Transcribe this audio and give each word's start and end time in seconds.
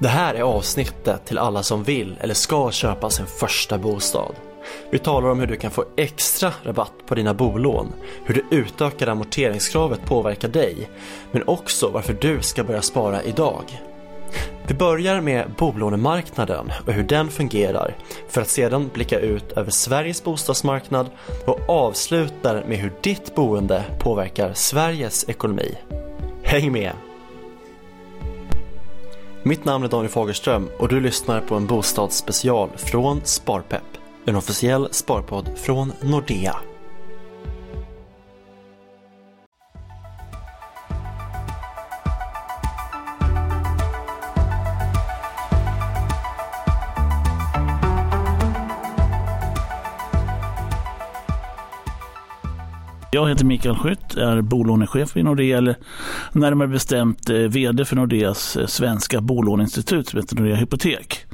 Det 0.00 0.08
här 0.08 0.34
är 0.34 0.42
avsnittet 0.42 1.26
till 1.26 1.38
alla 1.38 1.62
som 1.62 1.82
vill 1.82 2.16
eller 2.20 2.34
ska 2.34 2.70
köpa 2.70 3.10
sin 3.10 3.26
första 3.26 3.78
bostad. 3.78 4.34
Vi 4.90 4.98
talar 4.98 5.28
om 5.28 5.40
hur 5.40 5.46
du 5.46 5.56
kan 5.56 5.70
få 5.70 5.84
extra 5.96 6.52
rabatt 6.62 6.92
på 7.06 7.14
dina 7.14 7.34
bolån, 7.34 7.92
hur 8.24 8.34
det 8.34 8.56
utökade 8.56 9.12
amorteringskravet 9.12 10.04
påverkar 10.04 10.48
dig, 10.48 10.88
men 11.32 11.48
också 11.48 11.88
varför 11.88 12.16
du 12.20 12.42
ska 12.42 12.64
börja 12.64 12.82
spara 12.82 13.22
idag. 13.22 13.64
Vi 14.66 14.74
börjar 14.74 15.20
med 15.20 15.50
bolånemarknaden 15.58 16.72
och 16.86 16.92
hur 16.92 17.02
den 17.02 17.28
fungerar 17.28 17.96
för 18.28 18.40
att 18.40 18.48
sedan 18.48 18.90
blicka 18.94 19.18
ut 19.18 19.52
över 19.52 19.70
Sveriges 19.70 20.24
bostadsmarknad 20.24 21.10
och 21.46 21.60
avslutar 21.68 22.64
med 22.68 22.78
hur 22.78 22.92
ditt 23.02 23.34
boende 23.34 23.84
påverkar 24.00 24.52
Sveriges 24.54 25.28
ekonomi. 25.28 25.74
Häng 26.42 26.72
med! 26.72 27.07
Mitt 29.42 29.64
namn 29.64 29.84
är 29.84 29.88
Daniel 29.88 30.10
Fagerström 30.10 30.68
och 30.78 30.88
du 30.88 31.00
lyssnar 31.00 31.40
på 31.40 31.54
en 31.54 31.66
bostadsspecial 31.66 32.70
från 32.76 33.20
Sparpepp, 33.24 33.82
en 34.24 34.36
officiell 34.36 34.88
sparpodd 34.90 35.50
från 35.56 35.92
Nordea. 36.00 36.56
Jag 53.10 53.28
heter 53.28 53.44
Mikael 53.44 53.76
Skytt, 53.76 54.14
är 54.14 54.40
bolånechef 54.40 55.16
vid 55.16 55.24
Nordea, 55.24 55.58
eller 55.58 55.76
närmare 56.32 56.68
bestämt 56.68 57.30
eh, 57.30 57.36
VD 57.36 57.84
för 57.84 57.96
Nordeas 57.96 58.56
eh, 58.56 58.66
svenska 58.66 59.20
bolåneinstitut 59.20 60.08
som 60.08 60.20
heter 60.20 60.36
Nordea 60.36 60.56
Hypotek. 60.56 61.24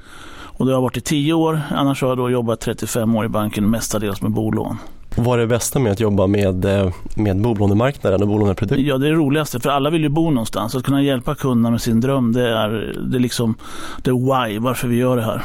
Och 0.43 0.67
det 0.67 0.75
har 0.75 0.83
varit 0.83 0.97
i 0.97 1.01
tio 1.01 1.33
år, 1.33 1.61
annars 1.71 2.03
har 2.03 2.09
jag 2.09 2.19
då 2.19 2.31
jobbat 2.31 2.61
35 2.61 3.17
år 3.17 3.25
i 3.25 3.29
banken, 3.29 3.71
mestadels 3.71 4.23
med 4.23 4.31
bolån. 4.31 4.77
Vad 5.17 5.39
är 5.39 5.41
det 5.41 5.47
bästa 5.47 5.79
med 5.79 5.93
att 5.93 6.01
jobba 6.01 6.27
med, 6.27 6.65
eh, 6.65 6.93
med 7.17 7.41
bolånemarknaden 7.41 8.23
och 8.23 8.29
bolåneprodukter? 8.29 8.85
Ja, 8.85 8.99
det 8.99 9.07
är 9.07 9.11
det 9.11 9.17
roligaste, 9.17 9.61
för 9.61 9.71
alla 9.71 9.91
vill 9.91 10.03
ju 10.03 10.09
bo 10.09 10.31
någonstans. 10.31 10.75
Att 10.75 10.85
kunna 10.85 11.03
hjälpa 11.03 11.35
kunderna 11.35 11.71
med 11.71 11.81
sin 11.81 12.01
dröm, 12.01 12.33
det 12.33 12.49
är, 12.49 12.95
det 13.11 13.17
är 13.19 13.21
liksom 13.21 13.55
det 14.03 14.11
är 14.11 14.15
why, 14.49 14.59
varför 14.59 14.89
vi 14.89 14.97
gör 14.97 15.17
det 15.17 15.23
här. 15.23 15.43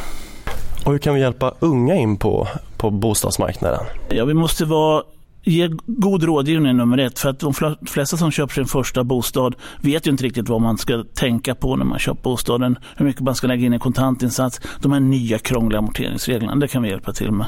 Och 0.86 0.92
hur 0.92 1.00
kan 1.00 1.14
vi 1.14 1.22
hjälpa 1.22 1.54
unga 1.60 1.96
in 1.96 2.18
på, 2.18 2.48
på 2.78 2.90
bostadsmarknaden? 2.90 3.80
Ja, 4.10 4.26
vi 4.26 4.34
måste 4.34 4.66
vara 4.66 5.04
Ge 5.44 5.70
god 5.86 6.24
rådgivning 6.24 6.78
nummer 6.78 6.98
ett. 6.98 7.20
För 7.20 7.30
att 7.30 7.40
de 7.40 7.54
flesta 7.88 8.18
som 8.18 8.32
köper 8.32 8.54
sin 8.54 8.66
första 8.66 9.04
bostad 9.04 9.56
vet 9.82 10.08
ju 10.08 10.12
inte 10.12 10.24
riktigt 10.24 10.50
vad 10.50 10.62
man 10.62 10.78
ska 10.78 11.04
tänka 11.14 11.56
på 11.56 11.76
när 11.76 11.86
man 11.86 12.00
köper 12.00 12.22
bostaden. 12.22 12.78
Hur 12.96 13.06
mycket 13.06 13.22
man 13.22 13.36
ska 13.36 13.48
lägga 13.48 13.66
in 13.66 13.74
i 13.74 13.80
kontantinsats. 13.80 14.62
De 14.82 14.92
här 14.92 15.00
nya 15.00 15.38
krångliga 15.38 15.80
amorteringsreglerna, 15.80 16.56
det 16.56 16.68
kan 16.68 16.84
vi 16.84 16.90
hjälpa 16.90 17.14
till 17.14 17.32
med. 17.32 17.46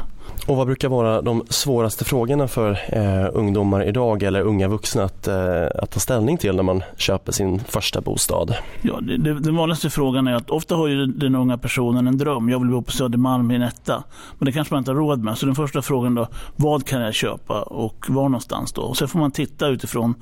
Och 0.48 0.58
vad 0.58 0.68
brukar 0.68 0.90
vara 0.90 1.22
de 1.22 1.44
svåraste 1.50 2.06
frågorna 2.06 2.48
för 2.48 2.72
eh, 2.72 3.30
ungdomar 3.34 3.84
idag 3.84 4.24
eller 4.24 4.42
unga 4.42 4.68
vuxna 4.68 5.04
att, 5.04 5.28
eh, 5.28 5.66
att 5.76 5.92
ta 5.92 6.00
ställning 6.00 6.38
till 6.38 6.56
när 6.56 6.64
man 6.64 6.84
köper 6.98 7.32
sin 7.32 7.60
första 7.60 8.02
bostad? 8.02 8.56
Ja, 8.82 9.00
det, 9.02 9.18
det, 9.18 9.40
den 9.40 9.56
vanligaste 9.56 9.90
frågan 9.90 10.28
är 10.28 10.34
att 10.34 10.50
ofta 10.50 10.76
har 10.76 10.88
ju 10.88 11.06
den 11.06 11.36
unga 11.36 11.58
personen 11.58 12.08
en 12.08 12.18
dröm. 12.18 12.50
Jag 12.50 12.60
vill 12.60 12.70
bo 12.70 12.82
på 12.82 12.92
Södermalm 12.92 13.52
i 13.52 13.56
en 13.56 13.62
etta. 13.62 14.04
Men 14.38 14.46
det 14.46 14.52
kanske 14.52 14.74
man 14.74 14.80
inte 14.80 14.92
har 14.92 14.96
råd 14.96 15.24
med. 15.24 15.38
Så 15.38 15.46
den 15.46 15.56
första 15.56 15.82
frågan 15.82 16.16
då, 16.16 16.28
vad 16.56 16.86
kan 16.86 17.02
jag 17.02 17.14
köpa 17.14 17.62
och 17.86 18.06
var 18.10 18.24
någonstans 18.24 18.74
då? 18.74 18.82
Och 18.82 18.98
sen 18.98 19.08
får 19.08 19.20
man 19.20 19.32
titta 19.32 19.68
utifrån 19.68 20.16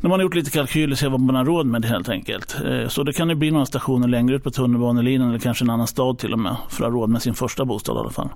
när 0.00 0.08
man 0.08 0.18
har 0.18 0.24
gjort 0.24 0.34
lite 0.34 0.50
kalkyler 0.50 0.96
se 0.96 1.08
vad 1.08 1.20
man 1.20 1.34
har 1.34 1.44
råd 1.44 1.66
med 1.66 1.84
helt 1.84 2.08
enkelt. 2.08 2.56
Eh, 2.66 2.88
så 2.88 3.02
det 3.02 3.12
kan 3.12 3.28
ju 3.28 3.34
bli 3.34 3.50
några 3.50 3.66
stationer 3.66 4.08
längre 4.08 4.36
ut 4.36 4.44
på 4.44 4.50
tunnelbanelinjen 4.50 5.28
eller 5.28 5.38
kanske 5.38 5.64
en 5.64 5.70
annan 5.70 5.86
stad 5.86 6.18
till 6.18 6.32
och 6.32 6.38
med 6.38 6.56
för 6.68 6.84
att 6.84 6.92
ha 6.92 6.98
råd 6.98 7.10
med 7.10 7.22
sin 7.22 7.34
första 7.34 7.64
bostad 7.64 7.96
i 7.96 7.98
alla 7.98 8.10
fall. 8.10 8.28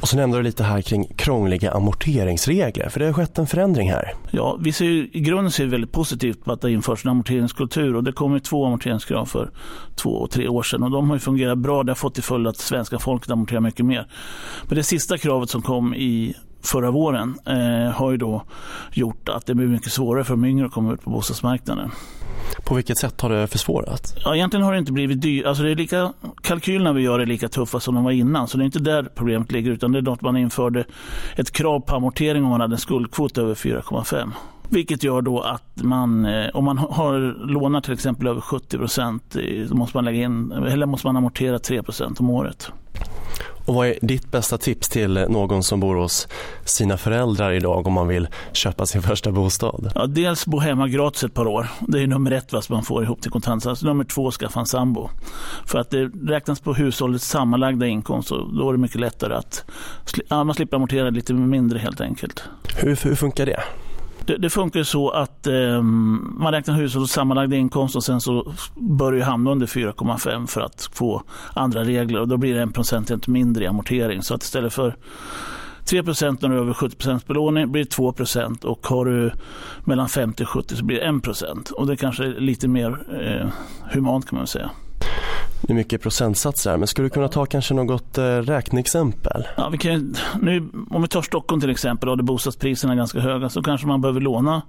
Och 0.00 0.08
så 0.08 0.16
nämnde 0.16 0.38
du 0.38 0.42
lite 0.42 0.64
här 0.64 0.82
kring 0.82 1.06
krångliga 1.16 1.72
amorteringsregler, 1.72 2.88
för 2.88 3.00
det 3.00 3.06
har 3.06 3.12
skett 3.12 3.38
en 3.38 3.46
förändring 3.46 3.90
här. 3.90 4.14
Ja, 4.30 4.58
vi 4.60 4.72
ser 4.72 4.84
ju, 4.84 5.10
i 5.12 5.20
grunden 5.20 5.50
ser 5.50 5.64
vi 5.64 5.70
väldigt 5.70 5.92
positivt 5.92 6.44
på 6.44 6.52
att 6.52 6.60
det 6.60 6.72
införs 6.72 7.04
en 7.04 7.10
amorteringskultur 7.10 7.96
och 7.96 8.04
det 8.04 8.12
kom 8.12 8.40
två 8.40 8.66
amorteringskrav 8.66 9.26
för 9.26 9.50
två 9.96 10.10
och 10.10 10.30
tre 10.30 10.48
år 10.48 10.62
sedan 10.62 10.82
och 10.82 10.90
de 10.90 11.08
har 11.08 11.16
ju 11.16 11.20
fungerat 11.20 11.58
bra. 11.58 11.82
Det 11.82 11.90
har 11.90 11.96
fått 11.96 12.14
till 12.14 12.22
följd 12.22 12.46
att 12.46 12.56
svenska 12.56 12.98
folket 12.98 13.30
amorterar 13.30 13.60
mycket 13.60 13.86
mer. 13.86 14.06
Men 14.68 14.76
det 14.76 14.82
sista 14.82 15.18
kravet 15.18 15.50
som 15.50 15.62
kom 15.62 15.94
i 15.94 16.34
förra 16.62 16.90
våren 16.90 17.38
eh, 17.46 17.92
har 17.92 18.10
ju 18.10 18.16
då 18.16 18.42
gjort 18.92 19.28
att 19.28 19.46
det 19.46 19.54
blir 19.54 19.66
mycket 19.66 19.92
svårare 19.92 20.24
för 20.24 20.34
de 20.34 20.44
yngre 20.44 20.66
att 20.66 20.72
komma 20.72 20.92
ut 20.92 21.02
på 21.02 21.10
bostadsmarknaden. 21.10 21.90
På 22.64 22.74
vilket 22.74 22.98
sätt 22.98 23.20
har 23.20 23.30
det 23.30 23.46
försvårat? 23.46 24.14
Ja, 24.24 24.34
egentligen 24.34 24.66
har 24.66 24.72
det 24.72 24.78
inte 24.78 24.92
blivit 24.92 25.20
dyrt. 25.20 25.46
Alltså 25.46 25.62
det 25.62 25.70
är 25.70 25.76
lika, 25.76 26.12
kalkylerna 26.42 26.92
vi 26.92 27.02
gör 27.02 27.18
är 27.18 27.26
lika 27.26 27.48
tuffa 27.48 27.80
som 27.80 27.94
de 27.94 28.04
var 28.04 28.10
innan. 28.10 28.48
Så 28.48 28.58
det 28.58 28.62
är 28.62 28.66
inte 28.66 28.78
där 28.78 29.08
problemet 29.14 29.52
ligger 29.52 29.70
utan 29.70 29.92
det 29.92 29.98
är 29.98 30.12
att 30.12 30.22
man 30.22 30.36
införde 30.36 30.84
ett 31.36 31.50
krav 31.50 31.80
på 31.80 31.96
amortering 31.96 32.44
om 32.44 32.50
man 32.50 32.60
hade 32.60 32.74
en 32.74 32.78
skuldkvot 32.78 33.38
över 33.38 33.54
4,5. 33.54 34.30
Vilket 34.68 35.02
gör 35.02 35.22
då 35.22 35.40
att 35.40 35.82
man, 35.82 36.26
eh, 36.26 36.48
om 36.54 36.64
man 36.64 36.78
har 36.78 37.46
lånat 37.46 37.84
till 37.84 37.92
exempel 37.92 38.26
över 38.26 38.40
70 38.40 38.78
procent, 38.78 39.36
eh, 39.36 39.74
måste 39.74 39.96
man 39.96 40.04
lägga 40.04 40.22
in, 40.22 40.52
eller 40.52 40.86
måste 40.86 41.06
man 41.06 41.16
amortera 41.16 41.58
3 41.58 41.82
procent 41.82 42.20
om 42.20 42.30
året. 42.30 42.72
Och 43.70 43.74
vad 43.74 43.88
är 43.88 43.98
ditt 44.02 44.30
bästa 44.30 44.58
tips 44.58 44.88
till 44.88 45.26
någon 45.28 45.62
som 45.62 45.80
bor 45.80 45.96
hos 45.96 46.28
sina 46.64 46.96
föräldrar 46.96 47.52
idag 47.52 47.86
om 47.86 47.92
man 47.92 48.08
vill 48.08 48.28
köpa 48.52 48.86
sin 48.86 49.02
första 49.02 49.32
bostad? 49.32 49.92
Ja, 49.94 50.06
dels 50.06 50.46
bo 50.46 50.58
hemma 50.58 50.88
gratis 50.88 51.24
ett 51.24 51.34
par 51.34 51.46
år. 51.46 51.66
Det 51.80 52.02
är 52.02 52.06
nummer 52.06 52.30
ett 52.30 52.52
vad 52.52 52.70
man 52.70 52.82
får 52.82 53.02
ihop 53.02 53.22
till 53.22 53.30
kontantinsats. 53.30 53.82
Nummer 53.82 54.04
två, 54.04 54.30
skaffa 54.30 54.60
en 54.60 54.66
sambo. 54.66 55.10
För 55.66 55.78
att 55.78 55.90
det 55.90 56.04
räknas 56.04 56.60
på 56.60 56.74
hushållets 56.74 57.28
sammanlagda 57.28 57.86
inkomst 57.86 58.32
och 58.32 58.54
då 58.54 58.68
är 58.68 58.72
det 58.72 58.78
mycket 58.78 59.00
lättare 59.00 59.34
att 59.34 59.64
ja, 60.28 60.44
man 60.44 60.54
slipper 60.54 60.76
amortera 60.76 61.10
lite 61.10 61.34
mindre 61.34 61.78
helt 61.78 62.00
enkelt. 62.00 62.42
Hur, 62.76 62.96
hur 63.04 63.14
funkar 63.14 63.46
det? 63.46 63.60
Det, 64.30 64.36
det, 64.36 64.50
funkar 64.50 64.82
så 64.82 65.10
att 65.10 65.46
eh, 65.46 65.82
man 65.82 66.52
räknar 66.52 66.74
hushållets 66.74 67.12
sammanlagda 67.12 67.56
inkomst 67.56 67.96
och 67.96 68.04
sen 68.04 68.20
så 68.20 68.52
bör 68.76 69.12
det 69.12 69.24
hamna 69.24 69.50
under 69.50 69.66
4,5 69.66 70.46
för 70.46 70.60
att 70.60 70.90
få 70.92 71.22
andra 71.54 71.84
regler 71.84 72.20
och 72.20 72.28
då 72.28 72.36
blir 72.36 72.54
det 72.54 72.62
en 72.62 72.72
procentenhet 72.72 73.26
mindre 73.26 73.64
i 73.64 73.66
amortering. 73.66 74.22
Så 74.22 74.34
att 74.34 74.42
istället 74.42 74.72
för 74.72 74.96
3 75.84 76.02
när 76.02 76.48
du 76.48 76.48
har 76.48 76.62
över 76.62 76.72
70 76.72 77.20
belåning 77.26 77.72
blir 77.72 77.84
det 77.84 77.96
2% 77.96 78.64
och 78.64 78.86
har 78.86 79.04
du 79.04 79.32
mellan 79.84 80.08
50 80.08 80.42
och 80.42 80.48
70 80.48 80.76
så 80.76 80.84
blir 80.84 80.96
det 80.96 81.46
1 81.50 81.70
och 81.70 81.86
det 81.86 81.96
kanske 81.96 82.24
är 82.24 82.40
lite 82.40 82.68
mer 82.68 82.98
eh, 83.20 83.48
humant 83.92 84.28
kan 84.28 84.38
man 84.38 84.46
säga. 84.46 84.70
Det 85.62 85.72
är 85.72 85.74
mycket 85.74 86.02
procentsatser 86.02 86.70
här, 86.70 86.78
men 86.78 86.88
skulle 86.88 87.06
du 87.06 87.10
kunna 87.10 87.28
ta 87.28 87.46
kanske 87.46 87.74
något 87.74 88.18
eh, 88.18 88.24
räkneexempel? 88.24 89.46
Ja, 89.56 89.68
vi 89.68 89.78
kan, 89.78 90.16
nu, 90.42 90.68
om 90.90 91.02
vi 91.02 91.08
tar 91.08 91.22
Stockholm 91.22 91.60
till 91.60 91.70
exempel, 91.70 92.08
och 92.08 92.24
bostadspriserna 92.24 92.92
är 92.92 92.96
ganska 92.96 93.20
höga, 93.20 93.48
så 93.48 93.62
kanske 93.62 93.86
man 93.86 94.00
behöver 94.00 94.20
låna 94.20 94.62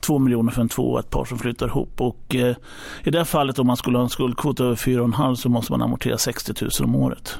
2 0.00 0.18
miljoner 0.18 0.52
för 0.52 0.62
en 0.62 0.68
två 0.68 0.92
och 0.92 1.00
ett 1.00 1.10
par 1.10 1.24
som 1.24 1.38
flyttar 1.38 1.66
ihop. 1.66 2.00
Och, 2.00 2.34
eh, 2.34 2.56
I 3.04 3.10
det 3.10 3.18
här 3.18 3.24
fallet 3.24 3.58
om 3.58 3.66
man 3.66 3.76
skulle 3.76 3.98
ha 3.98 4.02
en 4.02 4.10
skuldkvot 4.10 4.60
över 4.60 4.74
4,5 4.74 5.34
så 5.34 5.48
måste 5.48 5.72
man 5.72 5.82
amortera 5.82 6.18
60 6.18 6.54
000 6.60 6.70
om 6.84 6.96
året. 6.96 7.38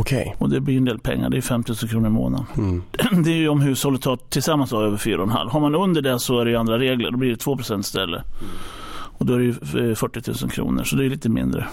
Okay. 0.00 0.32
Och 0.38 0.50
det 0.50 0.60
blir 0.60 0.76
en 0.76 0.84
del 0.84 0.98
pengar, 0.98 1.30
det 1.30 1.36
är 1.36 1.40
5 1.40 1.64
000 1.68 1.76
kronor 1.76 2.06
i 2.06 2.10
månaden. 2.10 2.46
Mm. 2.56 2.82
Det 3.24 3.30
är 3.30 3.36
ju 3.36 3.48
om 3.48 3.60
hushållet 3.60 4.04
har 4.04 4.16
tillsammans 4.16 4.70
har 4.70 4.84
över 4.84 4.96
4,5. 4.96 5.50
Har 5.50 5.60
man 5.60 5.74
under 5.74 6.02
det 6.02 6.18
så 6.18 6.40
är 6.40 6.44
det 6.44 6.56
andra 6.56 6.78
regler, 6.78 7.10
då 7.10 7.16
blir 7.16 7.30
det 7.30 7.36
2 7.36 7.58
istället. 7.60 8.24
Mm. 8.40 8.52
Och 9.18 9.26
då 9.26 9.34
är 9.34 9.38
det 9.38 9.96
40 9.96 10.30
000 10.30 10.36
eh, 10.42 10.48
kronor, 10.48 10.84
så 10.84 10.96
det 10.96 11.04
är 11.04 11.10
lite 11.10 11.28
mindre. 11.28 11.66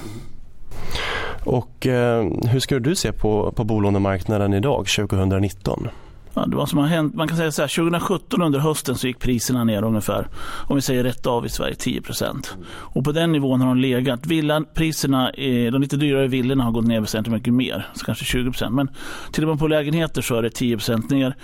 Och 1.46 1.88
eh, 1.88 2.28
hur 2.48 2.60
skulle 2.60 2.80
du 2.80 2.96
se 2.96 3.12
på, 3.12 3.52
på 3.52 3.64
bolånemarknaden 3.64 4.54
idag 4.54 4.88
2019? 4.88 5.88
Ja, 6.36 6.46
det 6.46 6.56
var 6.56 6.66
som 6.66 6.80
har 6.80 6.88
hänt, 6.88 7.16
man 7.16 7.28
kan 7.28 7.38
säga 7.38 7.52
så 7.52 7.62
här, 7.62 7.70
2017 7.76 8.42
under 8.42 8.60
hösten 8.60 8.96
så 8.96 9.08
gick 9.08 9.20
priserna 9.20 9.64
ner 9.64 9.84
ungefär, 9.84 10.28
om 10.68 10.76
vi 10.76 10.82
säger 10.82 11.04
rätt 11.04 11.26
av 11.28 11.46
i 11.46 11.50
Sverige, 11.50 11.74
10% 11.74 12.48
Och 12.66 13.04
på 13.04 13.12
den 13.12 13.32
nivån 13.32 13.62
har 13.62 13.68
de 13.68 13.78
legat. 13.78 14.26
Villapriserna, 14.26 15.32
de 15.72 15.82
lite 15.82 15.98
dyrare 15.98 16.28
villorna 16.28 16.64
har 16.64 16.72
gått 16.72 16.88
ner 16.88 17.02
väsentligt 17.02 17.34
mycket 17.34 17.54
mer, 17.54 17.88
så 17.94 18.06
kanske 18.06 18.38
20% 18.38 18.70
Men 18.70 18.90
till 19.32 19.44
och 19.44 19.50
med 19.50 19.60
på 19.60 19.68
lägenheter 19.68 20.22
så 20.22 20.36
är 20.36 20.42
det 20.42 20.50
10% 20.50 21.14
ner. 21.14 21.36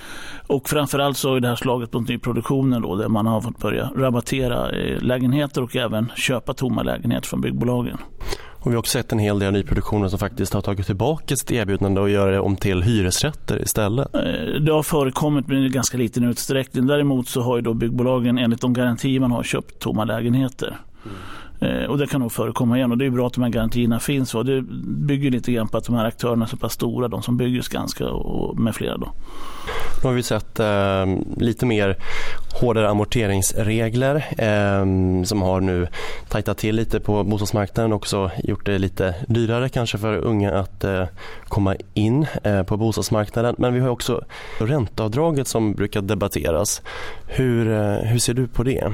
Och 0.47 0.69
framförallt 0.69 1.17
så 1.17 1.29
har 1.29 1.39
det 1.39 1.47
här 1.47 1.55
slaget 1.55 1.93
mot 1.93 2.07
nyproduktionen 2.09 2.81
då, 2.81 2.95
där 2.95 3.07
man 3.07 3.25
har 3.25 3.41
fått 3.41 3.57
börja 3.57 3.89
rabattera 3.95 4.69
eh, 4.69 5.01
lägenheter 5.01 5.63
och 5.63 5.75
även 5.75 6.11
köpa 6.15 6.53
tomma 6.53 6.83
lägenheter 6.83 7.27
från 7.27 7.41
byggbolagen. 7.41 7.97
Och 8.69 8.73
vi 8.73 8.75
har 8.75 8.79
också 8.79 8.91
sett 8.91 9.11
en 9.11 9.19
hel 9.19 9.39
del 9.39 9.53
nyproduktioner 9.53 10.07
som 10.07 10.19
faktiskt 10.19 10.53
har 10.53 10.61
tagit 10.61 10.85
tillbaka 10.85 11.35
sitt 11.35 11.51
erbjudande 11.51 12.01
och 12.01 12.09
gör 12.09 12.31
det 12.31 12.39
om 12.39 12.55
till 12.55 12.83
hyresrätter 12.83 13.61
istället. 13.61 14.15
Eh, 14.15 14.21
det 14.61 14.71
har 14.71 14.83
förekommit 14.83 15.47
men 15.47 15.57
i 15.57 15.69
ganska 15.69 15.97
liten 15.97 16.23
utsträckning. 16.23 16.87
Däremot 16.87 17.27
så 17.27 17.41
har 17.41 17.55
ju 17.55 17.61
då 17.61 17.73
byggbolagen 17.73 18.37
enligt 18.37 18.61
de 18.61 18.73
garantier 18.73 19.19
man 19.19 19.31
har 19.31 19.43
köpt 19.43 19.79
tomma 19.79 20.03
lägenheter. 20.03 20.67
Mm. 21.05 21.17
Och 21.89 21.97
Det 21.97 22.07
kan 22.07 22.21
nog 22.21 22.31
förekomma 22.31 22.77
igen 22.77 22.91
och 22.91 22.97
det 22.97 23.05
är 23.05 23.09
bra 23.09 23.27
att 23.27 23.33
de 23.33 23.43
här 23.43 23.49
garantierna 23.49 23.99
finns. 23.99 24.35
Och 24.35 24.45
det 24.45 24.61
bygger 25.07 25.31
lite 25.31 25.51
grann 25.51 25.67
på 25.67 25.77
att 25.77 25.85
de 25.85 25.95
här 25.95 26.05
aktörerna 26.05 26.45
är 26.45 26.49
så 26.49 26.57
pass 26.57 26.73
stora, 26.73 27.07
de 27.07 27.21
som 27.21 27.37
bygger 27.37 27.61
Skanska 27.61 28.09
och 28.09 28.59
med 28.59 28.75
flera. 28.75 28.97
Då. 28.97 29.13
Nu 30.03 30.09
har 30.09 30.13
vi 30.13 30.23
sett 30.23 30.59
eh, 30.59 31.05
lite 31.37 31.65
mer 31.65 31.97
hårdare 32.61 32.89
amorteringsregler 32.89 34.15
eh, 34.15 35.23
som 35.23 35.41
har 35.41 35.61
nu 35.61 35.87
tajtat 36.27 36.57
till 36.57 36.75
lite 36.75 36.99
på 36.99 37.23
bostadsmarknaden 37.23 37.91
och 37.91 37.95
också 37.95 38.31
gjort 38.43 38.65
det 38.65 38.77
lite 38.77 39.15
dyrare 39.27 39.69
kanske 39.69 39.97
för 39.97 40.15
unga 40.15 40.53
att 40.59 40.83
eh, 40.83 41.05
komma 41.43 41.75
in 41.93 42.25
eh, 42.43 42.63
på 42.63 42.77
bostadsmarknaden. 42.77 43.55
Men 43.57 43.73
vi 43.73 43.79
har 43.79 43.89
också 43.89 44.21
ränteavdraget 44.59 45.47
som 45.47 45.73
brukar 45.73 46.01
debatteras. 46.01 46.81
Hur, 47.25 47.71
eh, 47.71 47.93
hur 47.93 48.19
ser 48.19 48.33
du 48.33 48.47
på 48.47 48.63
det? 48.63 48.93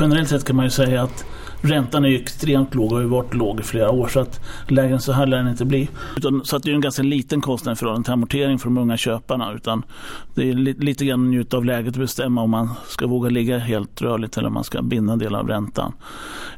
Generellt 0.00 0.28
sett 0.28 0.44
kan 0.44 0.56
man 0.56 0.64
ju 0.64 0.70
säga 0.70 1.02
att 1.02 1.24
räntan 1.62 2.04
är 2.04 2.14
extremt 2.14 2.74
låg 2.74 2.92
och 2.92 2.98
har 2.98 3.04
varit 3.04 3.34
låg 3.34 3.60
i 3.60 3.62
flera 3.62 3.90
år 3.90 4.08
så 4.08 4.20
att 4.20 4.40
lägre 4.68 4.92
än 4.92 5.00
så 5.00 5.12
här 5.12 5.26
lär 5.26 5.36
den 5.36 5.48
inte 5.48 5.64
bli. 5.64 5.88
Utan, 6.16 6.44
så 6.44 6.56
att 6.56 6.62
det 6.62 6.70
är 6.70 6.74
en 6.74 6.80
ganska 6.80 7.02
liten 7.02 7.40
kostnad 7.40 7.72
i 7.72 7.76
förhållande 7.76 8.04
till 8.04 8.12
amortering 8.12 8.58
för 8.58 8.66
de 8.66 8.78
unga 8.78 8.96
köparna. 8.96 9.52
Utan 9.52 9.82
det 10.34 10.50
är 10.50 10.54
li, 10.54 10.72
lite 10.72 11.04
grann 11.04 11.30
njuta 11.30 11.56
av 11.56 11.64
läget 11.64 11.94
och 11.94 12.00
bestämma 12.00 12.42
om 12.42 12.50
man 12.50 12.70
ska 12.86 13.06
våga 13.06 13.30
ligga 13.30 13.58
helt 13.58 14.02
rörligt 14.02 14.36
eller 14.36 14.48
om 14.48 14.54
man 14.54 14.64
ska 14.64 14.82
binda 14.82 15.12
en 15.12 15.18
del 15.18 15.34
av 15.34 15.48
räntan. 15.48 15.92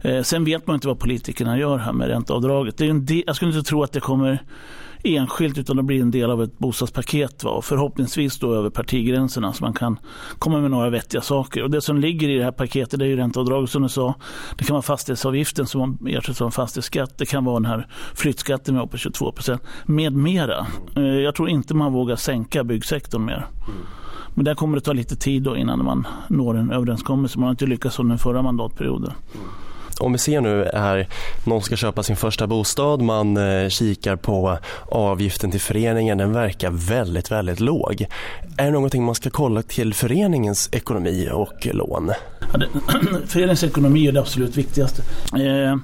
Eh, 0.02 0.22
sen 0.22 0.44
vet 0.44 0.66
man 0.66 0.74
inte 0.74 0.88
vad 0.88 0.98
politikerna 0.98 1.58
gör 1.58 1.78
här 1.78 1.92
med 1.92 2.08
ränteavdraget. 2.08 2.76
Det 2.76 2.86
är 2.86 2.90
en 2.90 3.06
del, 3.06 3.22
jag 3.26 3.36
skulle 3.36 3.56
inte 3.56 3.68
tro 3.68 3.82
att 3.82 3.92
det 3.92 4.00
kommer 4.00 4.42
enskilt 5.04 5.58
utan 5.58 5.76
det 5.76 5.82
blir 5.82 6.00
en 6.00 6.10
del 6.10 6.30
av 6.30 6.42
ett 6.42 6.58
bostadspaket. 6.58 7.44
Va? 7.44 7.50
Och 7.50 7.64
förhoppningsvis 7.64 8.38
då 8.38 8.54
över 8.54 8.70
partigränserna 8.70 9.52
så 9.52 9.64
man 9.64 9.72
kan 9.72 9.98
komma 10.38 10.60
med 10.60 10.70
några 10.70 10.90
vettiga 10.90 11.20
saker. 11.20 11.62
Och 11.62 11.70
det 11.70 11.80
som 11.80 11.98
ligger 11.98 12.28
i 12.28 12.38
det 12.38 12.44
här 12.44 12.52
paketet 12.52 13.00
är 13.00 13.04
ju 13.04 13.16
ränteavdraget 13.16 13.70
som 13.70 13.82
du 13.82 13.88
sa. 13.88 14.14
Det 14.58 14.64
kan 14.64 14.74
vara 14.74 14.82
fastighetsavgiften 14.82 15.66
som 15.66 15.98
ersätts 16.06 16.42
av 16.42 16.50
fastighetsskatt. 16.50 17.18
Det 17.18 17.26
kan 17.26 17.44
vara 17.44 17.54
den 17.54 17.66
här 17.66 17.88
flyttskatten 18.14 18.74
med 18.74 18.90
på 18.90 18.96
22 18.96 19.32
procent 19.32 19.62
med 19.84 20.12
mera. 20.12 20.66
Eh, 20.96 21.02
jag 21.02 21.34
tror 21.34 21.48
inte 21.48 21.74
man 21.74 21.92
vågar 21.92 22.16
sänka 22.16 22.64
byggsektorn 22.64 23.24
mer. 23.24 23.46
Men 24.34 24.44
där 24.44 24.54
kommer 24.54 24.76
det 24.76 24.80
ta 24.80 24.92
lite 24.92 25.16
tid 25.16 25.42
då 25.42 25.56
innan 25.56 25.84
man 25.84 26.06
når 26.28 26.56
en 26.56 26.70
överenskommelse. 26.70 27.38
Man 27.38 27.44
har 27.44 27.50
inte 27.50 27.66
lyckats 27.66 27.98
under 27.98 28.10
den 28.10 28.18
förra 28.18 28.42
mandatperioden. 28.42 29.12
Om 30.00 30.12
vi 30.12 30.18
ser 30.18 30.40
nu 30.40 30.70
här, 30.74 31.08
någon 31.44 31.62
ska 31.62 31.76
köpa 31.76 32.02
sin 32.02 32.16
första 32.16 32.46
bostad, 32.46 33.02
man 33.02 33.36
eh, 33.36 33.68
kikar 33.68 34.16
på 34.16 34.58
avgiften 34.86 35.50
till 35.50 35.60
föreningen, 35.60 36.18
den 36.18 36.32
verkar 36.32 36.70
väldigt, 36.70 37.30
väldigt 37.30 37.60
låg. 37.60 38.06
Är 38.56 38.64
det 38.64 38.70
någonting 38.70 39.04
man 39.04 39.14
ska 39.14 39.30
kolla 39.30 39.62
till 39.62 39.94
föreningens 39.94 40.68
ekonomi 40.72 41.28
och 41.32 41.66
lån? 41.72 42.12
Ja, 42.52 42.58
det, 42.58 42.68
föreningens 43.26 43.64
ekonomi 43.64 44.06
är 44.06 44.12
det 44.12 44.20
absolut 44.20 44.56
viktigaste. 44.56 45.02
Eh, 45.42 45.76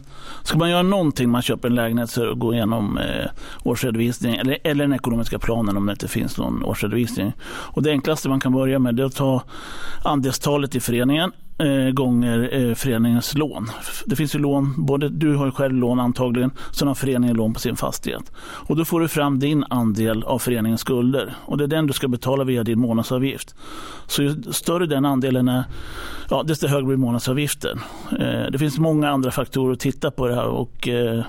ska 0.43 0.59
man 0.59 0.71
göra 0.71 0.83
någonting, 0.83 1.31
man 1.31 1.43
köper 1.43 1.69
en 1.69 1.75
lägenhet, 1.75 2.11
så 2.11 2.23
är 2.23 2.27
det 2.27 2.33
att 2.33 2.39
gå 2.39 2.55
igenom 2.55 2.99
eh, 2.99 3.31
årsredovisning 3.63 4.35
eller, 4.35 4.59
eller 4.65 4.85
den 4.85 4.95
ekonomiska 4.95 5.39
planen 5.39 5.77
om 5.77 5.87
det 5.87 5.93
inte 5.93 6.09
finns 6.09 6.39
någon 6.39 6.65
årsredovisning. 6.65 7.33
Och 7.47 7.83
det 7.83 7.91
enklaste 7.91 8.29
man 8.29 8.41
kan 8.41 8.53
börja 8.53 8.79
med 8.79 9.01
är 9.01 9.05
att 9.05 9.15
ta 9.15 9.43
andelstalet 10.05 10.75
i 10.75 10.81
föreningen 10.81 11.33
eh, 11.61 11.91
gånger 11.91 12.49
eh, 12.53 12.75
föreningens 12.75 13.35
lån. 13.35 13.71
Det 14.07 14.17
finns 14.17 14.35
ju 14.35 14.39
lån, 14.39 14.75
både 14.77 15.09
du 15.09 15.37
har 15.37 15.47
ju 15.47 15.53
själv 15.53 15.75
lån 15.75 16.01
antagligen, 16.01 16.51
sen 16.73 16.89
har 16.89 16.95
föreningen 16.95 17.37
lån 17.37 17.55
på 17.55 17.61
sin 17.61 17.77
fastighet. 17.77 18.33
Och 18.41 18.77
då 18.77 18.85
får 18.85 19.01
du 19.01 19.09
fram 19.09 19.39
din 19.39 19.65
andel 19.71 20.23
av 20.23 20.39
föreningens 20.39 20.81
skulder 20.81 21.35
och 21.45 21.59
det 21.59 21.65
är 21.65 21.69
den 21.69 21.87
du 21.87 21.93
ska 21.93 22.09
betala 22.09 22.45
via 22.45 22.65
din 22.65 22.81
månadsavgift. 22.81 23.55
Så 24.07 24.23
ju 24.23 24.43
större 24.51 24.87
den 24.87 25.05
andelen 25.05 25.49
är, 25.49 25.65
ja, 26.31 26.43
desto 26.43 26.67
högre 26.67 26.87
blir 26.87 26.97
månadsavgiften. 26.97 27.81
Eh, 28.19 28.51
det 28.53 28.59
finns 28.59 28.79
många 28.79 29.11
andra 29.11 29.31
faktorer 29.31 29.73
att 29.73 29.81
titta 29.81 30.11
på 30.11 30.29
det 30.29 30.35
här 30.35 30.47
och 30.47 30.89
eh, 30.89 31.25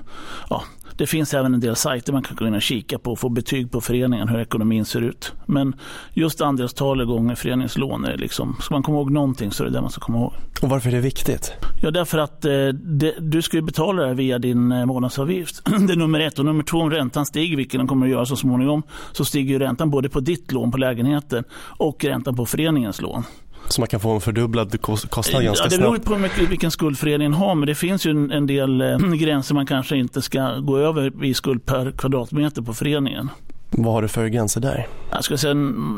ja, 0.50 0.64
det 1.02 1.08
finns 1.08 1.34
även 1.34 1.54
en 1.54 1.60
del 1.60 1.76
sajter 1.76 2.14
man 2.14 2.24
kan 2.24 2.36
gå 2.36 2.48
in 2.48 2.54
och 2.54 2.62
kika 2.62 3.00
på 3.00 3.12
och 3.12 3.20
få 3.20 3.30
betyg 3.30 3.72
på 3.72 3.82
föreningen, 3.82 4.28
hur 4.28 4.40
ekonomin 4.40 4.86
ser 4.86 5.02
ut. 5.02 5.34
Men 5.46 5.76
just 6.14 6.42
andelstal 6.42 7.06
gånger 7.06 7.36
föreningslån, 7.36 8.06
är 8.06 8.18
liksom, 8.18 8.58
ska 8.62 8.76
man 8.76 8.84
komma 8.84 8.98
ihåg 8.98 9.12
någonting 9.12 9.52
så 9.52 9.64
är 9.64 9.68
det 9.68 9.74
det 9.74 9.82
man 9.82 9.90
ska 9.90 10.02
komma 10.02 10.18
ihåg. 10.18 10.34
Och 10.62 10.70
varför 10.70 10.90
är 10.90 10.94
det 10.94 11.02
viktigt? 11.02 11.54
Ja, 11.82 11.92
därför 11.92 12.18
att 12.18 12.46
eh, 12.46 12.68
det, 12.74 13.16
du 13.20 13.42
ska 13.42 13.62
betala 13.62 14.06
det 14.06 14.14
via 14.14 14.40
din 14.40 14.72
eh, 14.72 14.86
månadsavgift. 14.86 15.62
det 15.88 15.94
är 15.94 15.98
nummer 15.98 16.20
ett. 16.20 16.40
Och 16.40 16.46
nummer 16.46 16.64
två, 16.64 16.78
om 16.78 16.90
räntan 16.90 17.26
stiger, 17.26 17.58
vilket 17.58 17.80
den 17.80 17.88
kommer 17.88 18.06
att 18.06 18.12
göra 18.12 18.26
så 18.26 18.36
småningom, 18.36 18.84
så 19.12 19.26
stiger 19.26 19.60
räntan 19.60 19.90
både 19.90 20.10
på 20.10 20.20
ditt 20.20 20.52
lån 20.52 20.72
på 20.72 20.78
lägenheten 20.78 21.44
och 21.78 22.04
räntan 22.04 22.36
på 22.36 22.46
föreningens 22.46 23.02
lån. 23.02 23.24
Så 23.68 23.82
man 23.82 23.88
kan 23.88 24.00
få 24.00 24.12
en 24.12 24.22
fördubblad 24.22 24.82
kostnad 24.82 25.44
ganska 25.44 25.66
ja, 25.66 25.70
Det 25.70 25.78
beror 25.78 25.98
på 25.98 26.18
mycket 26.18 26.50
vilken 26.50 26.72
skuld 26.72 26.98
föreningen 26.98 27.34
har, 27.34 27.56
men 27.56 27.68
det 27.68 27.76
finns 27.76 28.06
ju 28.06 28.12
en, 28.12 28.32
en 28.32 28.48
del 28.48 28.82
eh, 28.82 28.98
gränser 29.14 29.56
man 29.56 29.66
kanske 29.66 29.98
inte 29.98 30.22
ska 30.22 30.60
gå 30.60 30.78
över 30.78 31.26
i 31.26 31.34
skuld 31.34 31.66
per 31.66 31.92
kvadratmeter 31.92 32.62
på 32.62 32.74
föreningen. 32.74 33.30
Vad 33.74 33.94
har 33.94 34.02
du 34.02 34.08
för 34.08 34.28
gränser 34.28 34.62
där? 34.62 34.88
Jag 35.12 35.24
ska 35.24 35.38
säga, 35.38 35.54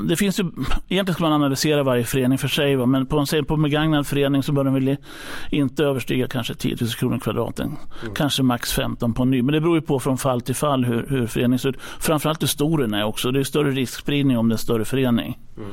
det 0.07 0.15
finns 0.15 0.39
ju, 0.39 0.43
egentligen 0.89 1.13
ska 1.13 1.23
man 1.23 1.33
analysera 1.33 1.83
varje 1.83 2.03
förening 2.03 2.37
för 2.37 2.47
sig, 2.47 2.75
va? 2.75 2.85
men 2.85 3.05
på 3.05 3.25
en, 3.33 3.45
på 3.45 3.53
en 3.53 3.61
begagnad 3.61 4.07
förening 4.07 4.43
så 4.43 4.51
bör 4.51 4.63
den 4.63 4.73
väl 4.73 4.97
inte 5.49 5.83
överstiga 5.83 6.27
kanske 6.27 6.53
10 6.55 6.77
000 6.81 6.89
kronor 6.89 7.19
kvadraten. 7.19 7.77
Mm. 8.01 8.13
Kanske 8.15 8.43
max 8.43 8.73
15 8.73 9.13
på 9.13 9.23
en 9.23 9.29
ny. 9.29 9.41
Men 9.41 9.53
det 9.53 9.61
beror 9.61 9.75
ju 9.75 9.81
på 9.81 9.99
från 9.99 10.17
fall 10.17 10.41
till 10.41 10.55
fall 10.55 10.85
hur, 10.85 11.05
hur 11.09 11.27
föreningen 11.27 11.59
ser 11.59 11.69
ut. 11.69 11.81
Framförallt 11.99 12.41
hur 12.41 12.47
stor 12.47 12.77
den 12.77 12.93
är 12.93 13.03
också. 13.03 13.31
Det 13.31 13.39
är 13.39 13.43
större 13.43 13.71
riskspridning 13.71 14.37
om 14.37 14.49
det 14.49 14.55
är 14.55 14.57
större 14.57 14.85
förening. 14.85 15.39
Mm. 15.57 15.69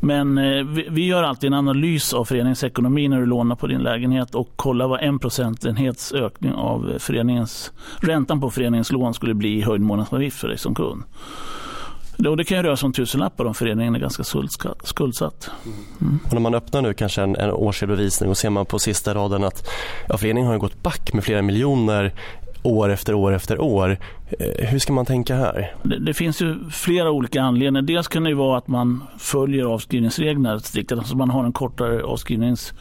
Men 0.00 0.38
eh, 0.38 0.64
vi, 0.90 1.06
gör 1.06 1.22
alltid 1.22 1.46
en 1.46 1.54
analys 1.54 2.14
av 2.14 2.24
föreningens 2.24 2.64
ekonomi 2.64 3.08
när 3.08 3.20
du 3.20 3.26
lånar 3.26 3.56
på 3.56 3.66
din 3.66 3.80
lägenhet 3.80 4.34
och 4.34 4.48
kollar 4.56 4.88
vad 4.88 5.02
en 5.02 5.18
procentenhets 5.18 6.12
ökning 6.12 6.52
av 6.54 6.94
föreningens, 6.98 7.72
räntan 8.00 8.40
på 8.40 8.50
föreningens 8.50 8.92
lån 8.92 9.14
skulle 9.14 9.34
bli 9.34 9.58
i 9.58 9.62
höjd 9.62 9.80
månadsavgift 9.80 10.40
för 10.40 10.48
dig 10.48 10.58
som 10.58 10.74
kund. 10.74 11.02
Och 12.28 12.36
det 12.36 12.44
kan 12.44 12.56
ju 12.56 12.62
röra 12.62 12.76
sig 12.76 12.86
om 12.86 12.92
tusenlappar 12.92 13.44
om 13.44 13.54
föreningen 13.54 13.94
är 13.94 13.98
ganska 13.98 14.24
skuldsatt. 14.84 15.50
Mm. 16.00 16.18
Och 16.24 16.32
när 16.32 16.40
man 16.40 16.54
öppnar 16.54 16.82
nu 16.82 16.94
kanske 16.94 17.22
en, 17.22 17.36
en 17.36 17.50
årsredovisning 17.50 18.30
och 18.30 18.36
ser 18.36 18.50
man 18.50 18.66
på 18.66 18.78
sista 18.78 19.14
raden 19.14 19.44
att 19.44 19.68
ja, 20.08 20.18
föreningen 20.18 20.50
har 20.50 20.58
gått 20.58 20.82
back 20.82 21.12
med 21.12 21.24
flera 21.24 21.42
miljoner 21.42 22.12
år 22.62 22.88
efter 22.88 23.14
år 23.14 23.32
efter 23.32 23.60
år. 23.60 23.98
Eh, 24.38 24.66
hur 24.66 24.78
ska 24.78 24.92
man 24.92 25.06
tänka 25.06 25.34
här? 25.34 25.74
Det, 25.82 25.98
det, 25.98 26.14
finns 26.14 26.42
ju 26.42 26.70
flera 26.70 27.10
olika 27.10 27.42
anledningar. 27.42 27.82
Dels 27.82 28.08
kan 28.08 28.24
det 28.24 28.34
vara 28.34 28.58
att 28.58 28.68
man 28.68 29.04
följer 29.18 29.64
avskrivningsreglerna 29.64 30.60
strikt, 30.60 30.92
alltså 30.92 31.16
man 31.16 31.30
har 31.30 31.44
en 31.44 31.52
kortare 31.52 32.02
avskrivnings 32.02 32.72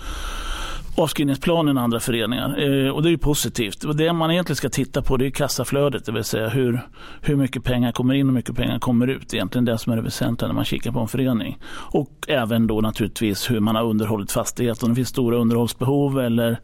avskrivningsplan 0.99 1.67
än 1.67 1.77
andra 1.77 1.99
föreningar. 1.99 2.63
Eh, 2.63 2.89
och 2.89 3.03
det 3.03 3.09
är 3.09 3.11
ju 3.11 3.17
positivt. 3.17 3.83
Och 3.83 3.95
det 3.95 4.13
man 4.13 4.31
egentligen 4.31 4.55
ska 4.55 4.69
titta 4.69 5.01
på 5.01 5.17
det 5.17 5.25
är 5.25 5.29
kassaflödet, 5.29 6.05
det 6.05 6.11
vill 6.11 6.23
säga 6.23 6.49
hur, 6.49 6.81
hur 7.21 7.35
mycket 7.35 7.63
pengar 7.63 7.91
kommer 7.91 8.13
in 8.13 8.21
och 8.21 8.31
hur 8.31 8.35
mycket 8.35 8.55
pengar 8.55 8.79
kommer 8.79 9.07
ut. 9.07 9.33
Egentligen 9.33 9.65
det 9.65 9.77
som 9.77 9.91
är 9.91 9.95
det 9.97 10.01
väsentliga 10.01 10.47
när 10.47 10.55
man 10.55 10.65
kikar 10.65 10.91
på 10.91 10.99
en 10.99 11.07
förening. 11.07 11.57
Och 11.71 12.25
även 12.27 12.67
då 12.67 12.81
naturligtvis 12.81 13.51
hur 13.51 13.59
man 13.59 13.75
har 13.75 13.83
underhållit 13.83 14.31
fastigheten. 14.31 14.85
Om 14.85 14.91
det 14.91 14.95
finns 14.95 15.09
stora 15.09 15.37
underhållsbehov 15.37 16.19
eller 16.19 16.59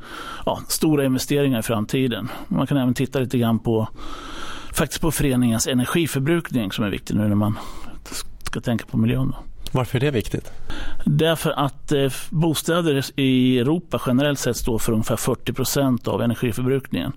ja, 0.46 0.60
stora 0.68 1.06
investeringar 1.06 1.60
i 1.60 1.64
framtiden. 1.64 2.30
Man 2.48 2.68
kan 2.68 2.78
även 2.78 2.94
titta 2.94 3.20
lite 3.20 3.38
grann 3.38 3.60
på 3.60 3.88
faktiskt 4.74 5.02
på 5.02 5.12
föreningens 5.12 5.68
energiförbrukning 5.68 6.72
som 6.72 6.86
är 6.86 6.90
viktig 6.90 7.16
nu 7.16 7.28
när 7.28 7.36
man 7.36 7.60
ska 8.44 8.62
tänka 8.62 8.86
på 8.86 8.98
miljön. 8.98 9.32
Då. 9.32 9.55
Varför 9.72 9.98
är 9.98 10.02
det 10.02 10.12
viktigt? 10.12 10.52
Därför 11.06 11.52
att 11.52 11.92
eh, 11.92 12.12
bostäder 12.30 13.06
i 13.16 13.60
Europa 13.60 14.02
generellt 14.08 14.40
sett 14.40 14.58
står 14.58 14.80
för 14.80 14.92
ungefär 14.92 15.16
40 15.16 15.54
procent 15.54 16.08
av 16.08 16.22
energiförbrukningen. 16.22 17.12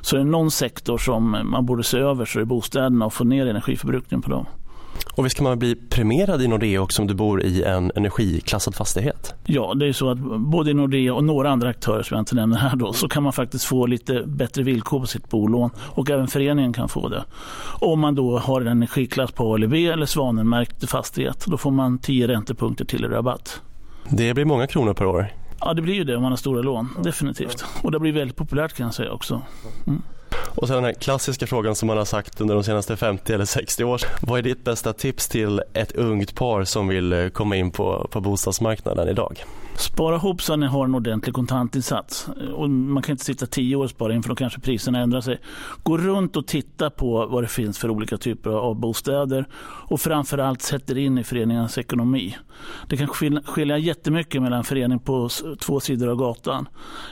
Så 0.00 0.16
är 0.16 0.18
det 0.18 0.26
någon 0.26 0.50
sektor 0.50 0.98
som 0.98 1.30
man 1.44 1.66
borde 1.66 1.84
se 1.84 1.98
över 1.98 2.24
så 2.24 2.38
är 2.38 2.40
det 2.40 2.46
bostäderna 2.46 3.06
och 3.06 3.14
få 3.14 3.24
ner 3.24 3.46
energiförbrukningen 3.46 4.22
på 4.22 4.30
dem. 4.30 4.46
Och 5.12 5.26
visst 5.26 5.36
kan 5.36 5.44
man 5.44 5.58
bli 5.58 5.74
premierad 5.74 6.42
i 6.42 6.48
Nordea 6.48 6.82
också 6.82 7.02
om 7.02 7.08
du 7.08 7.14
bor 7.14 7.42
i 7.42 7.62
en 7.62 7.92
energiklassad 7.94 8.74
fastighet? 8.74 9.33
Ja, 9.46 9.74
det 9.74 9.86
är 9.86 9.92
så 9.92 10.10
att 10.10 10.18
både 10.38 10.74
Nordea 10.74 11.14
och 11.14 11.24
några 11.24 11.50
andra 11.50 11.68
aktörer 11.68 12.02
som 12.02 12.14
jag 12.14 12.22
inte 12.22 12.34
nämner 12.34 12.56
här 12.56 12.76
då, 12.76 12.92
så 12.92 13.08
kan 13.08 13.22
man 13.22 13.32
faktiskt 13.32 13.64
få 13.64 13.86
lite 13.86 14.22
bättre 14.26 14.62
villkor 14.62 15.00
på 15.00 15.06
sitt 15.06 15.30
bolån 15.30 15.70
och 15.78 16.10
även 16.10 16.26
föreningen 16.26 16.72
kan 16.72 16.88
få 16.88 17.08
det. 17.08 17.24
Om 17.80 18.00
man 18.00 18.14
då 18.14 18.38
har 18.38 18.60
en 18.60 18.66
energiklass 18.66 19.32
på 19.32 19.54
ALB 19.54 19.72
eller 19.74 20.06
Svanenmärkt 20.06 20.90
fastighet, 20.90 21.44
då 21.46 21.56
får 21.56 21.70
man 21.70 21.98
10 21.98 22.28
räntepunkter 22.28 22.84
till 22.84 23.04
i 23.04 23.08
rabatt. 23.08 23.62
Det 24.08 24.34
blir 24.34 24.44
många 24.44 24.66
kronor 24.66 24.94
per 24.94 25.06
år? 25.06 25.26
Ja, 25.60 25.74
det 25.74 25.82
blir 25.82 25.94
ju 25.94 26.04
det 26.04 26.16
om 26.16 26.22
man 26.22 26.32
har 26.32 26.36
stora 26.36 26.62
lån, 26.62 26.88
definitivt. 27.02 27.64
Och 27.82 27.90
det 27.90 28.00
blir 28.00 28.12
väldigt 28.12 28.36
populärt 28.36 28.72
kan 28.72 28.86
jag 28.86 28.94
säga 28.94 29.12
också. 29.12 29.42
Mm. 29.86 30.02
Och 30.56 30.68
sen 30.68 30.74
den 30.74 30.84
här 30.84 30.92
klassiska 30.92 31.46
frågan 31.46 31.76
som 31.76 31.86
man 31.86 31.98
har 31.98 32.04
sagt 32.04 32.40
under 32.40 32.54
de 32.54 32.64
senaste 32.64 32.96
50 32.96 33.32
eller 33.32 33.44
60 33.44 33.84
åren. 33.84 34.10
Vad 34.22 34.38
är 34.38 34.42
ditt 34.42 34.64
bästa 34.64 34.92
tips 34.92 35.28
till 35.28 35.62
ett 35.72 35.92
ungt 35.92 36.34
par 36.34 36.64
som 36.64 36.88
vill 36.88 37.12
eh, 37.12 37.28
komma 37.28 37.56
in 37.56 37.70
på, 37.70 38.08
på 38.10 38.20
bostadsmarknaden 38.20 39.08
idag? 39.08 39.44
Spara 39.76 40.16
ihop 40.16 40.42
så 40.42 40.52
att 40.52 40.58
ni 40.58 40.66
har 40.66 40.84
en 40.84 40.94
ordentlig 40.94 41.34
kontantinsats. 41.34 42.28
Och 42.54 42.70
man 42.70 43.02
kan 43.02 43.12
inte 43.12 43.24
sitta 43.24 43.46
tio 43.46 43.76
år 43.76 43.84
och 43.84 43.90
spara 43.90 44.14
in 44.14 44.22
för 44.22 44.28
då 44.28 44.34
kanske 44.34 44.60
priserna 44.60 44.98
ändrar 44.98 45.20
sig. 45.20 45.40
Gå 45.82 45.98
runt 45.98 46.36
och 46.36 46.46
titta 46.46 46.90
på 46.90 47.26
vad 47.26 47.42
det 47.42 47.48
finns 47.48 47.78
för 47.78 47.90
olika 47.90 48.16
typer 48.16 48.50
av 48.50 48.74
bostäder 48.80 49.46
och 49.88 50.00
framförallt 50.00 50.62
sätter 50.62 50.98
in 50.98 51.18
i 51.18 51.24
föreningarnas 51.24 51.78
ekonomi. 51.78 52.36
Det 52.88 52.96
kan 52.96 53.08
skilja 53.44 53.78
jättemycket 53.78 54.42
mellan 54.42 54.64
förening 54.64 54.98
på 54.98 55.28
två 55.60 55.80
sidor 55.80 56.08
av 56.08 56.16
gatan. 56.16 56.68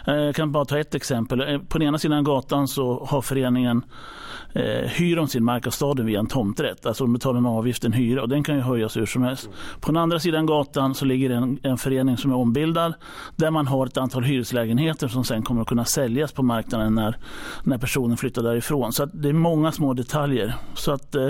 Eh, 0.06 0.14
jag 0.14 0.34
kan 0.34 0.52
bara 0.52 0.64
ta 0.64 0.78
ett 0.78 0.94
exempel. 0.94 1.40
Eh, 1.40 1.58
på 1.58 1.78
den 1.78 1.88
ena 1.88 1.98
sidan 1.98 2.24
gatan 2.24 2.68
så 2.68 3.04
har 3.04 3.22
föreningen 3.22 3.84
eh, 4.52 4.88
hyr 4.88 5.18
om 5.18 5.28
sin 5.28 5.44
mark 5.44 5.66
av 5.66 5.70
staden 5.70 6.06
via 6.06 6.18
en 6.18 6.26
tomträtt. 6.26 6.86
Alltså 6.86 7.04
de 7.04 7.12
betalar 7.12 7.38
en 7.38 7.46
avgift, 7.46 7.84
en 7.84 7.92
hyra 7.92 8.22
och 8.22 8.28
den 8.28 8.44
kan 8.44 8.54
ju 8.54 8.60
höjas 8.60 8.96
hur 8.96 9.06
som 9.06 9.22
helst. 9.22 9.48
På 9.80 9.92
den 9.92 9.96
andra 9.96 10.20
sidan 10.20 10.46
gatan 10.46 10.94
så 10.94 11.04
ligger 11.04 11.30
en, 11.30 11.58
en 11.62 11.78
förening 11.78 12.16
som 12.16 12.30
är 12.30 12.36
ombildad 12.52 12.94
där 13.36 13.50
man 13.50 13.66
har 13.66 13.86
ett 13.86 13.96
antal 13.96 14.24
hyreslägenheter 14.24 15.08
som 15.08 15.24
sen 15.24 15.42
kommer 15.42 15.62
att 15.62 15.68
kunna 15.68 15.84
säljas 15.84 16.32
på 16.32 16.42
marknaden 16.42 16.94
när, 16.94 17.16
när 17.64 17.78
personen 17.78 18.16
flyttar 18.16 18.42
därifrån. 18.42 18.92
Så 18.92 19.04
det 19.06 19.28
är 19.28 19.32
många 19.32 19.72
små 19.72 19.94
detaljer. 19.94 20.54
Så 20.74 20.92
att 20.92 21.14
eh, 21.14 21.28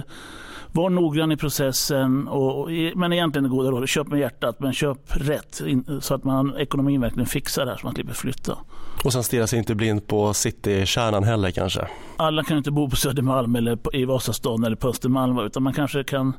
var 0.73 0.91
noggrann 0.91 1.33
i 1.33 1.37
processen, 1.37 2.29
och, 2.29 2.61
och, 2.61 2.71
men 2.95 3.13
egentligen 3.13 3.45
är 3.45 3.49
goda 3.49 3.71
råd. 3.71 3.89
Köp 3.89 4.09
med 4.09 4.21
hjärtat, 4.21 4.61
men 4.61 4.73
köp 4.73 4.99
rätt 5.09 5.63
så 6.01 6.15
att 6.15 6.25
man 6.25 6.57
ekonomin 6.57 7.01
verkligen 7.01 7.27
fixar 7.27 7.65
det 7.65 7.71
här 7.71 7.79
så 7.79 7.87
man 7.87 7.95
slipper 7.95 8.15
flytta. 8.15 8.59
Och 9.05 9.13
sen 9.13 9.23
stirra 9.23 9.47
sig 9.47 9.59
inte 9.59 9.75
blind 9.75 10.07
på 10.07 10.35
citykärnan 10.35 11.25
heller 11.25 11.51
kanske? 11.51 11.89
Alla 12.17 12.45
kan 12.45 12.59
inte 12.59 12.71
bo 12.71 12.91
på 12.91 12.97
Södermalm 12.97 13.57
eller 13.57 13.77
på, 13.77 13.93
i 13.93 14.05
Vasastan 14.05 14.65
eller 14.65 14.77
på 14.77 14.89
Östermalm 14.89 15.39
utan 15.39 15.63
man 15.63 15.73
kanske 15.73 16.05
kan 16.05 16.33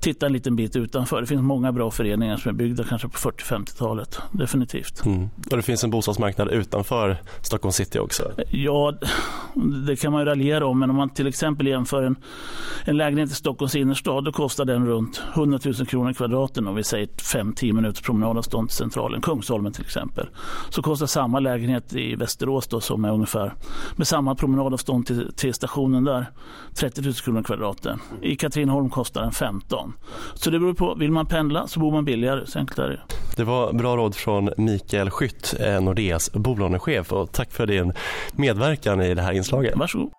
titta 0.00 0.26
en 0.26 0.32
liten 0.32 0.56
bit 0.56 0.76
utanför. 0.76 1.20
Det 1.20 1.26
finns 1.26 1.42
många 1.42 1.72
bra 1.72 1.90
föreningar 1.90 2.36
som 2.36 2.48
är 2.48 2.52
byggda 2.52 2.84
kanske 2.84 3.08
på 3.08 3.18
40-50-talet. 3.18 4.20
Definitivt. 4.32 5.04
Mm. 5.06 5.28
Och 5.50 5.56
det 5.56 5.62
finns 5.62 5.84
en 5.84 5.90
bostadsmarknad 5.90 6.50
utanför 6.50 7.16
Stockholm 7.42 7.72
city 7.72 7.98
också? 7.98 8.32
Ja, 8.50 8.94
det 9.86 9.96
kan 9.96 10.12
man 10.12 10.20
ju 10.20 10.24
raljera 10.24 10.66
om. 10.66 10.78
Men 10.78 10.90
om 10.90 10.96
man 10.96 11.10
till 11.10 11.26
exempel 11.26 11.66
jämför 11.66 12.02
en, 12.02 12.16
en 12.84 12.96
lägenhet 12.96 13.30
i 13.30 13.34
Stockholms 13.68 13.82
innerstad 13.82 14.24
då 14.24 14.32
kostar 14.32 14.64
den 14.64 14.86
runt 14.86 15.22
100 15.34 15.58
000 15.64 15.86
kronor 15.86 16.12
kvadraten 16.12 16.66
om 16.66 16.74
vi 16.74 16.84
säger 16.84 17.06
5-10 17.06 17.72
minuters 17.72 18.02
promenadavstånd 18.02 18.68
till 18.68 18.76
centralen. 18.76 19.20
Kungsholmen 19.20 19.72
till 19.72 19.84
exempel. 19.84 20.28
Så 20.70 20.82
kostar 20.82 21.06
samma 21.06 21.40
lägenhet 21.40 21.94
i 21.94 22.14
Västerås 22.14 22.66
då, 22.66 22.80
som 22.80 23.04
är 23.04 23.12
ungefär 23.12 23.54
med 23.96 24.06
samma 24.06 24.34
promenadavstånd 24.34 25.06
till, 25.06 25.32
till 25.36 25.54
stationen 25.54 26.04
där 26.04 26.26
30 26.74 27.02
000 27.02 27.14
kronor 27.14 27.42
kvadraten. 27.42 27.98
I 28.22 28.36
Katrineholm 28.36 28.90
kostar 28.90 29.22
den 29.22 29.32
15. 29.32 29.92
Så 30.34 30.50
det 30.50 30.58
beror 30.58 30.74
på, 30.74 30.94
vill 30.94 31.10
man 31.10 31.26
pendla 31.26 31.66
så 31.66 31.80
bor 31.80 31.92
man 31.92 32.04
billigare, 32.04 32.46
så 32.46 32.58
enkelt 32.58 32.78
är 32.78 32.88
det. 32.88 33.00
Det 33.36 33.44
var 33.44 33.72
bra 33.72 33.96
råd 33.96 34.14
från 34.14 34.50
Mikael 34.56 35.10
Skytt, 35.10 35.54
eh, 35.60 35.80
Nordeas 35.80 36.32
bolånechef 36.32 37.12
och 37.12 37.32
tack 37.32 37.52
för 37.52 37.66
din 37.66 37.92
medverkan 38.32 39.02
i 39.02 39.14
det 39.14 39.22
här 39.22 39.32
inslaget. 39.32 39.76
Varsågod. 39.76 40.12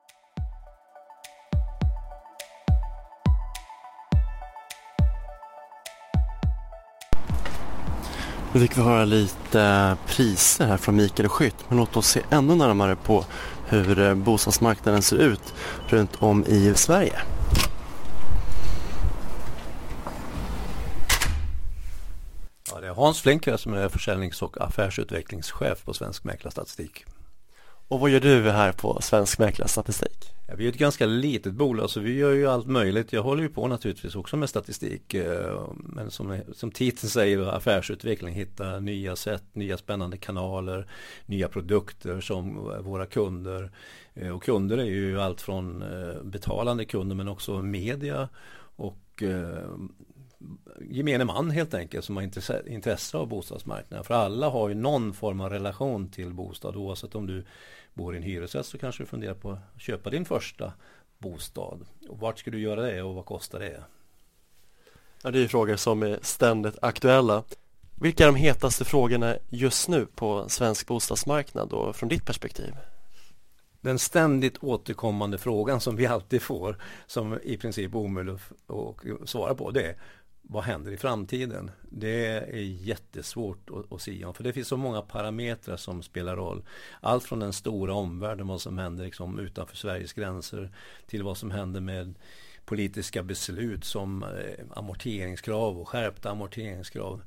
Nu 8.54 8.60
fick 8.60 8.78
vi 8.78 8.82
höra 8.82 9.06
lite 9.06 9.98
priser 10.08 10.66
här 10.66 10.78
från 10.78 10.96
Mikael 10.96 11.30
Skytt 11.30 11.56
men 11.68 11.78
låt 11.78 11.98
oss 11.98 12.08
se 12.08 12.22
ännu 12.30 12.56
närmare 12.56 12.96
på 12.96 13.26
hur 13.68 14.00
eh, 14.00 14.16
bostadsmarknaden 14.16 15.02
ser 15.02 15.18
ut 15.18 15.54
runt 15.88 16.16
om 16.20 16.46
i 16.46 16.74
Sverige. 16.76 17.20
Ja, 22.72 22.80
det 22.80 22.88
är 22.88 22.94
Hans 22.94 23.22
Flinker 23.22 23.58
som 23.58 23.74
är 23.74 23.90
försäljnings 23.90 24.42
och 24.42 24.62
affärsutvecklingschef 24.62 25.86
på 25.86 25.94
Svensk 25.94 26.24
Mäklarstatistik. 26.24 27.06
Och 27.90 28.00
vad 28.00 28.10
gör 28.10 28.20
du 28.20 28.52
här 28.52 28.72
på 28.72 29.02
Svensk 29.02 29.40
Mäklarstatistik? 29.40 30.34
Ja, 30.48 30.54
vi 30.58 30.66
är 30.66 30.70
ett 30.70 30.78
ganska 30.78 31.06
litet 31.06 31.54
bolag 31.54 31.90
så 31.90 32.00
vi 32.00 32.18
gör 32.18 32.32
ju 32.32 32.48
allt 32.48 32.68
möjligt. 32.68 33.14
Jag 33.14 33.24
håller 33.24 33.44
ju 33.44 33.50
på 33.50 33.68
naturligtvis 33.68 34.16
också 34.16 34.38
med 34.38 34.50
statistik. 34.50 35.14
Eh, 35.14 35.70
men 35.76 36.12
som, 36.12 36.40
som 36.54 36.72
titeln 36.72 37.10
säger 37.10 37.56
affärsutveckling, 37.56 38.34
hitta 38.34 38.80
nya 38.80 39.16
sätt, 39.16 39.44
nya 39.54 39.78
spännande 39.78 40.18
kanaler, 40.18 40.88
nya 41.26 41.48
produkter 41.48 42.22
som 42.22 42.56
våra 42.84 43.06
kunder. 43.06 43.72
Eh, 44.14 44.30
och 44.30 44.44
kunder 44.44 44.78
är 44.78 44.86
ju 44.86 45.22
allt 45.22 45.42
från 45.42 45.82
eh, 45.82 46.24
betalande 46.24 46.86
kunder 46.86 47.16
men 47.16 47.28
också 47.28 47.62
media 47.62 48.30
och 48.76 49.24
gemene 50.82 51.26
man 51.26 51.52
helt 51.52 51.74
enkelt 51.74 52.06
som 52.06 52.18
har 52.18 52.24
intresse 52.68 53.18
av 53.18 53.28
bostadsmarknaden. 53.28 54.04
För 54.04 54.14
alla 54.14 54.50
har 54.50 54.70
ju 54.70 54.76
någon 54.76 55.14
form 55.14 55.42
av 55.42 55.50
relation 55.50 56.12
till 56.12 56.34
bostad 56.34 56.76
oavsett 56.76 57.16
om 57.16 57.28
du 57.28 57.46
bor 58.00 58.14
i 58.14 58.18
en 58.18 58.24
hyresrätt 58.24 58.66
så 58.66 58.78
kanske 58.78 59.04
du 59.04 59.08
funderar 59.08 59.34
på 59.34 59.52
att 59.52 59.82
köpa 59.82 60.10
din 60.10 60.26
första 60.26 60.74
bostad. 61.18 61.86
Och 62.10 62.20
vart 62.20 62.40
ska 62.40 62.52
du 62.52 62.60
göra 62.60 62.82
det 62.82 63.02
och 63.02 63.16
vad 63.16 63.26
kostar 63.26 63.60
det? 63.60 63.84
Ja, 65.24 65.32
det 65.32 65.44
är 65.44 65.48
frågor 65.48 65.76
som 65.76 66.04
är 66.04 66.20
ständigt 66.22 66.78
aktuella. 66.82 67.44
Vilka 68.02 68.24
är 68.24 68.28
de 68.28 68.36
hetaste 68.36 68.86
frågorna 68.86 69.36
just 69.50 69.88
nu 69.88 70.06
på 70.06 70.50
svensk 70.50 70.88
bostadsmarknad 70.88 71.74
och 71.74 71.96
från 71.96 72.10
ditt 72.10 72.26
perspektiv? 72.26 72.74
Den 73.82 74.00
ständigt 74.00 74.64
återkommande 74.64 75.38
frågan 75.38 75.82
som 75.82 75.96
vi 75.96 76.06
alltid 76.06 76.42
får 76.42 76.78
som 77.08 77.40
i 77.44 77.58
princip 77.58 77.96
omöjlig 77.96 78.34
att 78.34 79.30
svara 79.30 79.56
på 79.56 79.72
det 79.72 79.84
är 79.84 79.96
vad 80.52 80.64
händer 80.64 80.92
i 80.92 80.98
framtiden? 80.98 81.72
Det 81.90 82.26
är 82.28 82.62
jättesvårt 82.62 83.70
att, 83.70 83.94
att 83.94 84.02
säga 84.02 84.28
om 84.28 84.34
för 84.34 84.44
det 84.44 84.54
finns 84.54 84.68
så 84.68 84.78
många 84.78 85.02
parametrar 85.02 85.78
som 85.78 86.04
spelar 86.04 86.36
roll. 86.36 86.64
Allt 87.02 87.24
från 87.24 87.40
den 87.40 87.54
stora 87.54 87.94
omvärlden, 87.94 88.48
vad 88.48 88.62
som 88.62 88.78
händer 88.78 89.06
liksom 89.06 89.40
utanför 89.40 89.76
Sveriges 89.76 90.14
gränser 90.14 90.72
till 91.08 91.24
vad 91.24 91.38
som 91.38 91.52
händer 91.52 91.82
med 91.82 92.20
politiska 92.66 93.24
beslut 93.24 93.84
som 93.84 94.24
eh, 94.24 94.66
amorteringskrav 94.76 95.80
och 95.80 95.88
skärpta 95.88 96.30
amorteringskrav. 96.30 97.22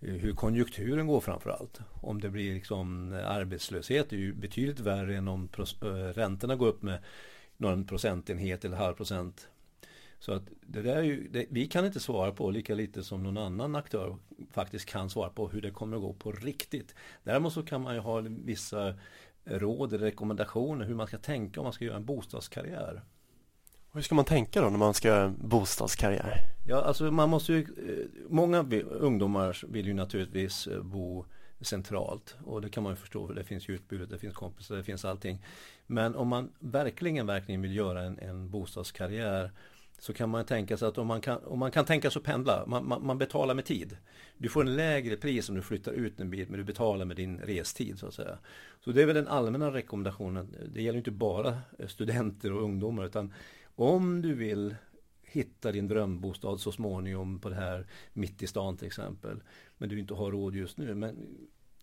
Eh, 0.00 0.14
hur 0.14 0.32
konjunkturen 0.32 1.06
går 1.06 1.20
framför 1.20 1.50
allt. 1.50 1.80
Om 2.02 2.20
det 2.20 2.30
blir 2.30 2.54
liksom 2.54 3.12
eh, 3.12 3.30
arbetslöshet 3.30 4.12
är 4.12 4.16
ju 4.16 4.34
betydligt 4.34 4.80
värre 4.80 5.16
än 5.16 5.28
om 5.28 5.48
eh, 5.58 5.86
räntorna 5.88 6.56
går 6.56 6.66
upp 6.66 6.82
med 6.82 6.98
någon 7.56 7.86
procentenhet 7.86 8.64
eller 8.64 8.76
halv 8.76 8.94
procent 8.94 9.48
så 10.18 10.32
att 10.32 10.42
det 10.60 10.82
där 10.82 10.96
är 10.96 11.02
ju, 11.02 11.28
det, 11.28 11.46
vi 11.50 11.66
kan 11.66 11.86
inte 11.86 12.00
svara 12.00 12.32
på 12.32 12.50
lika 12.50 12.74
lite 12.74 13.04
som 13.04 13.22
någon 13.22 13.36
annan 13.36 13.76
aktör 13.76 14.16
faktiskt 14.50 14.86
kan 14.86 15.10
svara 15.10 15.30
på 15.30 15.48
hur 15.48 15.60
det 15.60 15.70
kommer 15.70 15.96
att 15.96 16.02
gå 16.02 16.12
på 16.12 16.32
riktigt. 16.32 16.94
Däremot 17.24 17.52
så 17.52 17.62
kan 17.62 17.80
man 17.80 17.94
ju 17.94 18.00
ha 18.00 18.20
vissa 18.20 18.94
råd 19.44 19.92
eller 19.92 20.04
rekommendationer 20.04 20.84
hur 20.84 20.94
man 20.94 21.06
ska 21.06 21.18
tänka 21.18 21.60
om 21.60 21.64
man 21.64 21.72
ska 21.72 21.84
göra 21.84 21.96
en 21.96 22.04
bostadskarriär. 22.04 23.02
Hur 23.92 24.02
ska 24.02 24.14
man 24.14 24.24
tänka 24.24 24.60
då 24.60 24.70
när 24.70 24.78
man 24.78 24.94
ska 24.94 25.08
göra 25.08 25.24
en 25.24 25.48
bostadskarriär? 25.48 26.38
Ja, 26.66 26.82
alltså 26.82 27.10
man 27.10 27.28
måste 27.28 27.52
ju, 27.52 27.60
eh, 27.60 28.28
många 28.28 28.66
ungdomar 28.90 29.62
vill 29.68 29.86
ju 29.86 29.94
naturligtvis 29.94 30.66
eh, 30.66 30.82
bo 30.82 31.24
centralt 31.60 32.36
och 32.44 32.60
det 32.60 32.68
kan 32.68 32.82
man 32.82 32.92
ju 32.92 32.96
förstå 32.96 33.26
för 33.26 33.34
det 33.34 33.44
finns 33.44 33.68
ju 33.68 33.74
utbudet, 33.74 34.10
det 34.10 34.18
finns 34.18 34.34
kompisar, 34.34 34.76
det 34.76 34.84
finns 34.84 35.04
allting. 35.04 35.44
Men 35.86 36.14
om 36.14 36.28
man 36.28 36.52
verkligen, 36.58 37.26
verkligen 37.26 37.62
vill 37.62 37.76
göra 37.76 38.02
en, 38.02 38.18
en 38.18 38.50
bostadskarriär 38.50 39.50
så 39.98 40.12
kan 40.12 40.30
man 40.30 40.44
tänka 40.44 40.76
sig 40.76 40.88
att 40.88 40.98
om 40.98 41.06
man 41.06 41.20
kan, 41.20 41.38
om 41.44 41.58
man 41.58 41.70
kan 41.70 41.84
tänka 41.84 42.10
sig 42.10 42.20
att 42.20 42.26
pendla, 42.26 42.66
man, 42.66 42.88
man, 42.88 43.06
man, 43.06 43.18
betalar 43.18 43.54
med 43.54 43.64
tid. 43.64 43.96
Du 44.38 44.48
får 44.48 44.60
en 44.60 44.76
lägre 44.76 45.16
pris 45.16 45.48
om 45.48 45.54
du 45.54 45.62
flyttar 45.62 45.92
ut 45.92 46.20
en 46.20 46.30
bit 46.30 46.48
men 46.48 46.58
du 46.58 46.64
betalar 46.64 47.04
med 47.04 47.16
din 47.16 47.38
restid 47.38 47.98
så 47.98 48.06
att 48.06 48.14
säga. 48.14 48.38
Så 48.84 48.92
det 48.92 49.02
är 49.02 49.06
väl 49.06 49.14
den 49.14 49.28
allmänna 49.28 49.72
rekommendationen. 49.72 50.56
Det 50.74 50.82
gäller 50.82 50.98
inte 50.98 51.10
bara 51.10 51.58
studenter 51.86 52.52
och 52.52 52.62
ungdomar 52.62 53.06
utan 53.06 53.32
om 53.74 54.22
du 54.22 54.34
vill 54.34 54.74
hitta 55.22 55.72
din 55.72 55.88
drömbostad 55.88 56.60
så 56.60 56.72
småningom 56.72 57.38
på 57.38 57.48
det 57.48 57.54
här 57.54 57.86
mitt 58.12 58.42
i 58.42 58.46
stan 58.46 58.76
till 58.76 58.86
exempel. 58.86 59.42
Men 59.78 59.88
du 59.88 59.98
inte 59.98 60.14
har 60.14 60.30
råd 60.30 60.54
just 60.54 60.78
nu. 60.78 60.94
Men 60.94 61.16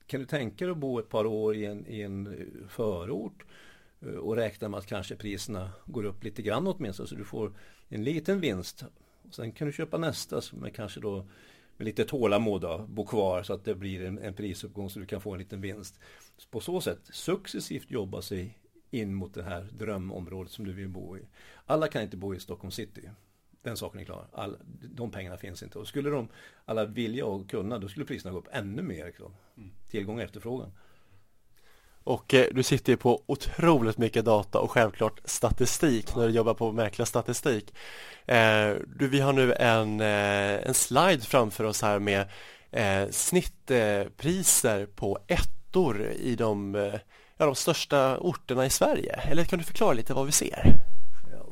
kan 0.05 0.19
du 0.19 0.25
tänka 0.25 0.65
dig 0.65 0.71
att 0.71 0.77
bo 0.77 0.99
ett 0.99 1.09
par 1.09 1.25
år 1.25 1.55
i 1.55 1.65
en, 1.65 1.87
i 1.87 2.01
en 2.01 2.49
förort 2.69 3.45
eh, 4.01 4.07
och 4.07 4.35
räkna 4.35 4.69
med 4.69 4.77
att 4.77 4.85
kanske 4.85 5.15
priserna 5.15 5.69
går 5.85 6.03
upp 6.03 6.23
lite 6.23 6.41
grann 6.41 6.67
åtminstone 6.67 7.07
så 7.07 7.15
du 7.15 7.25
får 7.25 7.53
en 7.93 8.03
liten 8.03 8.39
vinst. 8.39 8.83
Sen 9.31 9.51
kan 9.51 9.67
du 9.67 9.73
köpa 9.73 9.97
nästa 9.97 10.41
som 10.41 10.63
är 10.63 10.69
kanske 10.69 10.99
då 10.99 11.25
med 11.77 11.85
lite 11.85 12.05
tålamod 12.05 12.61
då, 12.61 12.85
bo 12.89 13.05
kvar 13.05 13.43
så 13.43 13.53
att 13.53 13.65
det 13.65 13.75
blir 13.75 14.05
en, 14.05 14.19
en 14.19 14.33
prisuppgång 14.33 14.89
så 14.89 14.99
du 14.99 15.05
kan 15.05 15.21
få 15.21 15.33
en 15.33 15.39
liten 15.39 15.61
vinst. 15.61 15.99
Så 16.37 16.49
på 16.49 16.59
så 16.59 16.81
sätt 16.81 16.99
successivt 17.11 17.91
jobba 17.91 18.21
sig 18.21 18.57
in 18.89 19.13
mot 19.13 19.33
det 19.33 19.43
här 19.43 19.67
drömområdet 19.71 20.51
som 20.51 20.65
du 20.65 20.73
vill 20.73 20.89
bo 20.89 21.17
i. 21.17 21.21
Alla 21.65 21.87
kan 21.87 22.01
inte 22.01 22.17
bo 22.17 22.35
i 22.35 22.39
Stockholm 22.39 22.71
city. 22.71 23.09
Den 23.61 23.77
saken 23.77 23.99
är 23.99 24.05
klar. 24.05 24.27
All, 24.31 24.57
de 24.81 25.11
pengarna 25.11 25.37
finns 25.37 25.63
inte. 25.63 25.79
Och 25.79 25.87
skulle 25.87 26.09
de 26.09 26.27
alla 26.65 26.85
vilja 26.85 27.25
och 27.25 27.49
kunna 27.49 27.79
då 27.79 27.87
skulle 27.87 28.05
priserna 28.05 28.33
gå 28.33 28.39
upp 28.39 28.47
ännu 28.51 28.81
mer. 28.81 29.05
Liksom. 29.05 29.35
Tillgång 29.87 30.17
och 30.17 30.23
efterfrågan. 30.23 30.71
Och 32.03 32.33
eh, 32.33 32.45
du 32.51 32.63
sitter 32.63 32.93
ju 32.93 32.97
på 32.97 33.23
otroligt 33.25 33.97
mycket 33.97 34.25
data 34.25 34.59
och 34.59 34.71
självklart 34.71 35.19
statistik 35.25 36.15
när 36.15 36.27
du 36.27 36.33
jobbar 36.33 36.53
på 36.53 36.71
mäklarstatistik. 36.71 37.73
Eh, 38.25 38.71
du, 38.95 39.07
vi 39.07 39.19
har 39.19 39.33
nu 39.33 39.53
en, 39.53 40.01
eh, 40.01 40.67
en 40.67 40.73
slide 40.73 41.21
framför 41.21 41.63
oss 41.63 41.81
här 41.81 41.99
med 41.99 42.25
eh, 42.71 43.09
snittpriser 43.11 44.85
på 44.85 45.19
ettor 45.27 46.11
i 46.11 46.35
de, 46.35 46.75
ja, 47.37 47.45
de 47.45 47.55
största 47.55 48.17
orterna 48.17 48.65
i 48.65 48.69
Sverige. 48.69 49.13
Eller 49.13 49.43
kan 49.43 49.59
du 49.59 49.65
förklara 49.65 49.93
lite 49.93 50.13
vad 50.13 50.25
vi 50.25 50.31
ser? 50.31 50.79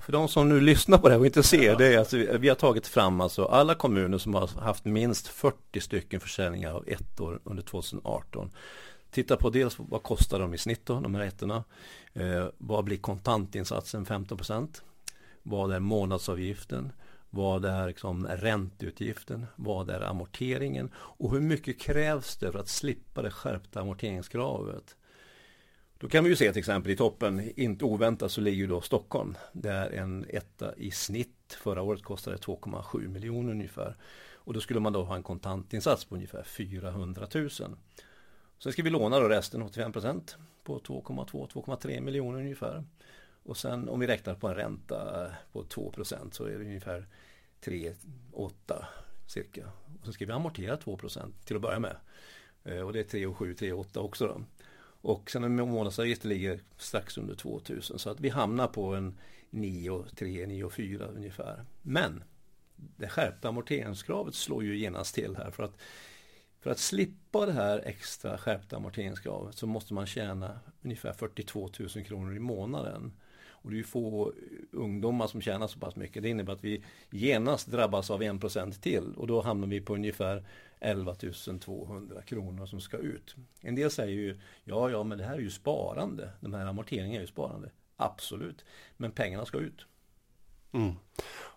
För 0.01 0.11
de 0.11 0.27
som 0.27 0.49
nu 0.49 0.61
lyssnar 0.61 0.97
på 0.97 1.07
det 1.07 1.13
här 1.13 1.19
och 1.19 1.25
inte 1.25 1.43
ser 1.43 1.75
det 1.75 1.93
är 1.93 1.99
alltså, 1.99 2.17
vi 2.17 2.49
har 2.49 2.55
tagit 2.55 2.87
fram 2.87 3.21
alltså 3.21 3.45
alla 3.45 3.75
kommuner 3.75 4.17
som 4.17 4.33
har 4.33 4.47
haft 4.47 4.85
minst 4.85 5.27
40 5.27 5.79
stycken 5.79 6.19
försäljningar 6.19 6.71
av 6.71 6.83
ettor 6.87 7.41
under 7.43 7.63
2018. 7.63 8.51
Titta 9.11 9.37
på 9.37 9.49
dels 9.49 9.79
vad 9.79 10.03
kostar 10.03 10.39
de 10.39 10.53
i 10.53 10.57
snitt 10.57 10.85
då, 10.85 10.99
de 10.99 11.15
här 11.15 11.21
ettorna. 11.21 11.63
Eh, 12.13 12.47
vad 12.57 12.83
blir 12.83 12.97
kontantinsatsen 12.97 14.05
15% 14.05 14.81
Vad 15.43 15.73
är 15.73 15.79
månadsavgiften? 15.79 16.91
Vad 17.29 17.65
är 17.65 17.87
liksom 17.87 18.27
ränteutgiften? 18.27 19.45
Vad 19.55 19.89
är 19.89 20.01
amorteringen? 20.01 20.91
Och 20.95 21.31
hur 21.31 21.39
mycket 21.41 21.79
krävs 21.79 22.37
det 22.37 22.51
för 22.51 22.59
att 22.59 22.67
slippa 22.67 23.21
det 23.21 23.31
skärpta 23.31 23.81
amorteringskravet? 23.81 24.95
Då 25.97 26.07
kan 26.07 26.23
vi 26.23 26.29
ju 26.29 26.35
se 26.35 26.51
till 26.51 26.59
exempel 26.59 26.91
i 26.91 26.95
toppen, 26.95 27.51
inte 27.59 27.85
oväntat 27.85 28.31
så 28.31 28.41
ligger 28.41 28.67
då 28.67 28.81
Stockholm. 28.81 29.37
Där 29.53 29.89
en 29.89 30.25
etta 30.29 30.75
i 30.75 30.91
snitt 30.91 31.57
förra 31.63 31.81
året 31.81 32.03
kostade 32.03 32.37
2,7 32.37 33.07
miljoner 33.07 33.51
ungefär. 33.51 33.97
Och 34.35 34.53
då 34.53 34.59
skulle 34.59 34.79
man 34.79 34.93
då 34.93 35.03
ha 35.03 35.15
en 35.15 35.23
kontantinsats 35.23 36.05
på 36.05 36.15
ungefär 36.15 36.43
400 36.43 37.27
000. 37.33 37.49
Sen 38.63 38.71
ska 38.71 38.83
vi 38.83 38.89
låna 38.89 39.19
då 39.19 39.27
resten 39.27 39.61
85 39.61 39.91
procent 39.91 40.37
på 40.63 40.79
2,2-2,3 40.79 42.01
miljoner 42.01 42.39
ungefär. 42.39 42.83
Och 43.43 43.57
sen 43.57 43.89
om 43.89 43.99
vi 43.99 44.07
räknar 44.07 44.35
på 44.35 44.47
en 44.47 44.55
ränta 44.55 45.31
på 45.51 45.63
2 45.63 45.91
procent 45.91 46.33
så 46.33 46.45
är 46.45 46.49
det 46.49 46.65
ungefär 46.65 47.07
3,8 47.63 48.85
cirka. 49.27 49.71
Och 49.99 50.03
sen 50.03 50.13
ska 50.13 50.25
vi 50.25 50.31
amortera 50.31 50.77
2 50.77 50.97
procent 50.97 51.45
till 51.45 51.55
att 51.55 51.61
börja 51.61 51.79
med. 51.79 51.95
Eh, 52.63 52.79
och 52.79 52.93
det 52.93 52.99
är 52.99 53.19
3,7, 53.19 53.55
3,8 53.55 53.97
också 53.97 54.27
då. 54.27 54.41
Och 54.83 55.31
sen 55.31 55.43
en 55.43 55.55
månadsavgift 55.55 56.23
ligger 56.23 56.59
strax 56.77 57.17
under 57.17 57.35
2000 57.35 57.99
så 57.99 58.09
att 58.09 58.19
vi 58.19 58.29
hamnar 58.29 58.67
på 58.67 58.95
en 58.95 59.19
9,3-9,4 59.51 61.15
ungefär. 61.15 61.65
Men 61.81 62.23
det 62.75 63.07
skärpta 63.07 63.49
amorteringskravet 63.49 64.35
slår 64.35 64.63
ju 64.63 64.77
genast 64.77 65.15
till 65.15 65.35
här 65.35 65.51
för 65.51 65.63
att 65.63 65.77
för 66.61 66.71
att 66.71 66.79
slippa 66.79 67.45
det 67.45 67.51
här 67.51 67.81
extra 67.85 68.37
skärpta 68.37 68.75
amorteringskravet 68.75 69.55
så 69.55 69.67
måste 69.67 69.93
man 69.93 70.05
tjäna 70.05 70.59
ungefär 70.81 71.13
42 71.13 71.69
000 71.79 72.05
kronor 72.05 72.35
i 72.35 72.39
månaden. 72.39 73.13
Och 73.63 73.69
det 73.69 73.75
är 73.75 73.77
ju 73.77 73.83
få 73.83 74.33
ungdomar 74.71 75.27
som 75.27 75.41
tjänar 75.41 75.67
så 75.67 75.79
pass 75.79 75.95
mycket. 75.95 76.23
Det 76.23 76.29
innebär 76.29 76.53
att 76.53 76.63
vi 76.63 76.83
genast 77.09 77.67
drabbas 77.67 78.11
av 78.11 78.21
1% 78.21 78.81
till 78.81 79.13
och 79.17 79.27
då 79.27 79.41
hamnar 79.41 79.67
vi 79.67 79.81
på 79.81 79.95
ungefär 79.95 80.45
11 80.79 81.15
200 81.61 82.21
kronor 82.21 82.65
som 82.65 82.81
ska 82.81 82.97
ut. 82.97 83.35
En 83.61 83.75
del 83.75 83.91
säger 83.91 84.13
ju 84.13 84.39
ja, 84.63 84.89
ja, 84.89 85.03
men 85.03 85.17
det 85.17 85.23
här 85.23 85.35
är 85.35 85.39
ju 85.39 85.49
sparande. 85.49 86.29
De 86.39 86.53
här 86.53 86.65
amorteringarna 86.65 87.15
är 87.15 87.21
ju 87.21 87.27
sparande. 87.27 87.71
Absolut, 87.95 88.65
men 88.97 89.11
pengarna 89.11 89.45
ska 89.45 89.57
ut. 89.57 89.85
Mm. 90.73 90.95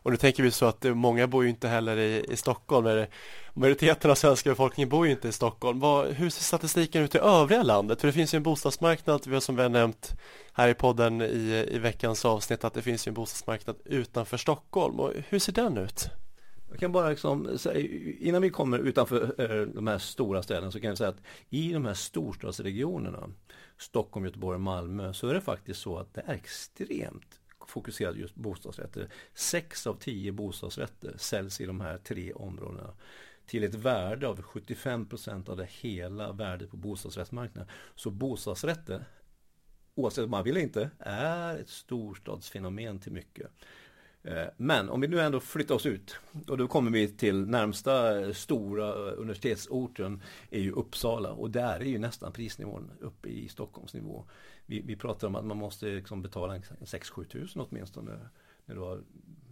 Och 0.04 0.10
nu 0.10 0.16
tänker 0.16 0.42
vi 0.42 0.50
så 0.50 0.66
att 0.66 0.84
eh, 0.84 0.94
många 0.94 1.26
bor 1.26 1.44
ju 1.44 1.50
inte 1.50 1.68
heller 1.68 1.96
i, 1.96 2.24
i 2.28 2.36
Stockholm. 2.36 3.06
Majoriteten 3.54 4.10
av 4.10 4.14
svenska 4.14 4.50
befolkningen 4.50 4.88
bor 4.88 5.06
ju 5.06 5.12
inte 5.12 5.28
i 5.28 5.32
Stockholm. 5.32 5.80
Vad, 5.80 6.06
hur 6.06 6.30
ser 6.30 6.42
statistiken 6.42 7.02
ut 7.02 7.14
i 7.14 7.18
övriga 7.18 7.62
landet? 7.62 8.00
För 8.00 8.06
det 8.08 8.12
finns 8.12 8.34
ju 8.34 8.36
en 8.36 8.42
bostadsmarknad, 8.42 9.26
vi 9.26 9.34
har 9.34 9.40
som 9.40 9.56
vi 9.56 9.62
har 9.62 9.68
nämnt 9.68 10.12
här 10.52 10.68
i 10.68 10.74
podden 10.74 11.22
i, 11.22 11.68
i 11.70 11.78
veckans 11.78 12.24
avsnitt, 12.24 12.64
att 12.64 12.74
det 12.74 12.82
finns 12.82 13.06
ju 13.06 13.10
en 13.10 13.14
bostadsmarknad 13.14 13.76
utanför 13.84 14.36
Stockholm. 14.36 15.00
Och 15.00 15.12
hur 15.28 15.38
ser 15.38 15.52
den 15.52 15.78
ut? 15.78 16.10
Jag 16.70 16.80
kan 16.80 16.92
bara 16.92 17.08
liksom, 17.08 17.58
innan 18.20 18.42
vi 18.42 18.50
kommer 18.50 18.78
utanför 18.78 19.34
eh, 19.38 19.66
de 19.66 19.86
här 19.86 19.98
stora 19.98 20.42
städerna 20.42 20.70
så 20.70 20.80
kan 20.80 20.88
jag 20.88 20.98
säga 20.98 21.10
att 21.10 21.22
i 21.50 21.72
de 21.72 21.84
här 21.84 21.94
storstadsregionerna 21.94 23.28
Stockholm, 23.78 24.26
Göteborg, 24.26 24.58
Malmö 24.58 25.12
så 25.12 25.28
är 25.28 25.34
det 25.34 25.40
faktiskt 25.40 25.80
så 25.80 25.98
att 25.98 26.14
det 26.14 26.22
är 26.26 26.34
extremt 26.34 27.40
fokuserad 27.68 28.16
just 28.16 28.34
bostadsrätter. 28.34 29.08
Sex 29.34 29.86
av 29.86 29.94
tio 29.94 30.32
bostadsrätter 30.32 31.14
säljs 31.18 31.60
i 31.60 31.66
de 31.66 31.80
här 31.80 31.98
tre 31.98 32.32
områdena 32.32 32.94
till 33.46 33.64
ett 33.64 33.74
värde 33.74 34.28
av 34.28 34.42
75 34.42 35.06
procent 35.06 35.48
av 35.48 35.56
det 35.56 35.68
hela 35.70 36.32
värdet 36.32 36.70
på 36.70 36.76
bostadsrättsmarknaden. 36.76 37.70
Så 37.94 38.10
bostadsrätter, 38.10 39.04
oavsett 39.94 40.24
om 40.24 40.30
man 40.30 40.44
vill 40.44 40.56
eller 40.56 40.64
inte, 40.64 40.90
är 40.98 41.56
ett 41.58 41.68
storstadsfenomen 41.68 42.98
till 42.98 43.12
mycket. 43.12 43.50
Eh, 44.24 44.46
men 44.56 44.90
om 44.90 45.00
vi 45.00 45.08
nu 45.08 45.20
ändå 45.20 45.40
flyttar 45.40 45.74
oss 45.74 45.86
ut 45.86 46.16
och 46.48 46.58
då 46.58 46.68
kommer 46.68 46.90
vi 46.90 47.08
till 47.08 47.46
närmsta 47.46 48.20
eh, 48.20 48.32
stora 48.32 48.88
eh, 48.88 49.18
universitetsorten 49.18 50.22
är 50.50 50.60
ju 50.60 50.72
Uppsala 50.72 51.32
och 51.32 51.50
där 51.50 51.80
är 51.80 51.84
ju 51.84 51.98
nästan 51.98 52.32
prisnivån 52.32 52.90
uppe 53.00 53.28
i 53.28 53.48
Stockholmsnivå. 53.48 54.24
Vi, 54.66 54.80
vi 54.80 54.96
pratar 54.96 55.28
om 55.28 55.34
att 55.34 55.44
man 55.44 55.56
måste 55.56 55.86
liksom 55.86 56.22
betala 56.22 56.58
6-7 56.58 57.24
tusen 57.24 57.62
åtminstone 57.62 58.28
när 58.66 58.74
du 58.74 58.80
har 58.80 59.02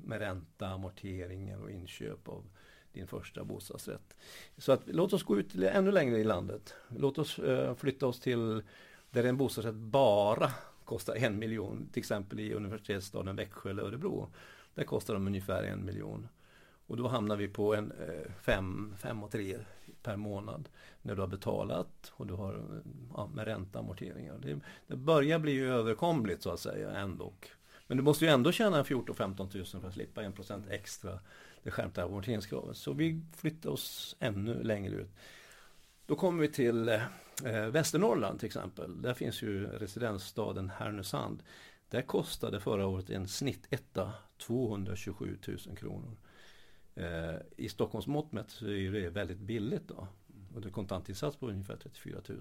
med 0.04 0.19
ränta, 0.19 0.69
amorteringar 0.69 1.63
och 1.63 1.71
inköp 1.71 2.28
av 2.28 2.45
din 2.93 3.06
första 3.06 3.45
bostadsrätt. 3.45 4.17
Så 4.56 4.73
att, 4.73 4.82
låt 4.86 5.13
oss 5.13 5.23
gå 5.23 5.39
ut 5.39 5.54
ännu 5.54 5.91
längre 5.91 6.19
i 6.19 6.25
landet. 6.25 6.75
Låt 6.89 7.19
oss 7.19 7.39
uh, 7.39 7.75
flytta 7.75 8.06
oss 8.06 8.21
till 8.21 8.63
där 9.10 9.25
en 9.25 9.36
bostadsrätt 9.36 9.75
bara 9.75 10.50
kostar 10.84 11.15
en 11.15 11.39
miljon, 11.39 11.89
till 11.93 12.00
exempel 12.00 12.41
i 12.41 12.54
universitetsstaden 12.54 13.36
Växjö 13.36 13.71
eller 13.71 13.82
Örebro. 13.82 14.28
Där 14.75 14.84
kostar 14.84 15.15
de 15.15 15.26
ungefär 15.26 15.63
en 15.63 15.84
miljon. 15.84 16.28
Och 16.86 16.97
då 16.97 17.08
hamnar 17.08 17.36
vi 17.36 17.49
på 17.49 17.75
en 17.75 17.93
eh, 17.93 18.32
fem, 18.41 18.95
fem 18.99 19.23
och 19.23 19.30
tre 19.30 19.58
per 20.02 20.17
månad 20.17 20.69
när 21.02 21.15
du 21.15 21.21
har 21.21 21.28
betalat 21.28 22.12
och 22.12 22.26
du 22.26 22.34
har 22.34 22.82
ja, 23.15 23.30
med 23.34 23.45
ränta 23.45 23.78
amorteringar. 23.78 24.38
Det, 24.43 24.60
det 24.86 24.97
börjar 24.97 25.38
bli 25.38 25.58
överkomligt 25.58 26.43
så 26.43 26.50
att 26.50 26.60
säga 26.60 26.91
ändå. 26.91 27.32
Men 27.86 27.97
du 27.97 28.02
måste 28.02 28.25
ju 28.25 28.30
ändå 28.30 28.52
tjäna 28.52 28.82
14-15 28.82 29.56
000 29.56 29.82
för 29.82 29.88
att 29.88 29.95
slippa 29.95 30.23
1% 30.23 30.71
extra 30.71 31.19
det 31.62 31.71
skärpta 31.71 32.04
amorteringskravet. 32.04 32.76
Så 32.76 32.93
vi 32.93 33.21
flyttar 33.36 33.71
oss 33.71 34.17
ännu 34.21 34.62
längre 34.62 34.95
ut. 34.95 35.10
Då 36.06 36.17
kommer 36.17 36.43
vi 36.43 36.49
till 36.49 36.88
eh, 36.88 37.67
Västernorrland 37.71 38.38
till 38.38 38.47
exempel. 38.47 39.02
Där 39.02 39.15
finns 39.15 39.43
ju 39.43 39.67
residensstaden 39.67 40.71
Härnösand. 40.71 41.43
Där 41.88 42.02
kostade 42.02 42.60
förra 42.60 42.86
året 42.86 43.10
en 43.10 43.28
snittetta 43.28 44.12
227 44.38 45.38
000 45.67 45.76
kronor. 45.76 46.17
Eh, 46.95 47.35
I 47.57 47.69
Stockholms 47.69 48.07
mått 48.07 48.33
mätt 48.33 48.50
så 48.50 48.67
är 48.67 48.93
det 48.93 49.11
väldigt 49.11 49.39
billigt 49.39 49.89
då. 49.89 50.09
Och 50.55 50.61
det 50.61 50.69
är 50.69 50.73
kontantinsats 50.73 51.37
på 51.37 51.49
ungefär 51.49 51.76
34 51.76 52.21
000. 52.28 52.41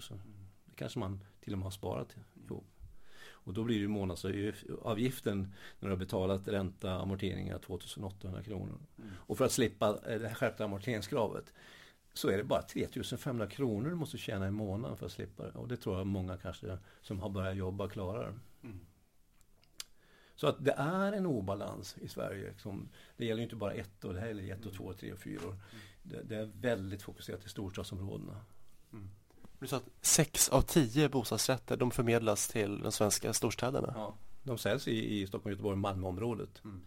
Det 0.65 0.75
kanske 0.75 0.99
man 0.99 1.23
till 1.39 1.53
och 1.53 1.59
med 1.59 1.63
har 1.63 1.71
sparat 1.71 2.15
ihop. 2.47 2.67
Och 3.43 3.53
då 3.53 3.63
blir 3.63 3.81
det 3.81 3.87
månadsavgiften 3.87 5.53
när 5.79 5.89
du 5.89 5.89
har 5.89 5.99
betalat 5.99 6.47
ränta, 6.47 6.91
amorteringar 6.91 7.59
2800 7.59 8.43
kronor. 8.43 8.79
Mm. 8.97 9.09
Och 9.15 9.37
för 9.37 9.45
att 9.45 9.51
slippa 9.51 9.99
det 10.01 10.27
här 10.27 10.35
skärpta 10.35 10.65
amorteringskravet 10.65 11.53
så 12.13 12.29
är 12.29 12.37
det 12.37 12.43
bara 12.43 12.61
3500 12.61 13.47
kronor 13.47 13.89
du 13.89 13.95
måste 13.95 14.17
tjäna 14.17 14.47
i 14.47 14.51
månaden 14.51 14.97
för 14.97 15.05
att 15.05 15.11
slippa 15.11 15.43
det. 15.43 15.51
Och 15.51 15.67
det 15.67 15.77
tror 15.77 15.97
jag 15.97 16.07
många 16.07 16.37
kanske 16.37 16.77
som 17.01 17.19
har 17.19 17.29
börjat 17.29 17.55
jobba 17.55 17.87
klarar. 17.87 18.39
Mm. 18.63 18.79
Så 20.41 20.47
att 20.47 20.65
det 20.65 20.71
är 20.71 21.13
en 21.13 21.25
obalans 21.25 21.97
i 22.01 22.07
Sverige. 22.07 22.53
Som, 22.57 22.89
det 23.17 23.25
gäller 23.25 23.43
inte 23.43 23.55
bara 23.55 23.73
ett 23.73 24.05
år, 24.05 24.13
det 24.13 24.19
här 24.19 24.27
gäller 24.27 24.53
ett 24.53 24.65
och 24.65 24.73
två, 24.73 24.93
tre 24.93 25.13
och 25.13 25.19
fyra 25.19 25.47
år. 25.47 25.55
Det, 26.03 26.21
det 26.23 26.35
är 26.35 26.51
väldigt 26.61 27.01
fokuserat 27.01 27.45
i 27.45 27.49
storstadsområdena. 27.49 28.41
Mm. 28.93 29.09
Du 29.59 29.67
sa 29.67 29.77
att 29.77 29.89
sex 30.01 30.49
av 30.49 30.61
tio 30.61 31.09
bostadsrätter 31.09 31.77
de 31.77 31.91
förmedlas 31.91 32.47
till 32.47 32.81
de 32.81 32.91
svenska 32.91 33.33
storstäderna? 33.33 33.93
Ja, 33.95 34.15
de 34.43 34.57
säljs 34.57 34.87
i, 34.87 35.21
i 35.21 35.27
Stockholm, 35.27 35.51
Göteborg 35.51 35.73
och 35.73 35.77
Malmöområdet. 35.77 36.61
Mm. 36.63 36.81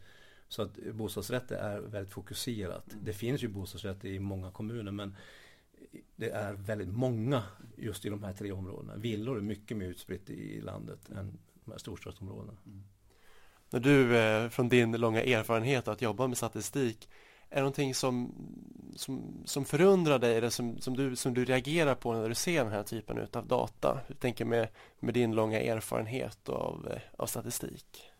Så 0.48 0.62
att 0.62 0.78
bostadsrätter 0.92 1.56
är 1.56 1.80
väldigt 1.80 2.12
fokuserat. 2.12 2.92
Mm. 2.92 3.04
Det 3.04 3.12
finns 3.12 3.42
ju 3.42 3.48
bostadsrätter 3.48 4.08
i 4.08 4.18
många 4.18 4.50
kommuner 4.50 4.92
men 4.92 5.16
det 6.16 6.30
är 6.30 6.52
väldigt 6.52 6.92
många 6.92 7.42
just 7.76 8.04
i 8.06 8.08
de 8.08 8.22
här 8.22 8.32
tre 8.32 8.52
områdena. 8.52 8.96
Villor 8.96 9.36
är 9.36 9.42
mycket 9.42 9.76
mer 9.76 9.86
utspritt 9.86 10.30
i 10.30 10.60
landet 10.60 11.10
än 11.10 11.38
de 11.64 11.70
här 11.70 11.78
storstadsområdena. 11.78 12.56
Mm. 12.66 12.84
När 13.74 13.80
du 13.80 14.16
eh, 14.16 14.48
från 14.48 14.68
din 14.68 14.92
långa 14.92 15.22
erfarenhet 15.22 15.88
att 15.88 16.02
jobba 16.02 16.26
med 16.26 16.36
statistik 16.36 17.08
är 17.50 17.54
det 17.54 17.60
någonting 17.60 17.94
som, 17.94 18.34
som, 18.96 19.42
som 19.44 19.64
förundrar 19.64 20.18
dig 20.18 20.36
eller 20.36 20.50
som, 20.50 20.78
som, 20.78 20.96
du, 20.96 21.16
som 21.16 21.34
du 21.34 21.44
reagerar 21.44 21.94
på 21.94 22.12
när 22.12 22.28
du 22.28 22.34
ser 22.34 22.64
den 22.64 22.72
här 22.72 22.82
typen 22.82 23.28
av 23.32 23.46
data? 23.46 24.00
Hur 24.06 24.14
tänker 24.14 24.44
med, 24.44 24.68
med 25.00 25.14
din 25.14 25.34
långa 25.34 25.60
erfarenhet 25.60 26.48
av, 26.48 26.88
eh, 26.90 27.00
av 27.16 27.26
statistik. 27.26 28.10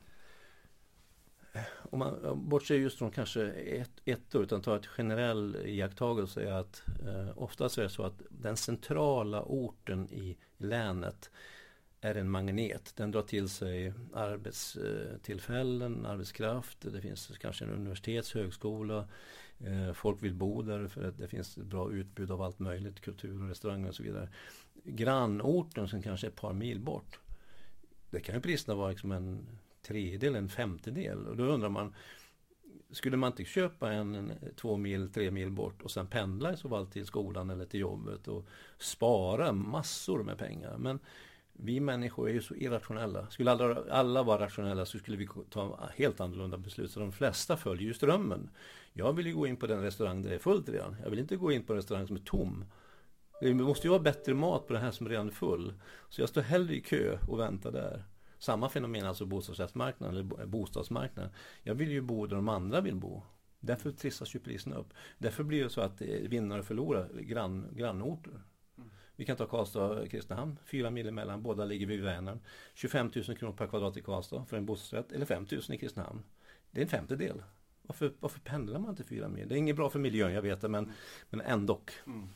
Om 1.91 1.99
man 1.99 2.49
bortser 2.49 2.75
just 2.75 2.99
från 2.99 3.11
kanske 3.11 3.51
ett, 3.51 3.93
ett 4.05 4.35
år 4.35 4.43
utan 4.43 4.63
tar 4.63 4.77
ett 4.77 4.87
generell 4.87 5.57
iakttagelse 5.65 6.43
är 6.43 6.53
att 6.53 6.83
eh, 7.07 7.39
oftast 7.43 7.79
är 7.79 7.83
det 7.83 7.89
så 7.89 8.03
att 8.03 8.23
den 8.29 8.57
centrala 8.57 9.43
orten 9.43 10.09
i 10.13 10.37
länet 10.57 11.31
är 12.05 12.15
en 12.15 12.31
magnet. 12.31 12.93
Den 12.97 13.11
drar 13.11 13.23
till 13.23 13.49
sig 13.49 13.93
arbetstillfällen, 14.15 16.05
eh, 16.05 16.11
arbetskraft. 16.11 16.79
Det 16.81 17.01
finns 17.01 17.39
kanske 17.41 17.65
en 17.65 17.71
universitets, 17.71 18.35
högskola. 18.35 19.09
Eh, 19.59 19.93
folk 19.93 20.23
vill 20.23 20.35
bo 20.35 20.63
där 20.63 20.89
för 20.89 21.09
att 21.09 21.19
det 21.19 21.29
finns 21.29 21.59
ett 21.59 21.65
bra 21.65 21.93
utbud 21.93 22.31
av 22.31 22.43
allt 22.43 22.59
möjligt, 22.59 23.01
kultur 23.01 23.43
och 23.43 23.49
restauranger 23.49 23.89
och 23.89 23.95
så 23.95 24.03
vidare. 24.03 24.29
Grannorten 24.85 25.89
som 25.89 26.03
kanske 26.03 26.27
är 26.27 26.29
ett 26.29 26.37
par 26.37 26.53
mil 26.53 26.81
bort. 26.81 27.19
Det 28.11 28.21
kan 28.21 28.35
ju 28.35 28.41
priserna 28.41 28.75
vara 28.75 28.91
liksom 28.91 29.13
en 29.13 29.47
tredjedel, 29.83 30.35
en 30.35 30.49
femtedel. 30.49 31.27
Och 31.27 31.37
då 31.37 31.45
undrar 31.45 31.69
man, 31.69 31.95
skulle 32.91 33.17
man 33.17 33.31
inte 33.31 33.45
köpa 33.45 33.93
en, 33.93 34.15
en, 34.15 34.33
två 34.57 34.77
mil, 34.77 35.13
tre 35.13 35.31
mil 35.31 35.51
bort 35.51 35.83
och 35.83 35.91
sen 35.91 36.07
pendla 36.07 36.53
i 36.53 36.57
så 36.57 36.69
fall 36.69 36.87
till 36.87 37.07
skolan 37.07 37.51
eller 37.51 37.67
till 37.67 37.81
jobbet 37.81 38.29
och 38.29 38.47
spara 38.79 39.53
massor 39.53 40.23
med 40.23 40.39
pengar. 40.39 40.77
Men 40.79 40.99
vi 41.59 41.81
människor 41.81 42.29
är 42.29 42.33
ju 42.33 42.43
så 42.43 42.55
irrationella. 42.55 43.31
Skulle 43.31 43.51
alla, 43.51 43.85
alla 43.91 44.23
vara 44.23 44.45
rationella 44.45 44.85
så 44.85 44.99
skulle 44.99 45.17
vi 45.17 45.29
ta 45.51 45.89
helt 45.97 46.21
annorlunda 46.21 46.59
beslut. 46.59 46.91
Så 46.91 47.01
de 47.01 47.13
flesta 47.13 47.57
följer 47.57 47.87
ju 47.87 47.95
strömmen. 47.95 48.51
Jag 48.93 49.13
vill 49.13 49.27
ju 49.27 49.35
gå 49.35 49.47
in 49.47 49.57
på 49.57 49.67
den 49.67 49.83
restaurang 49.83 50.23
där 50.23 50.31
det 50.31 50.35
är 50.35 50.39
fullt 50.39 50.69
redan. 50.69 50.97
Jag 51.03 51.11
vill 51.11 51.19
inte 51.19 51.37
gå 51.37 51.53
in 51.53 51.63
på 51.63 51.73
en 51.73 51.77
restaurang 51.77 52.07
som 52.07 52.17
är 52.17 52.21
tom. 52.21 52.65
Det 53.41 53.55
måste 53.55 53.87
ju 53.87 53.91
vara 53.91 54.03
bättre 54.03 54.35
mat 54.35 54.67
på 54.67 54.73
den 54.73 54.83
här 54.83 54.91
som 54.91 55.09
redan 55.09 55.29
är 55.29 55.33
full. 55.33 55.75
Så 56.09 56.21
jag 56.23 56.29
står 56.29 56.41
hellre 56.41 56.75
i 56.75 56.81
kö 56.81 57.19
och 57.29 57.41
väntar 57.41 57.73
där. 57.73 58.05
Samma 58.39 58.69
fenomen 58.69 59.07
alltså 59.07 59.27
bostadsrättsmarknaden 59.27 60.15
eller 60.15 60.47
bostadsmarknaden. 60.47 61.33
Jag 61.63 61.75
vill 61.75 61.91
ju 61.91 62.01
bo 62.01 62.27
där 62.27 62.37
de 62.37 62.49
andra 62.49 62.81
vill 62.81 62.97
bo. 62.97 63.23
Därför 63.61 63.91
trissas 63.91 64.35
ju 64.35 64.39
priserna 64.39 64.77
upp. 64.77 64.95
Därför 65.19 65.45
blir 65.45 65.65
det 65.65 65.71
så 65.71 65.81
att 65.81 66.01
eh, 66.01 66.09
vinnare 66.09 66.61
och 66.61 66.67
förlorare 66.67 67.23
grann, 67.23 67.69
grannorter. 67.73 68.41
Vi 69.17 69.25
kan 69.25 69.37
ta 69.37 69.47
Karlstad 69.47 69.85
och 69.85 70.11
Kristinehamn, 70.11 70.59
fyra 70.65 70.91
mil 70.91 71.09
emellan, 71.09 71.43
båda 71.43 71.65
ligger 71.65 71.87
vid 71.87 72.03
Vänern. 72.03 72.41
25 72.75 73.11
000 73.15 73.37
kronor 73.37 73.53
per 73.53 73.67
kvadrat 73.67 73.97
i 73.97 74.03
Karlstad 74.03 74.45
för 74.45 74.57
en 74.57 74.67
bostadsrätt, 74.67 75.13
eller 75.13 75.27
5 75.27 75.47
000 75.51 75.61
i 75.69 75.79
Kristinehamn. 75.79 76.23
Det 76.71 76.81
är 76.81 76.83
en 76.83 76.89
femtedel. 76.89 77.43
Varför, 77.83 78.13
varför 78.21 78.41
pendlar 78.41 78.79
man 78.81 78.97
till 78.97 79.05
fyra 79.05 79.29
mil? 79.29 79.49
Det 79.49 79.55
är 79.55 79.57
inget 79.57 79.77
bra 79.77 79.91
för 79.91 79.99
miljön, 79.99 80.33
jag 80.33 80.43
vet 80.43 80.61
det, 80.61 80.69
men, 80.69 80.93
men 81.31 81.41
ändå. 81.41 81.81
Mm. 82.07 82.29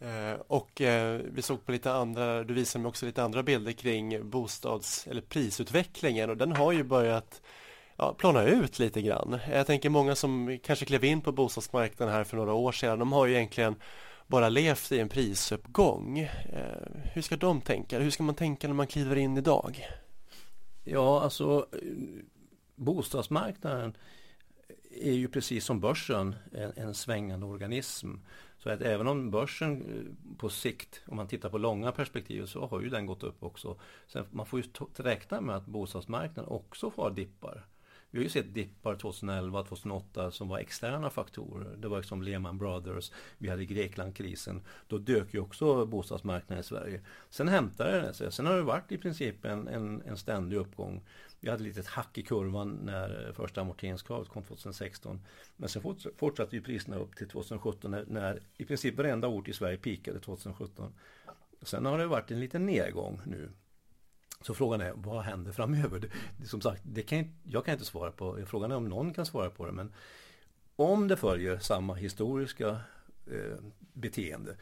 Eh, 0.00 0.40
och 0.46 0.80
eh, 0.80 1.20
vi 1.32 1.42
såg 1.42 1.66
på 1.66 1.72
lite 1.72 1.92
andra, 1.92 2.44
du 2.44 2.54
visade 2.54 2.82
mig 2.82 2.88
också 2.88 3.06
lite 3.06 3.22
andra 3.22 3.42
bilder 3.42 3.72
kring 3.72 4.30
bostads 4.30 5.06
eller 5.06 5.20
prisutvecklingen 5.20 6.30
och 6.30 6.36
den 6.36 6.52
har 6.52 6.72
ju 6.72 6.82
börjat 6.82 7.42
ja, 7.96 8.14
plana 8.18 8.44
ut 8.44 8.78
lite 8.78 9.02
grann. 9.02 9.38
Jag 9.50 9.66
tänker 9.66 9.90
många 9.90 10.14
som 10.14 10.58
kanske 10.62 10.84
klev 10.84 11.04
in 11.04 11.20
på 11.20 11.32
bostadsmarknaden 11.32 12.14
här 12.14 12.24
för 12.24 12.36
några 12.36 12.52
år 12.52 12.72
sedan, 12.72 12.98
de 12.98 13.12
har 13.12 13.26
ju 13.26 13.34
egentligen 13.34 13.74
bara 14.30 14.48
levt 14.48 14.92
i 14.92 14.98
en 14.98 15.08
prisuppgång. 15.08 16.18
Eh, 16.18 17.10
hur 17.12 17.22
ska 17.22 17.36
de 17.36 17.60
tänka? 17.60 17.98
Hur 17.98 18.10
ska 18.10 18.22
man 18.22 18.34
tänka 18.34 18.68
när 18.68 18.74
man 18.74 18.86
kliver 18.86 19.16
in 19.16 19.36
idag? 19.36 19.86
Ja, 20.84 21.22
alltså 21.22 21.66
eh, 21.72 21.78
bostadsmarknaden 22.74 23.96
är 24.90 25.12
ju 25.12 25.28
precis 25.28 25.64
som 25.64 25.80
börsen 25.80 26.34
en, 26.52 26.72
en 26.76 26.94
svängande 26.94 27.46
organism. 27.46 28.14
Så 28.58 28.70
att 28.70 28.80
även 28.80 29.06
om 29.06 29.30
börsen 29.30 29.82
eh, 29.82 30.36
på 30.36 30.48
sikt, 30.48 31.02
om 31.06 31.16
man 31.16 31.28
tittar 31.28 31.50
på 31.50 31.58
långa 31.58 31.92
perspektiv, 31.92 32.46
så 32.46 32.66
har 32.66 32.80
ju 32.80 32.88
den 32.88 33.06
gått 33.06 33.22
upp 33.22 33.42
också. 33.42 33.80
Sen 34.06 34.24
man 34.30 34.46
får 34.46 34.60
ju 34.60 34.66
räkna 34.96 35.40
med 35.40 35.56
att 35.56 35.66
bostadsmarknaden 35.66 36.50
också 36.50 36.90
får 36.90 37.10
dippar. 37.10 37.66
Vi 38.10 38.18
har 38.18 38.22
ju 38.22 38.30
sett 38.30 38.54
dippar 38.54 38.96
2011, 38.96 39.62
2008 39.62 40.30
som 40.30 40.48
var 40.48 40.58
externa 40.58 41.10
faktorer. 41.10 41.76
Det 41.76 41.88
var 41.88 41.96
liksom 41.96 42.22
Lehman 42.22 42.58
Brothers, 42.58 43.12
vi 43.38 43.48
hade 43.48 43.64
Greklandkrisen. 43.64 44.62
Då 44.88 44.98
dök 44.98 45.34
ju 45.34 45.40
också 45.40 45.86
bostadsmarknaden 45.86 46.60
i 46.60 46.66
Sverige. 46.66 47.00
Sen 47.30 47.48
hämtade 47.48 48.00
det 48.00 48.14
sig. 48.14 48.32
Sen 48.32 48.46
har 48.46 48.56
det 48.56 48.62
varit 48.62 48.92
i 48.92 48.98
princip 48.98 49.44
en, 49.44 49.68
en, 49.68 50.02
en 50.02 50.16
ständig 50.16 50.56
uppgång. 50.56 51.02
Vi 51.40 51.50
hade 51.50 51.62
ett 51.62 51.66
litet 51.66 51.86
hack 51.86 52.18
i 52.18 52.22
kurvan 52.22 52.78
när 52.82 53.32
första 53.32 53.60
amorteringskravet 53.60 54.28
kom 54.28 54.42
2016. 54.42 55.20
Men 55.56 55.68
sen 55.68 55.82
fortsatte 56.16 56.56
ju 56.56 56.62
priserna 56.62 56.96
upp 56.96 57.16
till 57.16 57.28
2017 57.28 57.90
när, 57.90 58.04
när 58.08 58.42
i 58.56 58.64
princip 58.64 58.96
varenda 58.96 59.28
ort 59.28 59.48
i 59.48 59.52
Sverige 59.52 59.76
pikade 59.76 60.20
2017. 60.20 60.92
Sen 61.62 61.86
har 61.86 61.98
det 61.98 62.06
varit 62.06 62.30
en 62.30 62.40
liten 62.40 62.66
nedgång 62.66 63.20
nu. 63.26 63.50
Så 64.40 64.54
frågan 64.54 64.80
är, 64.80 64.92
vad 64.96 65.22
händer 65.22 65.52
framöver? 65.52 66.10
Som 66.44 66.60
sagt, 66.60 66.82
det 66.84 67.02
kan, 67.02 67.24
jag 67.42 67.64
kan 67.64 67.72
inte 67.72 67.84
svara 67.84 68.12
på. 68.12 68.38
Frågan 68.46 68.72
är 68.72 68.76
om 68.76 68.88
någon 68.88 69.14
kan 69.14 69.26
svara 69.26 69.50
på 69.50 69.66
det. 69.66 69.72
Men 69.72 69.92
om 70.76 71.08
det 71.08 71.16
följer 71.16 71.58
samma 71.58 71.94
historiska 71.94 72.80
eh, 73.26 73.58
beteende, 73.92 74.56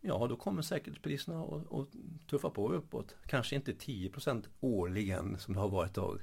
ja 0.00 0.26
då 0.26 0.36
kommer 0.36 0.62
säkerhetspriserna 0.62 1.42
att, 1.42 1.72
att 1.72 1.88
tuffa 2.30 2.50
på 2.50 2.72
uppåt. 2.72 3.16
Kanske 3.26 3.56
inte 3.56 3.72
10% 3.72 4.44
årligen 4.60 5.38
som 5.38 5.54
det 5.54 5.60
har 5.60 5.68
varit 5.68 5.88
ett 5.88 5.94
tag. 5.94 6.20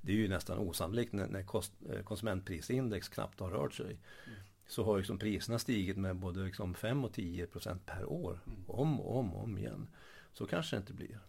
Det 0.00 0.12
är 0.12 0.16
ju 0.16 0.28
nästan 0.28 0.58
osannolikt 0.58 1.12
när, 1.12 1.26
när 1.26 1.42
kost, 1.42 1.72
eh, 1.90 2.02
konsumentprisindex 2.02 3.08
knappt 3.08 3.40
har 3.40 3.50
rört 3.50 3.74
sig. 3.74 3.86
Mm. 3.86 4.38
Så 4.66 4.84
har 4.84 4.98
liksom 4.98 5.18
priserna 5.18 5.58
stigit 5.58 5.96
med 5.96 6.16
både 6.16 6.40
liksom 6.40 6.74
5 6.74 7.04
och 7.04 7.12
10% 7.12 7.78
per 7.86 8.04
år. 8.04 8.40
Mm. 8.46 8.64
Om 8.66 9.00
och 9.00 9.18
om 9.18 9.34
och 9.34 9.42
om 9.42 9.58
igen. 9.58 9.88
Så 10.32 10.46
kanske 10.46 10.76
det 10.76 10.80
inte 10.80 10.92
blir. 10.92 11.20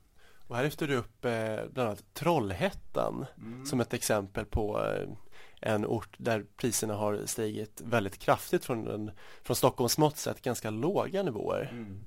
Och 0.52 0.58
här 0.58 0.64
lyfter 0.64 0.88
du 0.88 0.96
upp 0.96 1.26
eh, 1.26 1.72
bland 1.74 1.90
annat 1.90 2.14
Trollhättan 2.14 3.26
mm. 3.38 3.66
som 3.66 3.80
ett 3.80 3.94
exempel 3.94 4.46
på 4.46 4.86
eh, 4.86 5.10
en 5.62 5.86
ort 5.86 6.16
där 6.18 6.46
priserna 6.58 6.94
har 6.94 7.26
stigit 7.26 7.82
väldigt 7.86 8.18
kraftigt 8.18 8.66
från, 8.66 8.88
en, 8.88 9.12
från 9.44 9.56
Stockholms 9.56 9.98
mått 9.98 10.18
sett 10.18 10.42
ganska 10.42 10.70
låga 10.70 11.24
nivåer. 11.24 11.70
Mm. 11.72 12.00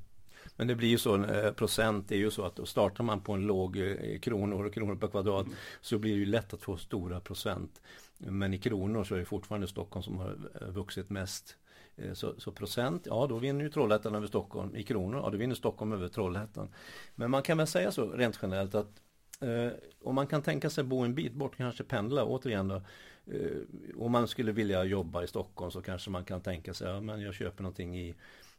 Men 0.56 0.66
det 0.66 0.74
blir 0.74 0.88
ju 0.88 0.98
så, 0.98 1.24
eh, 1.24 1.52
procent 1.52 2.12
är 2.12 2.16
ju 2.16 2.30
så 2.30 2.44
att 2.44 2.68
startar 2.68 3.04
man 3.04 3.20
på 3.20 3.32
en 3.32 3.46
låg 3.46 3.76
eh, 3.76 4.18
kronor 4.18 4.66
och 4.66 4.74
kronor 4.74 4.96
per 4.96 5.08
kvadrat 5.08 5.46
mm. 5.46 5.56
så 5.80 5.98
blir 5.98 6.12
det 6.12 6.18
ju 6.18 6.26
lätt 6.26 6.54
att 6.54 6.62
få 6.62 6.76
stora 6.76 7.20
procent. 7.20 7.80
Men 8.18 8.54
i 8.54 8.58
kronor 8.58 9.04
så 9.04 9.14
är 9.14 9.18
det 9.18 9.24
fortfarande 9.24 9.66
Stockholm 9.66 10.02
som 10.02 10.18
har 10.18 10.38
eh, 10.60 10.68
vuxit 10.68 11.10
mest. 11.10 11.56
Eh, 11.96 12.12
så, 12.12 12.34
så, 12.40 12.52
procent, 12.52 13.06
ja 13.06 13.26
då 13.26 13.38
vinner 13.38 13.64
ju 13.64 13.70
Trollhättan 13.70 14.14
över 14.14 14.26
Stockholm. 14.26 14.76
I 14.76 14.82
kronor, 14.82 15.20
ja 15.24 15.30
då 15.30 15.38
vinner 15.38 15.54
Stockholm 15.54 15.92
över 15.92 16.08
Trollhättan. 16.08 16.68
Men 17.14 17.30
man 17.30 17.42
kan 17.42 17.58
väl 17.58 17.66
säga 17.66 17.92
så 17.92 18.10
rent 18.10 18.38
generellt 18.42 18.74
att 18.74 19.02
eh, 19.40 19.72
om 20.02 20.14
man 20.14 20.26
kan 20.26 20.42
tänka 20.42 20.70
sig 20.70 20.84
bo 20.84 21.00
en 21.00 21.14
bit 21.14 21.32
bort, 21.32 21.56
kanske 21.56 21.84
pendla 21.84 22.24
återigen 22.24 22.68
då. 22.68 22.82
Eh, 23.26 23.60
om 23.96 24.12
man 24.12 24.28
skulle 24.28 24.52
vilja 24.52 24.84
jobba 24.84 25.22
i 25.22 25.26
Stockholm 25.26 25.70
så 25.70 25.82
kanske 25.82 26.10
man 26.10 26.24
kan 26.24 26.40
tänka 26.40 26.74
sig, 26.74 26.90
ja 26.90 27.00
men 27.00 27.20
jag 27.20 27.34
köper 27.34 27.62
någonting 27.62 27.98
i, 27.98 28.14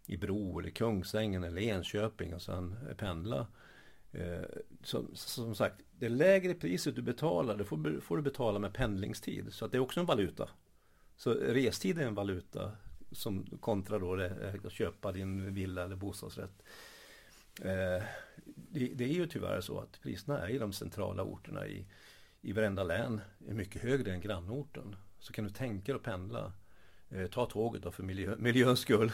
i 0.05 0.17
Bro 0.17 0.59
eller 0.59 0.69
Kungsängen 0.69 1.43
eller 1.43 1.61
Enköping 1.61 2.33
och 2.33 2.41
sen 2.41 2.75
pendla. 2.97 3.47
Eh, 4.11 4.45
som, 4.83 5.09
som 5.13 5.55
sagt, 5.55 5.75
det 5.99 6.09
lägre 6.09 6.53
priset 6.53 6.95
du 6.95 7.01
betalar, 7.01 7.57
det 7.57 7.65
får, 7.65 8.01
får 8.01 8.17
du 8.17 8.23
betala 8.23 8.59
med 8.59 8.73
pendlingstid. 8.73 9.53
Så 9.53 9.65
att 9.65 9.71
det 9.71 9.77
är 9.77 9.79
också 9.79 9.99
en 9.99 10.05
valuta. 10.05 10.49
Så 11.17 11.33
restid 11.33 11.97
är 11.97 12.07
en 12.07 12.15
valuta 12.15 12.71
som 13.11 13.45
kontra 13.59 13.99
då 13.99 14.15
det, 14.15 14.25
eh, 14.25 14.65
att 14.65 14.71
köpa 14.71 15.11
din 15.11 15.53
villa 15.53 15.83
eller 15.83 15.95
bostadsrätt. 15.95 16.63
Eh, 17.61 18.03
det, 18.45 18.87
det, 18.93 19.03
är 19.03 19.13
ju 19.13 19.27
tyvärr 19.27 19.61
så 19.61 19.79
att 19.79 20.01
priserna 20.01 20.39
är 20.39 20.49
i 20.49 20.57
de 20.57 20.73
centrala 20.73 21.23
orterna 21.23 21.67
i, 21.67 21.85
i 22.41 22.51
varenda 22.51 22.83
län 22.83 23.21
är 23.47 23.53
mycket 23.53 23.81
högre 23.81 24.11
än 24.13 24.21
grannorten. 24.21 24.95
Så 25.19 25.33
kan 25.33 25.43
du 25.43 25.49
tänka 25.49 25.91
dig 25.91 25.95
att 25.95 26.03
pendla. 26.03 26.53
Eh, 27.09 27.27
ta 27.27 27.45
tåget 27.45 27.83
då 27.83 27.91
för 27.91 28.03
miljö, 28.03 28.35
miljöns 28.39 28.79
skull. 28.79 29.11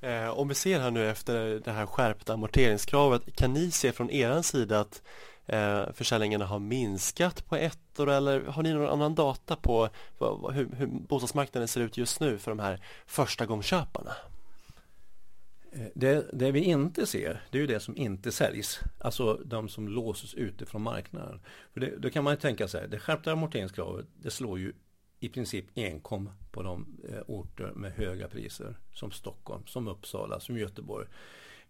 Eh, 0.00 0.28
om 0.28 0.48
vi 0.48 0.54
ser 0.54 0.80
här 0.80 0.90
nu 0.90 1.10
efter 1.10 1.60
det 1.64 1.72
här 1.72 1.86
skärpta 1.86 2.32
amorteringskravet, 2.34 3.36
kan 3.36 3.52
ni 3.52 3.70
se 3.70 3.92
från 3.92 4.10
er 4.10 4.42
sida 4.42 4.80
att 4.80 5.02
eh, 5.50 5.92
försäljningarna 5.92 6.46
har 6.46 6.58
minskat 6.58 7.48
på 7.48 7.56
ett 7.56 8.00
år 8.00 8.10
eller 8.10 8.40
har 8.40 8.62
ni 8.62 8.72
någon 8.72 8.88
annan 8.88 9.14
data 9.14 9.56
på 9.56 9.88
vad, 10.18 10.54
hur, 10.54 10.68
hur 10.76 10.86
bostadsmarknaden 10.86 11.68
ser 11.68 11.80
ut 11.80 11.96
just 11.96 12.20
nu 12.20 12.38
för 12.38 12.50
de 12.50 12.58
här 12.58 12.80
förstagångsköparna? 13.06 14.12
Eh, 15.72 15.86
det, 15.94 16.26
det, 16.32 16.50
vi 16.50 16.60
inte 16.60 17.06
ser, 17.06 17.42
det 17.50 17.58
är 17.58 17.60
ju 17.60 17.66
det 17.66 17.80
som 17.80 17.96
inte 17.96 18.32
säljs. 18.32 18.80
Alltså 18.98 19.34
de 19.34 19.68
som 19.68 19.88
låses 19.88 20.34
ute 20.34 20.66
från 20.66 20.82
marknaden. 20.82 21.40
För 21.72 21.80
det, 21.80 21.96
då 21.96 22.10
kan 22.10 22.24
man 22.24 22.32
ju 22.32 22.40
tänka 22.40 22.68
sig, 22.68 22.88
det 22.88 22.98
skärpta 22.98 23.32
amorteringskravet, 23.32 24.06
det 24.14 24.30
slår 24.30 24.58
ju 24.58 24.72
i 25.20 25.28
princip 25.28 25.66
enkom 25.74 26.30
på 26.50 26.62
de 26.62 26.86
eh, 27.08 27.22
orter 27.26 27.72
med 27.74 27.92
höga 27.92 28.28
priser. 28.28 28.76
Som 28.92 29.10
Stockholm, 29.10 29.66
som 29.66 29.88
Uppsala, 29.88 30.40
som 30.40 30.58
Göteborg. 30.58 31.06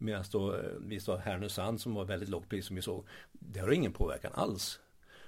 Medan 0.00 0.24
då 0.32 0.54
eh, 0.54 0.60
vi 0.80 1.00
sa 1.00 1.16
Härnösand 1.16 1.80
som 1.80 1.94
var 1.94 2.04
väldigt 2.04 2.28
lågt 2.28 2.48
pris 2.48 2.66
som 2.66 2.76
vi 2.76 2.82
såg. 2.82 3.06
Det 3.32 3.60
har 3.60 3.70
ingen 3.70 3.92
påverkan 3.92 4.32
alls. 4.34 4.80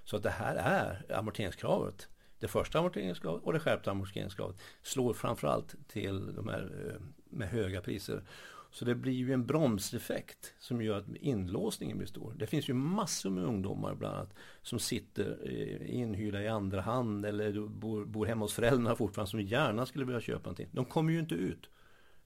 Så 0.05 0.17
att 0.17 0.23
det 0.23 0.31
här 0.31 0.57
är 0.57 1.17
amorteringskravet. 1.19 2.09
Det 2.39 2.49
första 2.49 2.79
amorteringskravet 2.79 3.43
och 3.43 3.53
det 3.53 3.61
skärpta 3.61 3.91
amorteringskravet 3.91 4.57
slår 4.83 5.15
framförallt 5.15 5.75
till 5.89 6.35
de 6.35 6.49
här 6.49 6.87
eh, 6.87 7.01
med 7.31 7.49
höga 7.49 7.81
priser. 7.81 8.23
Så 8.71 8.85
det 8.85 8.95
blir 8.95 9.13
ju 9.13 9.33
en 9.33 9.47
bromseffekt 9.47 10.55
som 10.59 10.83
gör 10.83 10.99
att 10.99 11.17
inlåsningen 11.21 11.99
blir 11.99 12.09
stor. 12.09 12.35
Det 12.39 12.47
finns 12.47 12.69
ju 12.69 12.75
massor 12.75 13.31
med 13.31 13.45
ungdomar 13.45 13.95
bland 13.95 14.17
annat 14.17 14.35
som 14.63 14.79
sitter 14.79 15.39
eh, 15.45 15.95
inhyrda 16.01 16.43
i 16.43 16.49
andra 16.49 16.81
hand 16.81 17.27
eller 17.27 17.67
bor, 17.67 18.05
bor 18.05 18.27
hemma 18.27 18.45
hos 18.45 18.55
föräldrarna 18.55 18.97
fortfarande 18.97 19.31
som 19.31 19.41
gärna 19.41 19.87
skulle 19.87 20.05
vilja 20.05 20.21
köpa 20.21 20.43
någonting. 20.43 20.69
De 20.73 20.85
kommer 20.85 21.13
ju 21.13 21.19
inte 21.19 21.35
ut. 21.35 21.69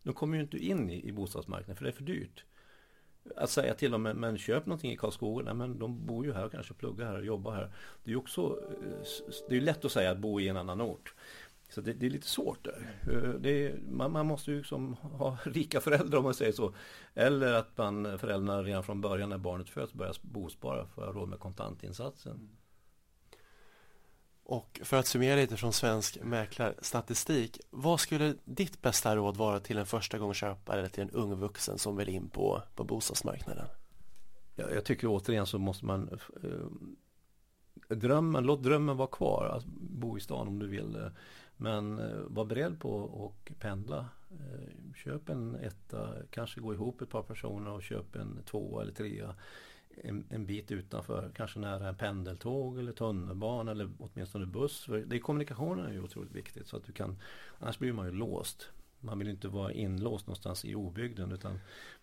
De 0.06 0.14
kommer 0.14 0.36
ju 0.36 0.42
inte 0.42 0.58
in 0.58 0.90
i, 0.90 1.08
i 1.08 1.12
bostadsmarknaden 1.12 1.76
för 1.76 1.84
det 1.84 1.90
är 1.90 1.92
för 1.92 2.04
dyrt. 2.04 2.44
Att 3.36 3.50
säga 3.50 3.74
till 3.74 3.90
dem, 3.90 4.02
men, 4.02 4.16
men 4.16 4.38
köp 4.38 4.66
någonting 4.66 4.92
i 4.92 4.96
Karlskoga, 4.96 5.44
nej, 5.44 5.54
men 5.54 5.78
de 5.78 6.06
bor 6.06 6.26
ju 6.26 6.32
här 6.32 6.44
och 6.44 6.52
kanske 6.52 6.74
pluggar 6.74 7.06
här 7.06 7.18
och 7.18 7.24
jobbar 7.24 7.54
här. 7.54 7.72
Det 8.04 8.10
är 8.10 8.12
ju 8.12 8.16
också, 8.16 8.58
eh, 8.70 9.38
det 9.48 9.56
är 9.56 9.60
lätt 9.60 9.84
att 9.84 9.92
säga 9.92 10.10
att 10.10 10.18
bo 10.18 10.40
i 10.40 10.48
en 10.48 10.56
annan 10.56 10.80
ort. 10.80 11.14
Så 11.68 11.80
det, 11.80 11.92
det, 11.92 12.06
är 12.06 12.10
lite 12.10 12.26
svårt 12.26 12.64
där. 12.64 12.94
Eh, 13.12 13.40
det, 13.40 13.66
är, 13.66 13.78
man, 13.90 14.12
man, 14.12 14.26
måste 14.26 14.50
ju 14.50 14.56
liksom 14.56 14.94
ha 14.94 15.38
rika 15.44 15.80
föräldrar 15.80 16.18
om 16.18 16.24
man 16.24 16.34
säger 16.34 16.52
så. 16.52 16.74
Eller 17.14 17.52
att 17.52 17.78
man, 17.78 18.18
föräldrarna 18.18 18.62
redan 18.62 18.84
från 18.84 19.00
början 19.00 19.28
när 19.28 19.38
barnet 19.38 19.68
föds 19.68 19.92
börjar 19.92 20.16
bospara 20.22 20.86
för 20.86 21.02
att 21.02 21.14
ha 21.14 21.20
råd 21.20 21.28
med 21.28 21.38
kontantinsatsen. 21.38 22.56
Och 24.48 24.80
för 24.84 24.96
att 24.96 25.06
summera 25.06 25.36
lite 25.36 25.56
från 25.56 25.72
svensk 25.72 26.18
mäklarstatistik, 26.22 27.60
vad 27.70 28.00
skulle 28.00 28.34
ditt 28.44 28.82
bästa 28.82 29.16
råd 29.16 29.36
vara 29.36 29.60
till 29.60 29.78
en 29.78 29.86
första 29.86 30.34
köpare 30.34 30.78
eller 30.78 30.88
till 30.88 31.02
en 31.02 31.10
ung 31.10 31.34
vuxen 31.34 31.78
som 31.78 31.96
vill 31.96 32.08
in 32.08 32.28
på, 32.28 32.62
på 32.74 32.84
bostadsmarknaden? 32.84 33.66
Jag, 34.54 34.72
jag 34.72 34.84
tycker 34.84 35.06
återigen 35.06 35.46
så 35.46 35.58
måste 35.58 35.84
man 35.84 36.18
eh, 36.42 37.96
drömmen, 37.96 38.44
låt 38.44 38.62
drömmen 38.62 38.96
vara 38.96 39.08
kvar, 39.08 39.46
alltså, 39.46 39.68
bo 39.74 40.18
i 40.18 40.20
stan 40.20 40.48
om 40.48 40.58
du 40.58 40.66
vill. 40.66 41.10
Men 41.56 41.98
eh, 41.98 42.20
var 42.26 42.44
beredd 42.44 42.80
på 42.80 43.32
att 43.48 43.58
pendla. 43.58 44.08
Eh, 44.30 44.94
köp 44.94 45.28
en 45.28 45.54
etta, 45.54 46.08
kanske 46.30 46.60
gå 46.60 46.74
ihop 46.74 47.00
ett 47.00 47.10
par 47.10 47.22
personer 47.22 47.70
och 47.70 47.82
köp 47.82 48.16
en 48.16 48.42
tvåa 48.44 48.82
eller 48.82 48.92
trea 48.92 49.34
en, 50.04 50.24
en 50.30 50.46
bit 50.46 50.72
utanför, 50.72 51.30
kanske 51.34 51.58
nära 51.58 51.88
en 51.88 51.96
pendeltåg 51.96 52.78
eller 52.78 52.92
tunnelbana 52.92 53.70
eller 53.70 53.90
åtminstone 53.98 54.46
buss. 54.46 54.84
För 54.84 54.98
det, 54.98 55.18
kommunikationen 55.18 55.86
är 55.86 55.92
ju 55.92 56.02
otroligt 56.02 56.32
viktigt 56.32 56.68
så 56.68 56.76
att 56.76 56.84
du 56.84 56.92
kan, 56.92 57.16
annars 57.58 57.78
blir 57.78 57.92
man 57.92 58.06
ju 58.06 58.12
låst. 58.12 58.68
Man 59.00 59.18
vill 59.18 59.28
inte 59.28 59.48
vara 59.48 59.72
inlåst 59.72 60.26
någonstans 60.26 60.64
i 60.64 60.74
obygden 60.74 61.32
utan 61.32 61.58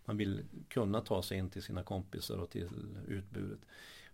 man 0.06 0.18
vill 0.18 0.42
kunna 0.68 1.02
ta 1.02 1.22
sig 1.22 1.38
in 1.38 1.50
till 1.50 1.64
sina 1.64 1.84
kompisar 1.84 2.38
och 2.38 2.50
till 2.50 2.70
utbudet. 3.08 3.60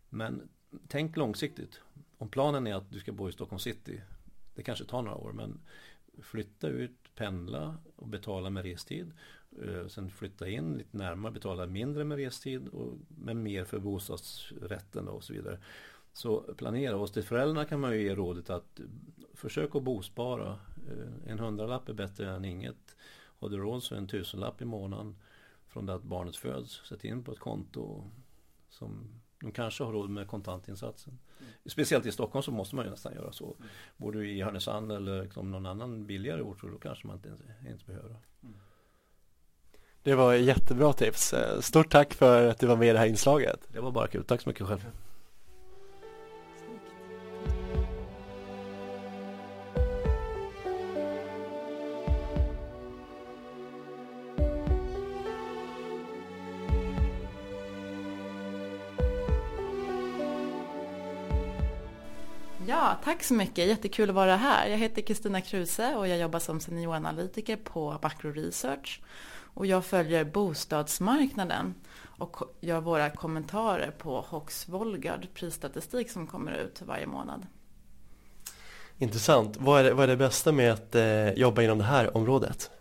Men 0.10 0.50
tänk 0.88 1.18
långsiktigt. 1.18 1.82
Om 2.18 2.30
planen 2.30 2.68
är 2.68 2.76
att 2.76 2.92
du 2.92 3.00
ska 3.00 3.12
bo 3.12 3.30
i 3.30 3.32
Stockholm 3.32 3.60
city, 3.60 4.02
det 4.56 4.64
kanske 4.64 4.86
tar 4.86 5.02
några 5.02 5.18
år 5.18 5.32
men 5.32 5.60
flytta 6.24 6.68
ut, 6.68 7.16
pendla 7.16 7.78
och 7.96 8.08
betala 8.08 8.50
med 8.50 8.64
restid 8.64 9.12
eh, 9.66 9.88
sen 9.88 10.10
flytta 10.10 10.50
in 10.50 10.74
lite 10.78 10.98
närmare, 10.98 11.32
betala 11.32 11.66
mindre 11.66 12.04
med 12.04 12.18
restid 12.18 12.68
och, 12.68 12.94
men 13.08 13.44
mer 13.44 13.66
för 13.66 13.80
bostadsrätten 13.80 15.08
och 15.08 15.24
så 15.24 15.34
vidare. 15.34 15.60
Så 16.14 16.40
planera. 16.40 16.98
Och 16.98 17.14
till 17.14 17.24
föräldrarna 17.24 17.66
kan 17.66 17.80
man 17.80 17.94
ju 17.94 18.04
ge 18.04 18.16
rådet 18.16 18.50
att 18.50 18.80
försök 19.34 19.76
att 19.76 19.84
bospara. 19.84 20.60
Eh, 20.90 21.32
en 21.32 21.40
hundralapp 21.40 21.90
är 21.90 21.94
bättre 21.94 22.32
än 22.32 22.46
inget. 22.46 22.96
Har 23.40 23.50
du 23.50 23.58
råd 23.58 23.84
så 23.84 23.96
en 23.96 24.08
tusenlapp 24.08 24.62
i 24.62 24.66
månaden 24.66 25.16
från 25.68 25.86
det 25.86 25.94
att 25.94 26.04
barnet 26.04 26.36
föds. 26.36 26.82
Sätt 26.88 27.04
in 27.04 27.24
på 27.24 27.32
ett 27.32 27.40
konto 27.40 28.04
som 28.70 29.22
de 29.40 29.52
kanske 29.52 29.84
har 29.84 29.94
råd 29.94 30.10
med 30.10 30.28
kontantinsatsen. 30.28 31.20
Speciellt 31.66 32.06
i 32.06 32.12
Stockholm 32.12 32.44
så 32.44 32.52
måste 32.52 32.76
man 32.76 32.86
ju 32.86 32.92
nästan 32.92 33.14
göra 33.14 33.32
så. 33.32 33.56
Mm. 33.60 33.70
Bor 33.98 34.12
du 34.12 34.30
i 34.30 34.44
Härnösand 34.44 34.92
eller 34.92 35.24
liksom 35.24 35.52
någon 35.52 35.66
annan 35.66 36.06
billigare 36.06 36.42
ort 36.42 36.60
så 36.60 36.68
då 36.68 36.78
kanske 36.78 37.08
man 37.08 37.16
inte, 37.16 37.30
inte 37.70 37.86
behöver. 37.86 38.16
Mm. 38.44 38.56
Det 40.04 40.16
var 40.16 40.34
jättebra 40.34 40.94
tips. 40.94 41.34
Stort 41.60 41.92
tack 41.92 42.14
för 42.14 42.48
att 42.48 42.60
du 42.60 42.68
var 42.68 42.76
med 42.76 42.90
i 42.90 42.92
det 42.92 43.00
här 43.00 43.08
inslaget. 43.08 43.60
Det 43.68 43.80
var 43.80 43.92
bara 43.92 44.08
kul. 44.08 44.24
Tack 44.24 44.42
så 44.42 44.50
mycket 44.50 44.68
själv. 44.68 44.86
Tack 63.04 63.24
så 63.24 63.34
mycket. 63.34 63.68
Jättekul 63.68 64.10
att 64.10 64.16
vara 64.16 64.36
här. 64.36 64.68
Jag 64.68 64.78
heter 64.78 65.02
Kristina 65.02 65.42
Kruse 65.42 65.96
och 65.96 66.08
jag 66.08 66.18
jobbar 66.18 66.40
som 66.40 66.60
senioranalytiker 66.60 67.56
på 67.56 68.00
Macro 68.04 68.32
Research. 68.32 69.02
Och 69.54 69.66
jag 69.66 69.86
följer 69.86 70.24
bostadsmarknaden 70.24 71.76
och 72.18 72.38
gör 72.62 72.82
våra 72.82 73.10
kommentarer 73.10 73.92
på 73.92 74.22
Hox 74.22 74.70
Volgard 74.70 75.28
prisstatistik 75.34 76.12
som 76.12 76.28
kommer 76.28 76.52
ut 76.52 76.82
varje 76.82 77.08
månad. 77.08 77.48
Intressant. 78.98 79.58
Vad 79.60 79.80
är 79.80 79.84
det, 79.84 79.94
vad 79.94 80.04
är 80.04 80.08
det 80.08 80.18
bästa 80.18 80.52
med 80.52 80.74
att 80.74 80.96
eh, 80.96 81.30
jobba 81.30 81.62
inom 81.62 81.78
det 81.78 81.84
här 81.84 82.18
området? 82.18 82.72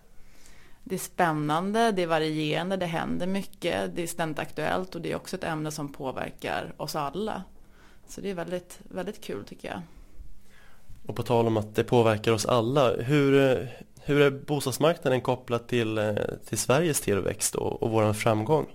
Det 0.84 0.94
är 0.94 0.98
spännande, 0.98 1.92
det 1.92 2.02
är 2.02 2.06
varierande, 2.06 2.76
det 2.76 2.86
händer 2.86 3.26
mycket, 3.26 3.96
det 3.96 4.02
är 4.02 4.06
ständigt 4.06 4.38
aktuellt 4.38 4.94
och 4.94 5.00
det 5.00 5.12
är 5.12 5.16
också 5.16 5.36
ett 5.36 5.44
ämne 5.44 5.70
som 5.70 5.92
påverkar 5.92 6.74
oss 6.76 6.96
alla. 6.96 7.42
Så 8.08 8.20
det 8.20 8.30
är 8.30 8.34
väldigt, 8.34 8.78
väldigt 8.82 9.24
kul 9.24 9.44
tycker 9.44 9.68
jag. 9.68 9.82
Och 11.08 11.16
på 11.16 11.22
tal 11.22 11.46
om 11.46 11.56
att 11.56 11.74
det 11.74 11.84
påverkar 11.84 12.32
oss 12.32 12.46
alla, 12.46 12.96
hur, 12.96 13.32
hur 14.00 14.20
är 14.20 14.30
bostadsmarknaden 14.30 15.20
kopplad 15.20 15.66
till, 15.66 15.98
eh, 15.98 16.14
till 16.48 16.58
Sveriges 16.58 17.00
tillväxt 17.00 17.54
och, 17.54 17.82
och 17.82 17.90
vår 17.90 18.12
framgång? 18.12 18.66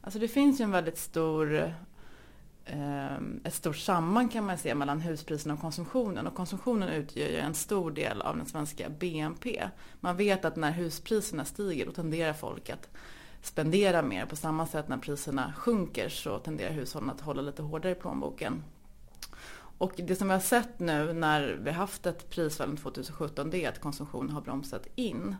Alltså 0.00 0.18
det 0.18 0.28
finns 0.28 0.60
ju 0.60 0.62
en 0.62 0.70
väldigt 0.70 0.98
stor 0.98 1.74
ehm, 2.64 3.40
ett 3.44 3.54
stort 3.54 3.76
samband 3.76 4.32
kan 4.32 4.46
man 4.46 4.58
säga 4.58 4.74
mellan 4.74 5.00
huspriserna 5.00 5.54
och 5.54 5.60
konsumtionen. 5.60 6.26
Och 6.26 6.34
konsumtionen 6.34 6.88
utgör 6.88 7.28
ju 7.28 7.38
en 7.38 7.54
stor 7.54 7.90
del 7.90 8.22
av 8.22 8.36
den 8.36 8.46
svenska 8.46 8.88
BNP. 8.88 9.62
Man 10.00 10.16
vet 10.16 10.44
att 10.44 10.56
när 10.56 10.70
huspriserna 10.70 11.44
stiger 11.44 11.86
då 11.86 11.92
tenderar 11.92 12.32
folk 12.32 12.70
att 12.70 12.88
spendera 13.42 14.02
mer. 14.02 14.26
På 14.26 14.36
samma 14.36 14.66
sätt 14.66 14.88
när 14.88 14.98
priserna 14.98 15.52
sjunker 15.56 16.08
så 16.08 16.38
tenderar 16.38 16.72
hushållen 16.72 17.10
att 17.10 17.20
hålla 17.20 17.42
lite 17.42 17.62
hårdare 17.62 17.92
i 17.92 17.94
plånboken. 17.94 18.62
Och 19.78 19.92
det 19.96 20.16
som 20.16 20.28
vi 20.28 20.32
har 20.32 20.40
sett 20.40 20.78
nu 20.78 21.12
när 21.12 21.58
vi 21.62 21.70
har 21.70 21.76
haft 21.76 22.06
ett 22.06 22.30
prisfall 22.30 22.76
2017 22.76 23.50
det 23.50 23.64
är 23.64 23.68
att 23.68 23.80
konsumtionen 23.80 24.30
har 24.30 24.40
bromsat 24.40 24.86
in. 24.94 25.36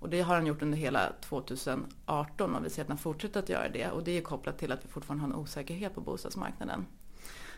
Och 0.00 0.08
det 0.08 0.20
har 0.20 0.36
den 0.36 0.46
gjort 0.46 0.62
under 0.62 0.78
hela 0.78 1.12
2018 1.20 2.54
och 2.54 2.64
vi 2.64 2.70
ser 2.70 2.82
att 2.82 2.88
den 2.88 2.98
fortsätter 2.98 3.40
att 3.40 3.48
göra 3.48 3.68
det. 3.68 3.90
Och 3.90 4.04
det 4.04 4.18
är 4.18 4.20
kopplat 4.20 4.58
till 4.58 4.72
att 4.72 4.84
vi 4.84 4.88
fortfarande 4.88 5.24
har 5.24 5.30
en 5.30 5.36
osäkerhet 5.36 5.94
på 5.94 6.00
bostadsmarknaden. 6.00 6.86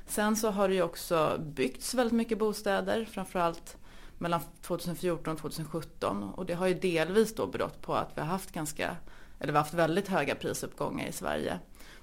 Sen 0.07 0.37
så 0.37 0.51
har 0.51 0.69
det 0.69 0.75
ju 0.75 0.83
också 0.83 1.41
byggts 1.41 1.95
väldigt 1.95 2.17
mycket 2.17 2.39
bostäder, 2.39 3.05
framförallt 3.05 3.77
mellan 4.19 4.41
2014 4.63 5.35
och 5.35 5.41
2017. 5.41 6.23
Och 6.23 6.47
det 6.47 6.55
har 6.55 6.67
ju 6.67 6.75
delvis 6.75 7.35
då 7.35 7.47
berott 7.47 7.83
på 7.83 7.95
att 7.95 8.13
vi 8.15 8.21
har 8.21 8.29
haft 8.29 8.53
ganska, 8.53 8.97
eller 9.39 9.53
vi 9.53 9.57
har 9.57 9.65
haft 9.65 9.75
väldigt 9.75 10.09
höga 10.09 10.35
prisuppgångar 10.35 11.07
i 11.07 11.13
Sverige. 11.13 11.59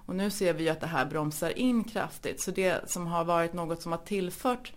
Och 0.08 0.16
nu 0.16 0.30
ser 0.30 0.54
vi 0.54 0.70
att 0.70 0.80
det 0.80 0.88
här 0.88 1.06
bromsar 1.06 1.58
in 1.58 1.84
kraftigt. 1.84 2.42
Så 2.42 2.52
det 2.52 2.90
som 2.90 3.08
har 3.08 3.26
varit 3.26 3.54
något 3.54 3.82
som 3.82 3.92
har 3.92 4.00
tillfört 4.00 4.74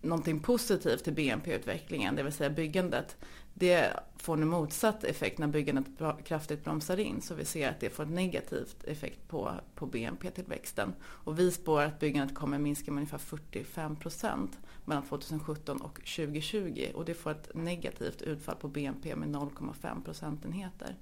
någonting 0.00 0.40
positivt 0.40 1.04
till 1.04 1.12
BNP-utvecklingen, 1.12 2.16
det 2.16 2.22
vill 2.22 2.32
säga 2.32 2.50
byggandet, 2.50 3.16
det 3.54 3.90
får 4.16 4.36
nu 4.36 4.46
motsatt 4.46 5.04
effekt 5.04 5.38
när 5.38 5.46
byggandet 5.46 5.86
kraftigt 6.24 6.64
bromsar 6.64 7.00
in. 7.00 7.22
Så 7.22 7.34
vi 7.34 7.44
ser 7.44 7.68
att 7.68 7.80
det 7.80 7.90
får 7.90 8.02
en 8.02 8.14
negativ 8.14 8.68
effekt 8.84 9.28
på, 9.28 9.52
på 9.74 9.86
BNP-tillväxten. 9.86 10.94
Och 11.02 11.38
vi 11.38 11.50
spår 11.50 11.82
att 11.82 12.00
byggandet 12.00 12.36
kommer 12.36 12.58
minska 12.58 12.90
med 12.90 13.00
ungefär 13.00 13.18
45 13.18 13.96
procent 13.96 14.58
mellan 14.84 15.02
2017 15.02 15.80
och 15.82 15.94
2020. 15.94 16.86
Och 16.94 17.04
det 17.04 17.14
får 17.14 17.30
ett 17.30 17.50
negativt 17.54 18.22
utfall 18.22 18.56
på 18.56 18.68
BNP 18.68 19.16
med 19.16 19.28
0,5 19.28 20.04
procentenheter. 20.04 20.96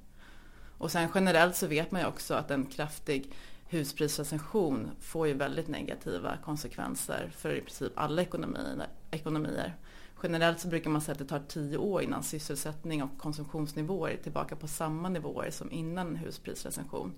Och 0.81 0.90
sen 0.90 1.09
generellt 1.14 1.57
så 1.57 1.66
vet 1.66 1.90
man 1.90 2.01
ju 2.01 2.07
också 2.07 2.35
att 2.35 2.51
en 2.51 2.66
kraftig 2.66 3.33
husprisrecension 3.69 4.90
får 5.01 5.27
ju 5.27 5.35
väldigt 5.35 5.69
negativa 5.69 6.37
konsekvenser 6.45 7.33
för 7.37 7.55
i 7.55 7.61
princip 7.61 7.93
alla 7.95 8.23
ekonomier. 8.23 8.88
ekonomier. 9.11 9.77
Generellt 10.23 10.61
så 10.61 10.69
brukar 10.69 10.90
man 10.90 11.01
säga 11.01 11.12
att 11.12 11.19
det 11.19 11.25
tar 11.25 11.43
tio 11.49 11.77
år 11.77 12.03
innan 12.03 12.23
sysselsättning 12.23 13.03
och 13.03 13.19
konsumtionsnivåer 13.19 14.11
är 14.11 14.16
tillbaka 14.16 14.57
på 14.57 14.69
samma 14.69 15.09
nivåer 15.09 15.51
som 15.51 15.73
innan 15.73 16.09
en 16.09 16.16
husprisrecension. 16.16 17.12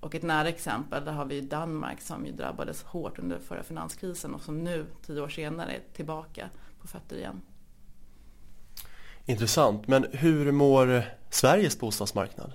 Och 0.00 0.14
ett 0.14 0.22
nära 0.22 0.48
exempel, 0.48 1.04
där 1.04 1.12
har 1.12 1.24
vi 1.24 1.40
Danmark 1.40 2.00
som 2.00 2.26
ju 2.26 2.32
drabbades 2.32 2.82
hårt 2.82 3.18
under 3.18 3.38
förra 3.38 3.62
finanskrisen 3.62 4.34
och 4.34 4.42
som 4.42 4.64
nu, 4.64 4.86
tio 5.06 5.20
år 5.20 5.28
senare, 5.28 5.72
är 5.72 5.82
tillbaka 5.92 6.50
på 6.80 6.88
fötter 6.88 7.16
igen. 7.16 7.40
Intressant, 9.24 9.88
men 9.88 10.06
hur 10.12 10.52
mår 10.52 11.02
Sveriges 11.30 11.80
bostadsmarknad? 11.80 12.52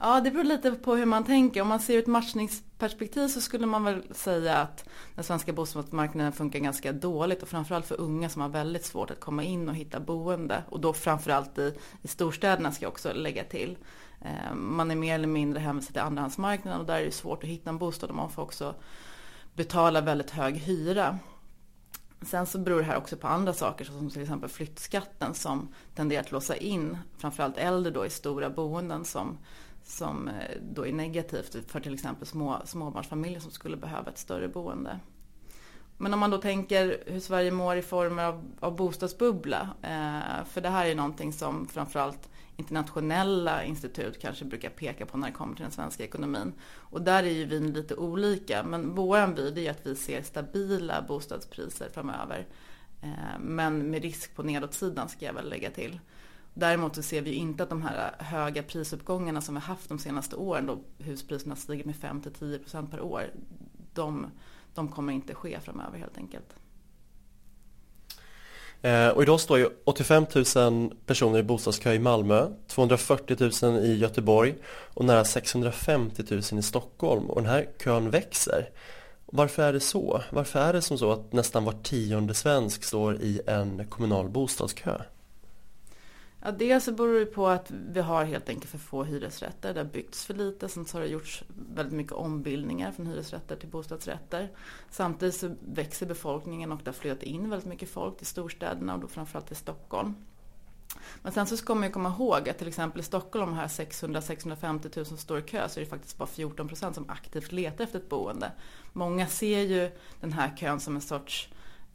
Ja, 0.00 0.20
det 0.20 0.30
beror 0.30 0.44
lite 0.44 0.72
på 0.72 0.94
hur 0.94 1.06
man 1.06 1.24
tänker. 1.24 1.62
Om 1.62 1.68
man 1.68 1.80
ser 1.80 1.94
ur 1.94 1.98
ett 1.98 2.06
matchningsperspektiv 2.06 3.28
så 3.28 3.40
skulle 3.40 3.66
man 3.66 3.84
väl 3.84 4.02
säga 4.14 4.56
att 4.56 4.88
den 5.14 5.24
svenska 5.24 5.52
bostadsmarknaden 5.52 6.32
funkar 6.32 6.58
ganska 6.58 6.92
dåligt 6.92 7.42
och 7.42 7.48
framförallt 7.48 7.86
för 7.86 8.00
unga 8.00 8.28
som 8.28 8.42
har 8.42 8.48
väldigt 8.48 8.84
svårt 8.84 9.10
att 9.10 9.20
komma 9.20 9.42
in 9.42 9.68
och 9.68 9.74
hitta 9.74 10.00
boende 10.00 10.62
och 10.68 10.80
då 10.80 10.92
framförallt 10.92 11.58
i, 11.58 11.74
i 12.02 12.08
storstäderna 12.08 12.72
ska 12.72 12.84
jag 12.84 12.92
också 12.92 13.12
lägga 13.12 13.44
till. 13.44 13.78
Eh, 14.20 14.54
man 14.54 14.90
är 14.90 14.94
mer 14.94 15.14
eller 15.14 15.28
mindre 15.28 15.60
hänvisad 15.60 15.92
till 15.92 16.02
andrahandsmarknaden 16.02 16.80
och 16.80 16.86
där 16.86 17.00
är 17.00 17.04
det 17.04 17.12
svårt 17.12 17.42
att 17.42 17.50
hitta 17.50 17.70
en 17.70 17.78
bostad 17.78 18.10
och 18.10 18.16
man 18.16 18.30
får 18.30 18.42
också 18.42 18.74
betala 19.54 20.00
väldigt 20.00 20.30
hög 20.30 20.56
hyra. 20.56 21.18
Sen 22.22 22.46
så 22.46 22.58
beror 22.58 22.78
det 22.78 22.86
här 22.86 22.96
också 22.96 23.16
på 23.16 23.28
andra 23.28 23.52
saker 23.52 23.84
som 23.84 24.10
till 24.10 24.22
exempel 24.22 24.48
flyttskatten 24.48 25.34
som 25.34 25.68
tenderar 25.94 26.20
att 26.20 26.32
låsa 26.32 26.56
in 26.56 26.98
framförallt 27.18 27.58
äldre 27.58 27.92
då 27.92 28.06
i 28.06 28.10
stora 28.10 28.50
boenden 28.50 29.04
som 29.04 29.38
som 29.86 30.28
eh, 30.28 30.34
då 30.72 30.86
är 30.86 30.92
negativt 30.92 31.70
för 31.70 31.80
till 31.80 31.94
exempel 31.94 32.26
små, 32.26 32.62
småbarnsfamiljer 32.64 33.40
som 33.40 33.50
skulle 33.50 33.76
behöva 33.76 34.10
ett 34.10 34.18
större 34.18 34.48
boende. 34.48 35.00
Men 35.98 36.14
om 36.14 36.20
man 36.20 36.30
då 36.30 36.38
tänker 36.38 37.02
hur 37.06 37.20
Sverige 37.20 37.50
mår 37.50 37.76
i 37.76 37.82
form 37.82 38.18
av, 38.18 38.44
av 38.60 38.76
bostadsbubbla, 38.76 39.68
eh, 39.82 40.44
för 40.46 40.60
det 40.60 40.68
här 40.68 40.86
är 40.86 40.94
någonting 40.94 41.32
som 41.32 41.68
framförallt 41.68 42.28
internationella 42.56 43.64
institut 43.64 44.20
kanske 44.20 44.44
brukar 44.44 44.70
peka 44.70 45.06
på 45.06 45.18
när 45.18 45.26
det 45.26 45.34
kommer 45.34 45.54
till 45.54 45.62
den 45.62 45.72
svenska 45.72 46.04
ekonomin. 46.04 46.52
Och 46.72 47.02
där 47.02 47.22
är 47.22 47.30
ju 47.30 47.44
vi 47.44 47.60
lite 47.60 47.94
olika, 47.94 48.62
men 48.62 48.94
vår 48.94 49.34
bild 49.34 49.58
är 49.58 49.70
att 49.70 49.86
vi 49.86 49.96
ser 49.96 50.22
stabila 50.22 51.02
bostadspriser 51.02 51.88
framöver. 51.94 52.46
Eh, 53.02 53.38
men 53.40 53.90
med 53.90 54.02
risk 54.02 54.34
på 54.34 54.42
nedåtsidan 54.42 55.08
ska 55.08 55.26
jag 55.26 55.32
väl 55.32 55.48
lägga 55.48 55.70
till. 55.70 56.00
Däremot 56.58 56.94
så 56.94 57.02
ser 57.02 57.22
vi 57.22 57.32
inte 57.32 57.62
att 57.62 57.68
de 57.68 57.82
här 57.82 58.14
höga 58.18 58.62
prisuppgångarna 58.62 59.40
som 59.40 59.54
vi 59.54 59.60
haft 59.60 59.88
de 59.88 59.98
senaste 59.98 60.36
åren 60.36 60.66
då 60.66 60.78
huspriserna 60.98 61.56
stiger 61.56 61.84
med 61.84 61.94
5-10% 61.94 62.90
per 62.90 63.00
år. 63.00 63.24
De, 63.94 64.26
de 64.74 64.88
kommer 64.88 65.12
inte 65.12 65.34
ske 65.34 65.60
framöver 65.60 65.98
helt 65.98 66.16
enkelt. 66.18 66.56
Eh, 68.82 69.08
och 69.08 69.22
idag 69.22 69.40
står 69.40 69.58
ju 69.58 69.68
85 69.84 70.26
000 70.56 70.94
personer 71.06 71.38
i 71.38 71.42
bostadskö 71.42 71.92
i 71.92 71.98
Malmö, 71.98 72.48
240 72.66 73.36
000 73.62 73.84
i 73.84 73.98
Göteborg 73.98 74.54
och 74.94 75.04
nära 75.04 75.24
650 75.24 76.22
000 76.30 76.40
i 76.40 76.62
Stockholm 76.62 77.30
och 77.30 77.42
den 77.42 77.50
här 77.50 77.68
kön 77.84 78.10
växer. 78.10 78.68
Varför 79.26 79.62
är 79.62 79.72
det 79.72 79.80
så? 79.80 80.22
Varför 80.30 80.60
är 80.60 80.72
det 80.72 80.82
som 80.82 80.98
så 80.98 81.12
att 81.12 81.32
nästan 81.32 81.64
var 81.64 81.72
tionde 81.72 82.34
svensk 82.34 82.84
står 82.84 83.16
i 83.16 83.40
en 83.46 83.86
kommunal 83.86 84.28
bostadskö? 84.28 85.00
Ja, 86.46 86.52
dels 86.52 86.84
så 86.84 86.92
beror 86.92 87.20
det 87.20 87.26
på 87.26 87.48
att 87.48 87.70
vi 87.70 88.00
har 88.00 88.24
helt 88.24 88.48
enkelt 88.48 88.70
för 88.70 88.78
få 88.78 89.04
hyresrätter. 89.04 89.74
Det 89.74 89.80
har 89.80 89.84
byggts 89.84 90.24
för 90.24 90.34
lite. 90.34 90.68
Sen 90.68 90.86
så 90.86 90.96
har 90.96 91.02
det 91.02 91.08
gjorts 91.08 91.44
väldigt 91.74 91.94
mycket 91.94 92.12
ombildningar 92.12 92.92
från 92.92 93.06
hyresrätter 93.06 93.56
till 93.56 93.68
bostadsrätter. 93.68 94.50
Samtidigt 94.90 95.34
så 95.34 95.54
växer 95.68 96.06
befolkningen 96.06 96.72
och 96.72 96.80
det 96.84 96.88
har 96.88 96.92
flyttat 96.92 97.22
in 97.22 97.50
väldigt 97.50 97.68
mycket 97.68 97.90
folk 97.90 98.16
till 98.16 98.26
storstäderna 98.26 98.94
och 98.94 99.00
då 99.00 99.08
framförallt 99.08 99.46
till 99.46 99.56
Stockholm. 99.56 100.14
Men 101.22 101.32
sen 101.32 101.46
så 101.46 101.56
ska 101.56 101.74
man 101.74 101.84
ju 101.84 101.90
komma 101.90 102.08
ihåg 102.08 102.48
att 102.48 102.58
till 102.58 102.68
exempel 102.68 103.00
i 103.00 103.04
Stockholm, 103.04 103.46
de 103.46 103.56
här 103.56 103.68
600-650 103.68 104.96
000 104.96 105.06
som 105.06 105.16
står 105.16 105.38
i 105.38 105.42
kö, 105.42 105.68
så 105.68 105.80
är 105.80 105.84
det 105.84 105.90
faktiskt 105.90 106.18
bara 106.18 106.28
14 106.28 106.68
procent 106.68 106.94
som 106.94 107.10
aktivt 107.10 107.52
letar 107.52 107.84
efter 107.84 107.98
ett 107.98 108.08
boende. 108.08 108.52
Många 108.92 109.26
ser 109.26 109.60
ju 109.60 109.90
den 110.20 110.32
här 110.32 110.56
kön 110.56 110.80
som 110.80 110.94
en 110.94 111.02
sorts 111.02 111.48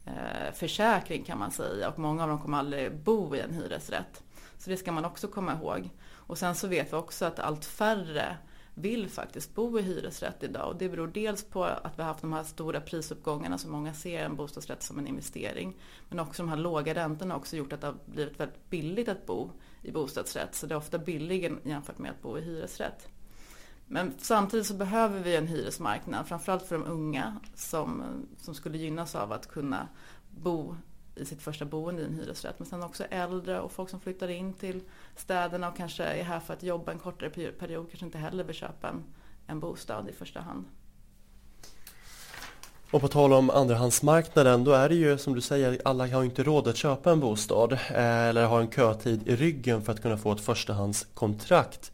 eh, 0.04 0.52
försäkring 0.54 1.24
kan 1.24 1.38
man 1.38 1.50
säga 1.50 1.88
och 1.88 1.98
många 1.98 2.22
av 2.22 2.28
dem 2.28 2.40
kommer 2.40 2.58
aldrig 2.58 2.96
bo 2.96 3.34
i 3.34 3.40
en 3.40 3.54
hyresrätt. 3.54 4.22
Så 4.62 4.70
det 4.70 4.76
ska 4.76 4.92
man 4.92 5.04
också 5.04 5.28
komma 5.28 5.52
ihåg. 5.52 5.90
Och 6.10 6.38
sen 6.38 6.54
så 6.54 6.68
vet 6.68 6.92
vi 6.92 6.96
också 6.96 7.24
att 7.24 7.38
allt 7.38 7.64
färre 7.64 8.36
vill 8.74 9.08
faktiskt 9.08 9.54
bo 9.54 9.78
i 9.78 9.82
hyresrätt 9.82 10.42
idag. 10.42 10.68
Och 10.68 10.76
det 10.76 10.88
beror 10.88 11.06
dels 11.06 11.44
på 11.44 11.64
att 11.64 11.98
vi 11.98 12.02
har 12.02 12.08
haft 12.08 12.20
de 12.20 12.32
här 12.32 12.44
stora 12.44 12.80
prisuppgångarna 12.80 13.58
som 13.58 13.72
många 13.72 13.94
ser 13.94 14.24
en 14.24 14.36
bostadsrätt 14.36 14.82
som 14.82 14.98
en 14.98 15.06
investering. 15.06 15.76
Men 16.08 16.18
också 16.18 16.42
de 16.42 16.48
här 16.48 16.56
låga 16.56 16.94
räntorna 16.94 17.34
har 17.34 17.38
också 17.38 17.56
gjort 17.56 17.72
att 17.72 17.80
det 17.80 17.86
har 17.86 17.96
blivit 18.06 18.40
väldigt 18.40 18.70
billigt 18.70 19.08
att 19.08 19.26
bo 19.26 19.50
i 19.82 19.90
bostadsrätt. 19.90 20.54
Så 20.54 20.66
det 20.66 20.74
är 20.74 20.76
ofta 20.76 20.98
billigare 20.98 21.54
jämfört 21.62 21.98
med 21.98 22.10
att 22.10 22.22
bo 22.22 22.38
i 22.38 22.40
hyresrätt. 22.40 23.08
Men 23.86 24.14
samtidigt 24.18 24.66
så 24.66 24.74
behöver 24.74 25.20
vi 25.20 25.36
en 25.36 25.46
hyresmarknad, 25.46 26.28
framförallt 26.28 26.62
för 26.62 26.78
de 26.78 26.84
unga 26.84 27.36
som, 27.54 28.02
som 28.38 28.54
skulle 28.54 28.78
gynnas 28.78 29.14
av 29.14 29.32
att 29.32 29.48
kunna 29.48 29.88
bo 30.30 30.76
i 31.16 31.24
sitt 31.24 31.42
första 31.42 31.64
boende 31.64 32.02
i 32.02 32.04
en 32.04 32.14
hyresrätt. 32.14 32.58
Men 32.58 32.66
sen 32.66 32.82
också 32.82 33.04
äldre 33.04 33.60
och 33.60 33.72
folk 33.72 33.90
som 33.90 34.00
flyttar 34.00 34.28
in 34.28 34.52
till 34.52 34.80
städerna 35.16 35.68
och 35.68 35.76
kanske 35.76 36.04
är 36.04 36.24
här 36.24 36.40
för 36.40 36.54
att 36.54 36.62
jobba 36.62 36.92
en 36.92 36.98
kortare 36.98 37.30
period. 37.30 37.86
Kanske 37.90 38.06
inte 38.06 38.18
heller 38.18 38.44
vill 38.44 38.56
köpa 38.56 38.88
en, 38.88 39.04
en 39.46 39.60
bostad 39.60 40.08
i 40.08 40.12
första 40.12 40.40
hand. 40.40 40.64
Och 42.90 43.00
på 43.00 43.08
tal 43.08 43.32
om 43.32 43.50
andrahandsmarknaden, 43.50 44.64
då 44.64 44.72
är 44.72 44.88
det 44.88 44.94
ju 44.94 45.18
som 45.18 45.34
du 45.34 45.40
säger, 45.40 45.80
alla 45.84 46.06
har 46.06 46.24
inte 46.24 46.42
råd 46.42 46.68
att 46.68 46.76
köpa 46.76 47.12
en 47.12 47.20
bostad 47.20 47.72
eh, 47.72 47.78
eller 48.28 48.46
har 48.46 48.60
en 48.60 48.70
kötid 48.70 49.28
i 49.28 49.36
ryggen 49.36 49.82
för 49.82 49.92
att 49.92 50.02
kunna 50.02 50.16
få 50.16 50.32
ett 50.32 50.40
förstahandskontrakt. 50.40 51.92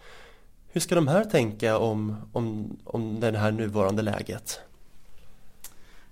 Hur 0.69 0.81
ska 0.81 0.95
de 0.95 1.09
här 1.09 1.25
tänka 1.25 1.79
om, 1.79 2.17
om, 2.33 2.77
om 2.85 3.21
det 3.21 3.39
här 3.39 3.53
nuvarande 3.53 4.03
läget? 4.03 4.61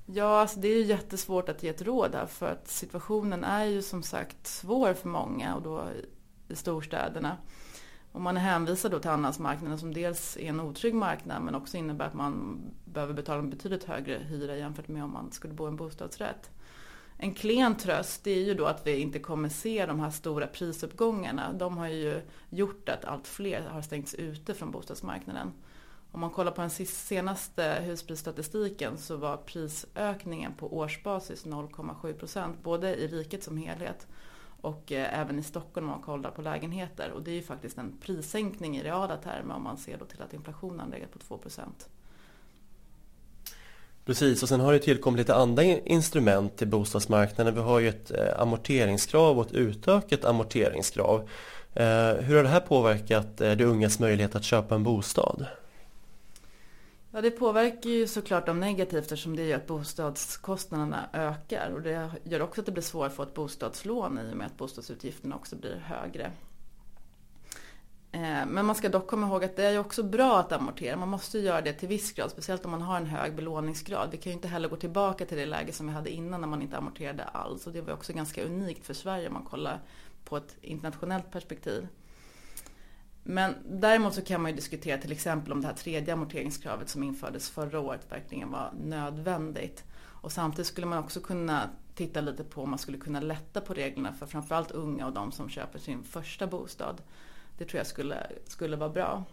Ja, 0.07 0.40
alltså 0.40 0.61
det 0.61 0.69
är 0.69 0.77
ju 0.77 0.85
jättesvårt 0.85 1.49
att 1.49 1.62
ge 1.62 1.69
ett 1.69 1.83
råd 1.83 2.14
här 2.14 2.27
för 2.27 2.53
att 2.53 2.69
situationen 2.69 3.45
är 3.45 3.64
ju 3.64 3.83
som 3.83 4.03
sagt 4.03 4.47
svår 4.47 4.95
för 4.95 5.09
många 5.09 5.55
och 5.55 5.62
då 5.62 5.85
i 6.49 6.57
storstäderna. 6.57 7.37
Och 8.12 8.21
man 8.21 8.37
är 8.37 8.40
hänvisad 8.40 8.90
då 8.90 8.99
till 8.99 9.11
andrahandsmarknaden 9.11 9.79
som 9.79 9.95
dels 9.95 10.37
är 10.37 10.49
en 10.49 10.61
otrygg 10.61 10.95
marknad 10.95 11.42
men 11.42 11.55
också 11.55 11.77
innebär 11.77 12.07
att 12.07 12.14
man 12.14 12.61
behöver 12.85 13.14
betala 13.14 13.38
en 13.38 13.51
betydligt 13.51 13.85
högre 13.85 14.19
hyra 14.19 14.57
jämfört 14.57 14.88
med 14.88 15.05
om 15.05 15.12
man 15.12 15.33
skulle 15.33 15.55
bo 15.55 15.64
i 15.64 15.69
en 15.69 15.77
bostadsrätt. 15.77 16.51
En 17.19 17.35
klen 17.35 17.77
tröst 17.77 18.27
är 18.27 18.40
ju 18.40 18.55
då 18.55 18.64
att 18.64 18.87
vi 18.87 18.97
inte 18.97 19.19
kommer 19.19 19.49
se 19.49 19.87
de 19.87 20.01
här 20.01 20.11
stora 20.11 20.47
prisuppgångarna. 20.47 21.53
De 21.53 21.77
har 21.77 21.88
ju 21.88 22.21
gjort 22.51 22.88
att 22.88 23.05
allt 23.05 23.27
fler 23.27 23.62
har 23.62 23.83
stängts 23.83 24.14
ute 24.14 24.55
från 24.55 24.71
bostadsmarknaden. 24.71 25.53
Om 26.17 26.21
man 26.21 26.31
kollar 26.31 26.53
på 26.53 26.61
den 26.61 26.71
senaste 26.87 27.83
husprisstatistiken 27.85 28.99
så 28.99 29.17
var 29.17 29.37
prisökningen 29.37 30.53
på 30.55 30.77
årsbasis 30.77 31.47
0,7 31.47 32.13
procent, 32.13 32.63
både 32.63 32.95
i 32.95 33.07
riket 33.07 33.43
som 33.45 33.57
helhet 33.59 34.07
och 34.61 34.93
eh, 34.93 35.21
även 35.21 35.39
i 35.39 35.43
Stockholm 35.43 35.87
om 35.87 35.91
man 35.91 36.03
kollar 36.03 36.31
på 36.31 36.43
lägenheter. 36.43 37.11
Och 37.11 37.23
det 37.23 37.31
är 37.31 37.35
ju 37.35 37.43
faktiskt 37.43 37.79
en 37.79 37.99
prissänkning 38.01 38.77
i 38.77 38.83
reala 38.83 39.17
termer 39.17 39.55
om 39.55 39.63
man 39.63 39.79
ser 39.79 39.99
då 39.99 40.05
till 40.05 40.23
att 40.23 40.35
inflationen 40.35 40.91
legat 40.91 41.13
på 41.13 41.19
2 41.19 41.39
procent. 41.39 41.89
Precis, 44.05 44.43
och 44.43 44.49
sen 44.49 44.61
har 44.61 44.73
det 44.73 44.79
tillkommit 44.79 45.19
lite 45.19 45.35
andra 45.35 45.63
instrument 45.65 46.57
till 46.57 46.69
bostadsmarknaden. 46.69 47.55
Vi 47.55 47.61
har 47.61 47.81
ju 47.81 47.89
ett 47.89 48.11
eh, 48.11 48.41
amorteringskrav 48.41 49.39
och 49.39 49.47
ett 49.47 49.53
utökat 49.53 50.25
amorteringskrav. 50.25 51.29
Eh, 51.75 52.15
hur 52.15 52.37
har 52.37 52.43
det 52.43 52.49
här 52.49 52.61
påverkat 52.61 53.37
de 53.37 53.65
ungas 53.65 53.99
möjlighet 53.99 54.35
att 54.35 54.45
köpa 54.45 54.75
en 54.75 54.83
bostad? 54.83 55.47
Ja, 57.17 57.23
det 57.23 57.31
påverkar 57.31 57.91
ju 57.91 58.07
såklart 58.07 58.47
dem 58.47 58.61
negativt 58.61 59.03
eftersom 59.03 59.37
det 59.37 59.43
gör 59.43 59.57
att 59.57 59.67
bostadskostnaderna 59.67 61.09
ökar. 61.13 61.71
Och 61.75 61.83
det 61.83 62.11
gör 62.25 62.43
också 62.43 62.61
att 62.61 62.67
det 62.67 62.73
blir 62.73 62.83
svårare 62.83 63.07
att 63.07 63.15
få 63.17 63.23
ett 63.23 63.35
bostadslån 63.35 64.19
i 64.19 64.33
och 64.33 64.37
med 64.37 64.47
att 64.47 64.57
bostadsutgifterna 64.57 65.37
också 65.37 65.57
blir 65.57 65.77
högre. 65.77 66.33
Eh, 68.13 68.47
men 68.47 68.67
man 68.67 68.75
ska 68.75 68.89
dock 68.89 69.07
komma 69.07 69.27
ihåg 69.27 69.45
att 69.45 69.57
det 69.57 69.65
är 69.65 69.79
också 69.79 70.03
bra 70.03 70.39
att 70.41 70.53
amortera. 70.53 70.97
Man 70.97 71.09
måste 71.09 71.39
göra 71.39 71.61
det 71.61 71.73
till 71.73 71.89
viss 71.89 72.13
grad, 72.13 72.31
speciellt 72.31 72.65
om 72.65 72.71
man 72.71 72.83
har 72.83 72.97
en 72.97 73.07
hög 73.07 73.35
belåningsgrad. 73.35 74.09
Vi 74.11 74.17
kan 74.17 74.31
ju 74.31 74.37
inte 74.37 74.49
heller 74.49 74.69
gå 74.69 74.77
tillbaka 74.77 75.27
till 75.27 75.39
det 75.39 75.47
läge 75.47 75.73
som 75.73 75.87
vi 75.87 75.93
hade 75.93 76.11
innan 76.11 76.41
när 76.41 76.49
man 76.49 76.63
inte 76.63 76.79
amorterade 76.79 77.25
alls. 77.25 77.67
Och 77.67 77.73
det 77.73 77.81
var 77.81 77.93
också 77.93 78.13
ganska 78.13 78.45
unikt 78.45 78.87
för 78.87 78.95
Sverige 78.95 79.29
om 79.29 79.35
man 79.35 79.45
kollar 79.45 79.81
på 80.25 80.37
ett 80.37 80.57
internationellt 80.63 81.31
perspektiv. 81.31 81.89
Men 83.29 83.55
däremot 83.65 84.15
så 84.15 84.23
kan 84.23 84.43
man 84.43 84.51
ju 84.51 84.57
diskutera 84.57 84.99
till 84.99 85.12
exempel 85.12 85.53
om 85.53 85.61
det 85.61 85.67
här 85.67 85.75
tredje 85.75 86.15
amorteringskravet 86.15 86.89
som 86.89 87.03
infördes 87.03 87.51
förra 87.51 87.81
året 87.81 88.07
verkligen 88.12 88.51
var 88.51 88.73
nödvändigt. 88.81 89.85
Och 89.99 90.33
samtidigt 90.33 90.67
skulle 90.67 90.87
man 90.87 90.99
också 90.99 91.21
kunna 91.21 91.71
titta 91.95 92.21
lite 92.21 92.45
på 92.45 92.62
om 92.62 92.71
man 92.71 92.79
skulle 92.79 92.99
kunna 92.99 93.21
lätta 93.21 93.61
på 93.61 93.75
reglerna 93.75 94.12
för 94.12 94.27
framförallt 94.27 94.71
unga 94.71 95.07
och 95.07 95.12
de 95.12 95.33
som 95.33 95.49
köper 95.49 95.79
sin 95.79 96.03
första 96.03 96.47
bostad. 96.47 97.03
Det 97.59 97.65
tror 97.65 97.79
jag 97.79 97.87
skulle, 97.87 98.27
skulle 98.45 98.77
vara 98.77 98.91
bra. 98.91 99.25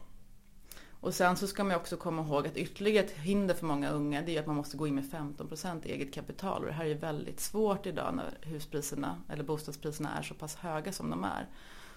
Och 0.92 1.14
sen 1.14 1.38
så 1.38 1.48
ska 1.48 1.64
man 1.64 1.76
också 1.76 1.98
komma 1.98 2.22
ihåg 2.22 2.48
att 2.48 2.58
ytterligare 2.58 3.06
ett 3.06 3.12
hinder 3.12 3.54
för 3.54 3.66
många 3.66 3.90
unga 3.90 4.22
det 4.22 4.36
är 4.36 4.40
att 4.40 4.48
man 4.48 4.56
måste 4.56 4.78
gå 4.78 4.88
in 4.88 4.96
med 4.96 5.04
15% 5.04 5.86
eget 5.86 6.14
kapital. 6.14 6.62
Och 6.62 6.68
det 6.68 6.74
här 6.74 6.86
är 6.86 6.96
väldigt 6.96 7.40
svårt 7.40 7.86
idag 7.86 8.16
när 8.16 8.38
huspriserna 8.42 9.22
eller 9.30 9.44
bostadspriserna 9.44 10.18
är 10.18 10.24
så 10.24 10.34
pass 10.34 10.56
höga 10.56 10.92
som 10.92 11.10
de 11.10 11.24
är. 11.24 11.48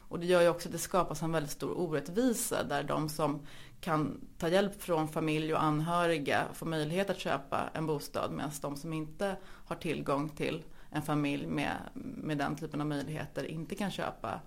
Och 0.08 0.20
det 0.20 0.26
gör 0.26 0.42
ju 0.42 0.48
också 0.48 0.68
att 0.68 0.72
det 0.72 0.78
skapas 0.78 1.22
en 1.22 1.32
väldigt 1.32 1.52
stor 1.52 1.78
orättvisa 1.78 2.62
där 2.62 2.82
de 2.82 3.08
som 3.08 3.46
kan 3.80 4.20
ta 4.38 4.48
hjälp 4.48 4.82
från 4.82 5.08
familj 5.08 5.54
och 5.54 5.62
anhöriga 5.62 6.44
får 6.52 6.66
möjlighet 6.66 7.10
att 7.10 7.18
köpa 7.18 7.70
en 7.72 7.86
bostad 7.86 8.32
medan 8.32 8.50
de 8.60 8.76
som 8.76 8.92
inte 8.92 9.36
har 9.44 9.76
tillgång 9.76 10.28
till 10.28 10.62
en 10.90 11.02
familj 11.02 11.46
med, 11.46 11.76
med 11.94 12.38
den 12.38 12.56
typen 12.56 12.80
av 12.80 12.86
möjligheter 12.86 13.44
inte 13.44 13.74
kan 13.74 13.90
köpa 13.90 14.40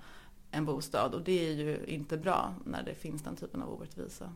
en 0.51 0.65
bostad. 0.65 1.13
Och 1.13 1.21
det 1.21 1.49
är 1.49 1.53
ju 1.53 1.85
inte 1.85 2.17
bra 2.17 2.53
när 2.65 2.83
det 2.83 2.95
finns 2.95 3.21
den 3.21 3.35
typen 3.35 3.61
av 3.61 3.73
orättvisa. 3.73 4.33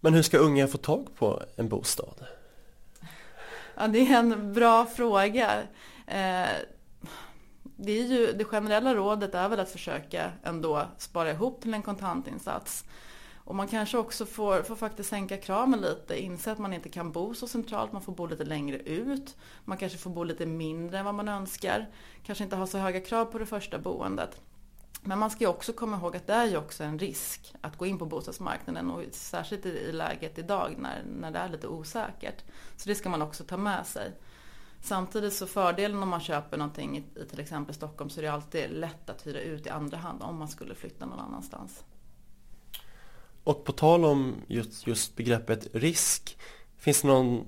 Men 0.00 0.14
hur 0.14 0.22
ska 0.22 0.38
unga 0.38 0.66
få 0.66 0.78
tag 0.78 1.06
på 1.16 1.42
en 1.56 1.68
bostad? 1.68 2.26
Ja, 3.74 3.88
det 3.88 3.98
är 3.98 4.18
en 4.18 4.52
bra 4.52 4.86
fråga. 4.86 5.62
Det, 7.76 7.92
är 7.92 8.04
ju, 8.04 8.32
det 8.32 8.44
generella 8.44 8.94
rådet 8.94 9.34
är 9.34 9.48
väl 9.48 9.60
att 9.60 9.70
försöka 9.70 10.32
ändå 10.42 10.86
spara 10.98 11.30
ihop 11.30 11.60
till 11.60 11.74
en 11.74 11.82
kontantinsats. 11.82 12.84
Och 13.44 13.54
man 13.54 13.68
kanske 13.68 13.98
också 13.98 14.26
får, 14.26 14.62
får 14.62 14.76
faktiskt 14.76 15.10
sänka 15.10 15.36
kraven 15.36 15.80
lite, 15.80 16.22
inse 16.22 16.52
att 16.52 16.58
man 16.58 16.72
inte 16.72 16.88
kan 16.88 17.12
bo 17.12 17.34
så 17.34 17.46
centralt, 17.46 17.92
man 17.92 18.02
får 18.02 18.12
bo 18.12 18.26
lite 18.26 18.44
längre 18.44 18.78
ut. 18.78 19.36
Man 19.64 19.78
kanske 19.78 19.98
får 19.98 20.10
bo 20.10 20.24
lite 20.24 20.46
mindre 20.46 20.98
än 20.98 21.04
vad 21.04 21.14
man 21.14 21.28
önskar. 21.28 21.90
Kanske 22.22 22.44
inte 22.44 22.56
ha 22.56 22.66
så 22.66 22.78
höga 22.78 23.00
krav 23.00 23.24
på 23.24 23.38
det 23.38 23.46
första 23.46 23.78
boendet. 23.78 24.40
Men 25.02 25.18
man 25.18 25.30
ska 25.30 25.44
ju 25.44 25.50
också 25.50 25.72
komma 25.72 25.96
ihåg 25.96 26.16
att 26.16 26.26
det 26.26 26.32
är 26.32 26.46
ju 26.46 26.56
också 26.56 26.84
en 26.84 26.98
risk 26.98 27.54
att 27.60 27.78
gå 27.78 27.86
in 27.86 27.98
på 27.98 28.06
bostadsmarknaden 28.06 28.90
och 28.90 29.02
särskilt 29.10 29.66
i 29.66 29.92
läget 29.92 30.38
idag 30.38 30.74
när, 30.78 31.02
när 31.20 31.30
det 31.30 31.38
är 31.38 31.48
lite 31.48 31.68
osäkert. 31.68 32.44
Så 32.76 32.88
det 32.88 32.94
ska 32.94 33.08
man 33.08 33.22
också 33.22 33.44
ta 33.44 33.56
med 33.56 33.86
sig. 33.86 34.12
Samtidigt 34.84 35.32
så 35.32 35.46
fördelen 35.46 36.02
om 36.02 36.08
man 36.08 36.20
köper 36.20 36.56
någonting 36.56 36.96
i, 36.96 37.20
i 37.20 37.24
till 37.24 37.40
exempel 37.40 37.74
Stockholm 37.74 38.10
så 38.10 38.20
är 38.20 38.22
det 38.22 38.32
alltid 38.32 38.70
lätt 38.70 39.10
att 39.10 39.26
hyra 39.26 39.40
ut 39.40 39.66
i 39.66 39.68
andra 39.68 39.96
hand 39.96 40.22
om 40.22 40.38
man 40.38 40.48
skulle 40.48 40.74
flytta 40.74 41.06
någon 41.06 41.18
annanstans. 41.18 41.84
Och 43.44 43.64
på 43.64 43.72
tal 43.72 44.04
om 44.04 44.34
just, 44.46 44.86
just 44.86 45.16
begreppet 45.16 45.68
risk, 45.72 46.38
finns 46.76 47.02
det, 47.02 47.08
någon, 47.08 47.46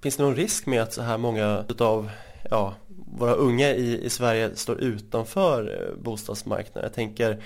finns 0.00 0.16
det 0.16 0.22
någon 0.22 0.36
risk 0.36 0.66
med 0.66 0.82
att 0.82 0.92
så 0.92 1.02
här 1.02 1.18
många 1.18 1.64
utav 1.68 2.10
ja, 2.50 2.74
våra 3.18 3.32
unga 3.32 3.68
i, 3.68 4.04
i 4.04 4.10
Sverige 4.10 4.56
står 4.56 4.80
utanför 4.80 5.88
eh, 5.88 6.02
bostadsmarknaden? 6.02 6.82
Jag 6.82 6.94
tänker 6.94 7.42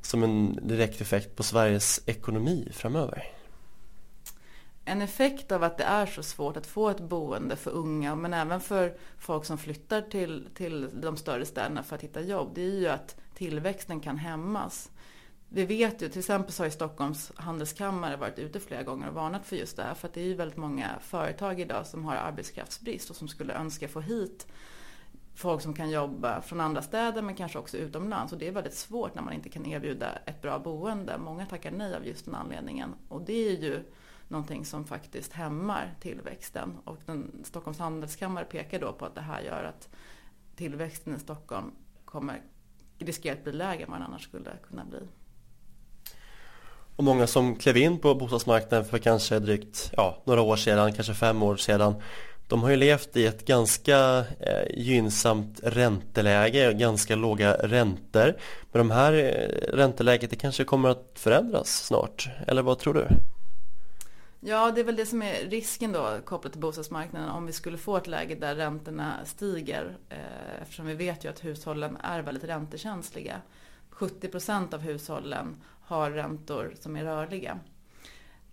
som 0.00 0.22
en 0.22 0.58
direkt 0.62 1.00
effekt 1.00 1.36
på 1.36 1.42
Sveriges 1.42 2.00
ekonomi 2.06 2.68
framöver. 2.72 3.35
En 4.88 5.02
effekt 5.02 5.52
av 5.52 5.64
att 5.64 5.78
det 5.78 5.84
är 5.84 6.06
så 6.06 6.22
svårt 6.22 6.56
att 6.56 6.66
få 6.66 6.90
ett 6.90 7.00
boende 7.00 7.56
för 7.56 7.70
unga 7.70 8.14
men 8.14 8.34
även 8.34 8.60
för 8.60 8.96
folk 9.18 9.44
som 9.44 9.58
flyttar 9.58 10.02
till, 10.02 10.48
till 10.54 11.00
de 11.00 11.16
större 11.16 11.46
städerna 11.46 11.82
för 11.82 11.96
att 11.96 12.02
hitta 12.02 12.20
jobb 12.20 12.50
det 12.54 12.62
är 12.62 12.80
ju 12.80 12.88
att 12.88 13.16
tillväxten 13.34 14.00
kan 14.00 14.16
hämmas. 14.18 14.90
Vi 15.48 15.66
vet 15.66 16.02
ju, 16.02 16.08
till 16.08 16.18
exempel 16.18 16.52
så 16.52 16.62
har 16.62 16.66
ju 16.66 16.70
Stockholms 16.70 17.32
handelskammare 17.36 18.16
varit 18.16 18.38
ute 18.38 18.60
flera 18.60 18.82
gånger 18.82 19.08
och 19.08 19.14
varnat 19.14 19.46
för 19.46 19.56
just 19.56 19.76
det 19.76 19.82
här. 19.82 19.94
För 19.94 20.08
att 20.08 20.14
det 20.14 20.20
är 20.20 20.24
ju 20.26 20.34
väldigt 20.34 20.56
många 20.56 20.90
företag 21.00 21.60
idag 21.60 21.86
som 21.86 22.04
har 22.04 22.16
arbetskraftsbrist 22.16 23.10
och 23.10 23.16
som 23.16 23.28
skulle 23.28 23.54
önska 23.54 23.88
få 23.88 24.00
hit 24.00 24.46
folk 25.34 25.62
som 25.62 25.74
kan 25.74 25.90
jobba 25.90 26.40
från 26.40 26.60
andra 26.60 26.82
städer 26.82 27.22
men 27.22 27.34
kanske 27.34 27.58
också 27.58 27.76
utomlands. 27.76 28.32
Och 28.32 28.38
det 28.38 28.48
är 28.48 28.52
väldigt 28.52 28.74
svårt 28.74 29.14
när 29.14 29.22
man 29.22 29.32
inte 29.32 29.48
kan 29.48 29.66
erbjuda 29.66 30.06
ett 30.26 30.42
bra 30.42 30.58
boende. 30.58 31.18
Många 31.18 31.46
tackar 31.46 31.70
nej 31.70 31.94
av 31.94 32.06
just 32.06 32.24
den 32.24 32.34
anledningen. 32.34 32.94
Och 33.08 33.22
det 33.22 33.48
är 33.48 33.56
ju 33.56 33.82
någonting 34.28 34.64
som 34.64 34.84
faktiskt 34.84 35.32
hämmar 35.32 35.94
tillväxten. 36.00 36.78
Och 36.84 36.98
den, 37.06 37.42
Stockholms 37.44 37.78
handelskammare 37.78 38.44
pekar 38.44 38.80
då 38.80 38.92
på 38.92 39.04
att 39.04 39.14
det 39.14 39.20
här 39.20 39.40
gör 39.40 39.64
att 39.64 39.88
tillväxten 40.56 41.16
i 41.16 41.18
Stockholm 41.18 41.70
kommer 42.04 42.42
riskera 42.98 43.32
att 43.32 43.44
bli 43.44 43.52
lägre 43.52 43.84
än 43.84 43.90
vad 43.90 44.00
den 44.00 44.06
annars 44.06 44.22
skulle 44.22 44.50
kunna 44.68 44.84
bli. 44.84 45.00
Och 46.96 47.04
många 47.04 47.26
som 47.26 47.56
klev 47.56 47.76
in 47.76 47.98
på 47.98 48.14
bostadsmarknaden 48.14 48.84
för 48.84 48.98
kanske 48.98 49.38
drygt 49.38 49.92
ja, 49.96 50.22
några 50.24 50.40
år 50.40 50.56
sedan, 50.56 50.92
kanske 50.92 51.14
fem 51.14 51.42
år 51.42 51.56
sedan 51.56 51.94
de 52.48 52.62
har 52.62 52.70
ju 52.70 52.76
levt 52.76 53.16
i 53.16 53.26
ett 53.26 53.44
ganska 53.44 54.18
eh, 54.40 54.76
gynnsamt 54.76 55.60
ränteläge, 55.62 56.72
ganska 56.72 57.16
låga 57.16 57.54
räntor. 57.54 58.36
Men 58.72 58.88
de 58.88 58.90
här 58.90 59.12
eh, 59.12 59.76
ränteläget 59.76 60.30
det 60.30 60.36
kanske 60.36 60.64
kommer 60.64 60.88
att 60.88 61.10
förändras 61.14 61.68
snart, 61.68 62.28
eller 62.46 62.62
vad 62.62 62.78
tror 62.78 62.94
du? 62.94 63.06
Ja, 64.40 64.70
det 64.70 64.80
är 64.80 64.84
väl 64.84 64.96
det 64.96 65.06
som 65.06 65.22
är 65.22 65.50
risken 65.50 65.92
då 65.92 66.18
kopplat 66.24 66.52
till 66.52 66.60
bostadsmarknaden 66.60 67.28
om 67.28 67.46
vi 67.46 67.52
skulle 67.52 67.78
få 67.78 67.96
ett 67.96 68.06
läge 68.06 68.34
där 68.34 68.54
räntorna 68.54 69.24
stiger 69.24 69.96
eh, 70.08 70.62
eftersom 70.62 70.86
vi 70.86 70.94
vet 70.94 71.24
ju 71.24 71.28
att 71.28 71.44
hushållen 71.44 71.96
är 71.96 72.22
väldigt 72.22 72.44
räntekänsliga. 72.44 73.40
70 73.90 74.28
procent 74.28 74.74
av 74.74 74.80
hushållen 74.80 75.56
har 75.80 76.10
räntor 76.10 76.74
som 76.80 76.96
är 76.96 77.04
rörliga. 77.04 77.60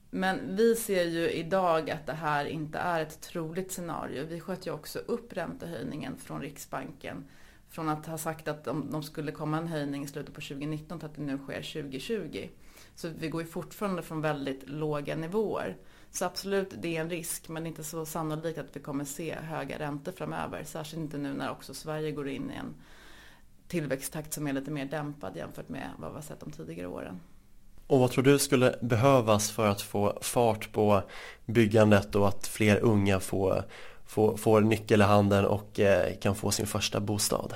Men 0.10 0.56
vi 0.56 0.76
ser 0.76 1.04
ju 1.04 1.30
idag 1.30 1.90
att 1.90 2.06
det 2.06 2.14
här 2.14 2.46
inte 2.46 2.78
är 2.78 3.02
ett 3.02 3.22
troligt 3.22 3.72
scenario. 3.72 4.26
Vi 4.26 4.40
sköt 4.40 4.68
ju 4.68 4.72
också 4.72 5.00
upp 5.00 5.34
räntehöjningen 5.34 6.18
från 6.18 6.42
Riksbanken. 6.42 7.26
Från 7.70 7.90
att 7.90 8.06
ha 8.06 8.18
sagt 8.18 8.48
att 8.48 8.64
de, 8.64 9.04
skulle 9.04 9.32
komma 9.32 9.58
en 9.58 9.68
höjning 9.68 10.04
i 10.04 10.08
slutet 10.08 10.36
på 10.36 10.42
2019 10.42 11.00
till 11.00 11.06
att 11.06 11.16
det 11.16 11.22
nu 11.22 11.38
sker 11.38 11.82
2020. 11.82 12.48
Så 12.96 13.10
vi 13.18 13.30
går 13.30 13.42
ju 13.42 13.48
fortfarande 13.48 14.02
från 14.02 14.22
väldigt 14.22 14.70
låga 14.70 15.16
nivåer. 15.16 15.78
Så 16.12 16.26
absolut, 16.26 16.74
det 16.82 16.98
är 16.98 17.02
en 17.02 17.10
risk, 17.10 17.50
men 17.50 17.68
inte 17.68 17.84
så 17.84 18.06
sannolikt 18.06 18.58
att 18.58 18.76
vi 18.76 18.80
kommer 18.80 19.06
se 19.06 19.36
höga 19.36 19.80
räntor 19.80 20.12
framöver. 20.12 20.64
Särskilt 20.64 21.02
inte 21.02 21.18
nu 21.18 21.34
när 21.34 21.52
också 21.52 21.74
Sverige 21.74 22.12
går 22.12 22.30
in 22.30 22.52
i 22.52 22.56
en 22.56 22.76
tillväxttakt 23.68 24.34
som 24.34 24.48
är 24.48 24.54
lite 24.54 24.72
mer 24.72 24.86
dämpad 24.86 25.36
jämfört 25.36 25.70
med 25.70 25.90
vad 25.98 26.10
vi 26.10 26.16
har 26.16 26.22
sett 26.22 26.40
de 26.40 26.52
tidigare 26.52 26.88
åren. 26.88 27.20
Och 27.88 28.00
vad 28.00 28.12
tror 28.12 28.24
du 28.24 28.40
skulle 28.40 28.76
behövas 28.82 29.52
för 29.52 29.68
att 29.68 29.82
få 29.82 30.18
fart 30.22 30.72
på 30.72 31.02
byggandet 31.46 32.16
och 32.16 32.28
att 32.28 32.48
fler 32.48 32.80
unga 32.80 33.20
får, 33.20 33.64
får, 34.06 34.38
får 34.38 34.62
nyckel 34.62 35.02
i 35.02 35.04
handen 35.04 35.46
och 35.46 35.80
eh, 35.80 36.16
kan 36.20 36.36
få 36.36 36.52
sin 36.52 36.68
första 36.68 37.00
bostad? 37.00 37.54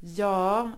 Ja, 0.00 0.70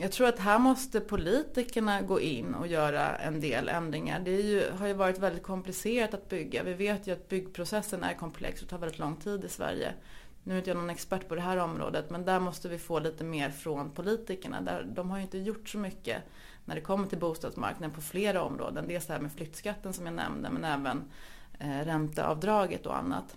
jag 0.00 0.12
tror 0.12 0.28
att 0.28 0.38
här 0.38 0.58
måste 0.58 1.00
politikerna 1.00 2.02
gå 2.02 2.20
in 2.20 2.54
och 2.54 2.66
göra 2.66 3.16
en 3.16 3.40
del 3.40 3.68
ändringar. 3.68 4.20
Det 4.20 4.30
ju, 4.30 4.70
har 4.70 4.86
ju 4.86 4.92
varit 4.92 5.18
väldigt 5.18 5.42
komplicerat 5.42 6.14
att 6.14 6.28
bygga. 6.28 6.62
Vi 6.62 6.74
vet 6.74 7.06
ju 7.06 7.12
att 7.12 7.28
byggprocessen 7.28 8.04
är 8.04 8.14
komplex 8.14 8.62
och 8.62 8.68
tar 8.68 8.78
väldigt 8.78 8.98
lång 8.98 9.16
tid 9.16 9.44
i 9.44 9.48
Sverige. 9.48 9.92
Nu 10.44 10.54
är 10.54 10.58
inte 10.58 10.70
jag 10.70 10.76
någon 10.76 10.90
expert 10.90 11.28
på 11.28 11.34
det 11.34 11.40
här 11.40 11.56
området 11.56 12.10
men 12.10 12.24
där 12.24 12.40
måste 12.40 12.68
vi 12.68 12.78
få 12.78 12.98
lite 12.98 13.24
mer 13.24 13.50
från 13.50 13.90
politikerna. 13.90 14.60
Där, 14.60 14.86
de 14.94 15.10
har 15.10 15.18
ju 15.18 15.22
inte 15.22 15.38
gjort 15.38 15.68
så 15.68 15.78
mycket 15.78 16.22
när 16.64 16.74
det 16.74 16.80
kommer 16.80 17.06
till 17.06 17.18
bostadsmarknaden 17.18 17.94
på 17.94 18.00
flera 18.00 18.42
områden. 18.42 18.88
Dels 18.88 19.06
det 19.06 19.12
här 19.12 19.20
med 19.20 19.32
flyttskatten 19.32 19.92
som 19.92 20.06
jag 20.06 20.14
nämnde 20.14 20.50
men 20.50 20.64
även 20.64 21.04
eh, 21.58 21.84
ränteavdraget 21.84 22.86
och 22.86 22.96
annat. 22.96 23.36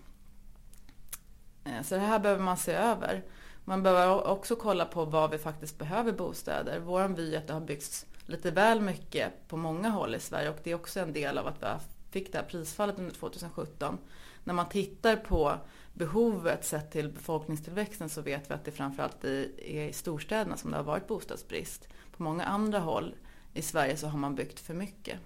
Eh, 1.63 1.81
så 1.81 1.95
det 1.95 2.01
här 2.01 2.19
behöver 2.19 2.43
man 2.43 2.57
se 2.57 2.73
över. 2.73 3.23
Man 3.65 3.83
behöver 3.83 4.27
också 4.27 4.55
kolla 4.55 4.85
på 4.85 5.05
vad 5.05 5.31
vi 5.31 5.37
faktiskt 5.37 5.77
behöver 5.77 6.11
bostäder. 6.11 6.79
Vår 6.79 7.07
vy 7.07 7.35
är 7.35 7.37
att 7.37 7.47
det 7.47 7.53
har 7.53 7.61
byggts 7.61 8.05
lite 8.25 8.51
väl 8.51 8.81
mycket 8.81 9.47
på 9.47 9.57
många 9.57 9.89
håll 9.89 10.15
i 10.15 10.19
Sverige 10.19 10.49
och 10.49 10.57
det 10.63 10.71
är 10.71 10.75
också 10.75 10.99
en 10.99 11.13
del 11.13 11.37
av 11.37 11.47
att 11.47 11.57
vi 11.61 11.67
fick 12.11 12.31
det 12.31 12.37
här 12.37 12.45
prisfallet 12.45 12.99
under 12.99 13.13
2017. 13.13 13.97
När 14.43 14.53
man 14.53 14.69
tittar 14.69 15.15
på 15.15 15.53
behovet 15.93 16.65
sett 16.65 16.91
till 16.91 17.09
befolkningstillväxten 17.09 18.09
så 18.09 18.21
vet 18.21 18.49
vi 18.49 18.53
att 18.53 18.65
det 18.65 18.71
framförallt 18.71 19.23
är 19.23 19.47
i 19.57 19.93
storstäderna 19.93 20.57
som 20.57 20.71
det 20.71 20.77
har 20.77 20.83
varit 20.83 21.07
bostadsbrist. 21.07 21.87
På 22.17 22.23
många 22.23 22.43
andra 22.43 22.79
håll 22.79 23.15
i 23.53 23.61
Sverige 23.61 23.97
så 23.97 24.07
har 24.07 24.19
man 24.19 24.35
byggt 24.35 24.59
för 24.59 24.73
mycket. 24.73 25.19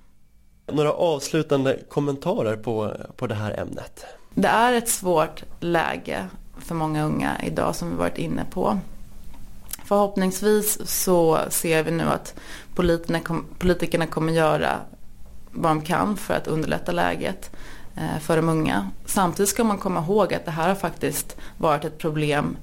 Några 0.66 0.94
avslutande 0.94 1.80
kommentarer 1.90 2.58
på, 2.58 2.94
på 3.16 3.28
det 3.28 3.36
här 3.36 3.60
ämnet? 3.60 4.06
Det 4.34 4.48
är 4.48 4.74
ett 4.74 4.90
svårt 4.90 5.44
läge 5.60 6.30
för 6.60 6.76
många 6.76 7.06
unga 7.06 7.42
idag 7.44 7.76
som 7.76 7.90
vi 7.90 7.96
varit 7.96 8.18
inne 8.18 8.46
på. 8.52 8.80
Förhoppningsvis 9.86 10.80
så 10.86 11.40
ser 11.50 11.84
vi 11.84 11.92
nu 11.92 12.04
att 12.04 12.36
politikerna, 12.76 14.08
kommer 14.08 14.34
göra 14.34 14.80
vad 15.52 15.72
de 15.72 15.82
kan 15.82 16.18
för 16.18 16.34
att 16.34 16.48
underlätta 16.48 16.92
läget. 16.92 17.52
Eh, 17.98 18.20
för 18.20 18.36
de 18.36 18.50
unga. 18.50 18.90
Samtidigt 19.06 19.50
ska 19.50 19.64
man 19.64 19.78
komma 19.78 20.00
ihåg 20.00 20.34
att 20.34 20.46
det 20.46 20.52
här 20.52 20.68
har 20.68 20.76
faktiskt 20.76 21.38
varit 21.58 21.86
ett 21.86 21.98
problem 21.98 22.58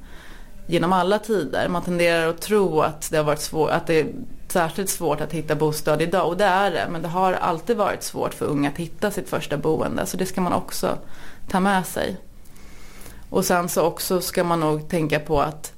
genom 0.67 0.93
alla 0.93 1.19
tider. 1.19 1.69
Man 1.69 1.83
tenderar 1.83 2.29
att 2.29 2.41
tro 2.41 2.81
att 2.81 3.11
det 3.11 3.17
har 3.17 3.25
varit 3.25 3.41
svårt, 3.41 3.71
att 3.71 3.87
det 3.87 4.01
är 4.01 4.07
särskilt 4.49 4.91
svårt 4.91 5.21
att 5.21 5.33
hitta 5.33 5.55
bostad 5.55 6.03
idag 6.03 6.29
och 6.29 6.37
det 6.37 6.45
är 6.45 6.71
det. 6.71 6.89
Men 6.91 7.03
det 7.03 7.09
har 7.09 7.33
alltid 7.33 7.77
varit 7.77 8.03
svårt 8.03 8.35
för 8.35 8.47
unga 8.47 8.69
att 8.69 8.77
hitta 8.77 9.11
sitt 9.11 9.29
första 9.29 9.57
boende 9.57 10.07
så 10.07 10.17
det 10.17 10.27
ska 10.27 10.41
man 10.41 10.53
också 10.53 10.99
ta 11.49 11.61
med 11.61 11.87
sig. 11.87 12.17
Och 13.35 13.45
sen 13.45 13.69
så 13.69 13.83
också 13.83 14.21
ska 14.21 14.45
man 14.45 14.61
nog 14.61 14.89
tänka 14.89 15.21
på 15.21 15.41
att 15.41 15.73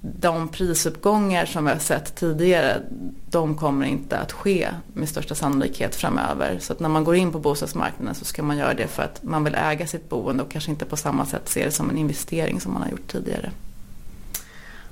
de 0.00 0.48
prisuppgångar 0.48 1.46
som 1.46 1.64
vi 1.64 1.70
har 1.70 1.78
sett 1.78 2.14
tidigare, 2.14 2.82
de 3.30 3.56
kommer 3.56 3.86
inte 3.86 4.18
att 4.18 4.32
ske 4.32 4.68
med 4.92 5.08
största 5.08 5.34
sannolikhet 5.34 5.94
framöver. 5.96 6.58
Så 6.60 6.72
att 6.72 6.80
när 6.80 6.88
man 6.88 7.04
går 7.04 7.16
in 7.16 7.32
på 7.32 7.38
bostadsmarknaden 7.38 8.14
så 8.14 8.24
ska 8.24 8.42
man 8.42 8.56
göra 8.56 8.74
det 8.74 8.86
för 8.86 9.02
att 9.02 9.22
man 9.22 9.44
vill 9.44 9.54
äga 9.54 9.86
sitt 9.86 10.08
boende 10.08 10.42
och 10.42 10.50
kanske 10.50 10.70
inte 10.70 10.84
på 10.84 10.96
samma 10.96 11.26
sätt 11.26 11.48
se 11.48 11.64
det 11.64 11.70
som 11.70 11.90
en 11.90 11.98
investering 11.98 12.60
som 12.60 12.72
man 12.72 12.82
har 12.82 12.90
gjort 12.90 13.12
tidigare. 13.12 13.50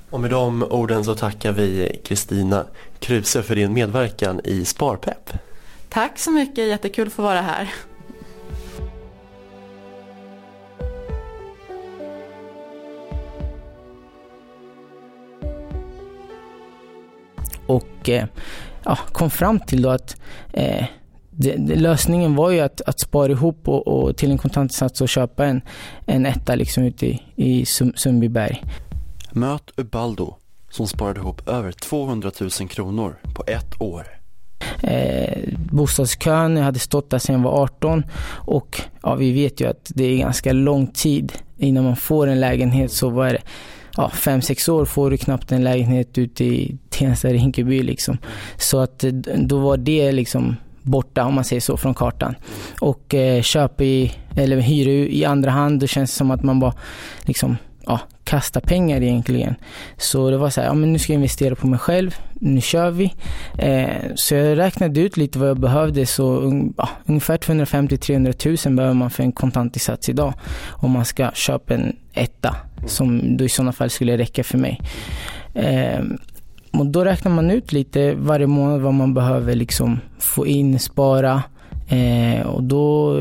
Och 0.09 0.19
med 0.19 0.29
de 0.29 0.63
orden 0.63 1.05
så 1.05 1.15
tackar 1.15 1.51
vi 1.51 1.99
Kristina 2.05 2.65
Kruse 2.99 3.43
för 3.43 3.55
din 3.55 3.73
medverkan 3.73 4.41
i 4.43 4.65
Sparpepp. 4.65 5.31
Tack 5.89 6.19
så 6.19 6.31
mycket, 6.31 6.67
jättekul 6.67 7.07
att 7.07 7.13
få 7.13 7.21
vara 7.21 7.41
här. 7.41 7.73
Och 17.73 18.09
eh, 18.09 18.25
ja, 18.83 18.97
kom 19.11 19.29
fram 19.29 19.59
till 19.59 19.81
då 19.81 19.89
att 19.89 20.17
eh, 20.53 20.85
det, 21.31 21.55
det, 21.57 21.75
lösningen 21.75 22.35
var 22.35 22.51
ju 22.51 22.59
att, 22.59 22.81
att 22.81 22.99
spara 22.99 23.31
ihop 23.31 23.67
och, 23.67 23.87
och 23.87 24.17
till 24.17 24.31
en 24.31 24.37
kontantinsats 24.37 25.01
och 25.01 25.09
köpa 25.09 25.45
en, 25.45 25.61
en 26.05 26.25
etta 26.25 26.55
liksom 26.55 26.83
ute 26.83 27.05
i, 27.05 27.21
i 27.35 27.65
Sundbyberg. 27.95 28.63
Möt 29.31 29.71
Ubaldo 29.77 30.35
som 30.69 30.87
sparade 30.87 31.19
ihop 31.19 31.47
över 31.47 31.71
200 31.71 32.31
000 32.39 32.49
kronor 32.49 33.15
på 33.35 33.43
ett 33.47 33.81
år. 33.81 34.07
Eh, 34.81 35.49
bostadskön, 35.71 36.57
jag 36.57 36.63
hade 36.63 36.79
stått 36.79 37.09
där 37.09 37.19
sedan 37.19 37.35
jag 37.35 37.43
var 37.43 37.63
18 37.63 38.03
och 38.29 38.81
ja, 39.03 39.15
vi 39.15 39.31
vet 39.31 39.61
ju 39.61 39.69
att 39.69 39.91
det 39.95 40.03
är 40.03 40.17
ganska 40.17 40.53
lång 40.53 40.87
tid 40.87 41.33
innan 41.57 41.83
man 41.83 41.95
får 41.95 42.27
en 42.27 42.39
lägenhet 42.39 42.91
så 42.91 43.09
vad 43.09 43.27
är 43.27 43.33
det? 43.33 43.41
ja, 43.97 44.09
fem, 44.09 44.41
sex 44.41 44.69
år 44.69 44.85
får 44.85 45.11
du 45.11 45.17
knappt 45.17 45.51
en 45.51 45.63
lägenhet 45.63 46.17
ute 46.17 46.45
i 46.45 46.77
Tensta, 46.93 47.27
Rinkeby 47.27 47.83
liksom. 47.83 48.17
Så 48.57 48.79
att 48.79 49.03
eh, 49.03 49.11
då 49.37 49.59
var 49.59 49.77
det 49.77 50.11
liksom 50.11 50.55
borta 50.81 51.25
om 51.25 51.33
man 51.33 51.43
säger 51.43 51.59
så 51.61 51.77
från 51.77 51.93
kartan. 51.93 52.35
Och 52.79 53.13
eh, 53.13 53.41
köp 53.41 53.81
i, 53.81 54.13
eller 54.35 54.57
hyra 54.57 54.91
i 54.91 55.25
andra 55.25 55.51
hand, 55.51 55.79
då 55.79 55.87
känns 55.87 56.11
det 56.11 56.17
som 56.17 56.31
att 56.31 56.43
man 56.43 56.59
bara 56.59 56.73
liksom, 57.21 57.57
ja, 57.85 57.99
kastar 58.23 58.61
pengar 58.61 59.01
egentligen. 59.01 59.55
Så 59.97 60.29
det 60.29 60.37
var 60.37 60.49
så 60.49 60.61
här, 60.61 60.67
ja 60.67 60.73
men 60.73 60.93
nu 60.93 60.99
ska 60.99 61.13
jag 61.13 61.17
investera 61.17 61.55
på 61.55 61.67
mig 61.67 61.79
själv, 61.79 62.15
nu 62.33 62.61
kör 62.61 62.91
vi. 62.91 63.13
Eh, 63.57 64.11
så 64.15 64.35
jag 64.35 64.57
räknade 64.57 65.01
ut 65.01 65.17
lite 65.17 65.39
vad 65.39 65.49
jag 65.49 65.59
behövde, 65.59 66.05
så 66.05 66.53
ja, 66.77 66.89
ungefär 67.05 67.37
250-300 67.37 68.67
000 68.67 68.75
behöver 68.75 68.95
man 68.95 69.09
för 69.09 69.23
en 69.23 69.31
kontantinsats 69.31 70.09
idag. 70.09 70.33
Om 70.69 70.91
man 70.91 71.05
ska 71.05 71.31
köpa 71.33 71.73
en 71.73 71.95
etta, 72.13 72.55
som 72.87 73.37
då 73.37 73.45
i 73.45 73.49
sådana 73.49 73.71
fall 73.71 73.89
skulle 73.89 74.17
räcka 74.17 74.43
för 74.43 74.57
mig. 74.57 74.81
Eh, 75.53 76.03
och 76.77 76.85
då 76.85 77.05
räknar 77.05 77.31
man 77.31 77.51
ut 77.51 77.71
lite 77.71 78.15
varje 78.15 78.47
månad 78.47 78.81
vad 78.81 78.93
man 78.93 79.13
behöver 79.13 79.55
liksom 79.55 79.99
få 80.19 80.47
in, 80.47 80.79
spara. 80.79 81.43
Eh, 81.87 82.47
och 82.47 82.63
då 82.63 83.13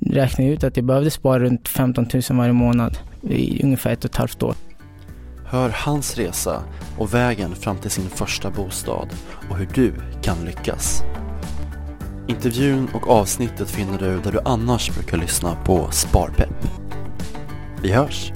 räknade 0.00 0.42
jag 0.42 0.52
ut 0.52 0.64
att 0.64 0.76
jag 0.76 0.86
behövde 0.86 1.10
spara 1.10 1.38
runt 1.38 1.68
15 1.68 2.06
000 2.14 2.22
varje 2.30 2.52
månad 2.52 2.98
i 3.22 3.62
ungefär 3.62 3.92
ett 3.92 4.04
och 4.04 4.10
ett 4.10 4.16
halvt 4.16 4.42
år. 4.42 4.54
Hör 5.44 5.70
hans 5.74 6.16
resa 6.16 6.62
och 6.98 7.14
vägen 7.14 7.54
fram 7.54 7.76
till 7.76 7.90
sin 7.90 8.08
första 8.08 8.50
bostad 8.50 9.08
och 9.50 9.56
hur 9.56 9.68
du 9.74 9.92
kan 10.22 10.44
lyckas. 10.44 11.02
Intervjun 12.28 12.88
och 12.94 13.10
avsnittet 13.10 13.70
finner 13.70 13.98
du 13.98 14.20
där 14.20 14.32
du 14.32 14.40
annars 14.44 14.90
brukar 14.94 15.16
lyssna 15.16 15.56
på 15.64 15.90
Sparpepp. 15.90 16.66
Vi 17.82 17.92
hörs! 17.92 18.32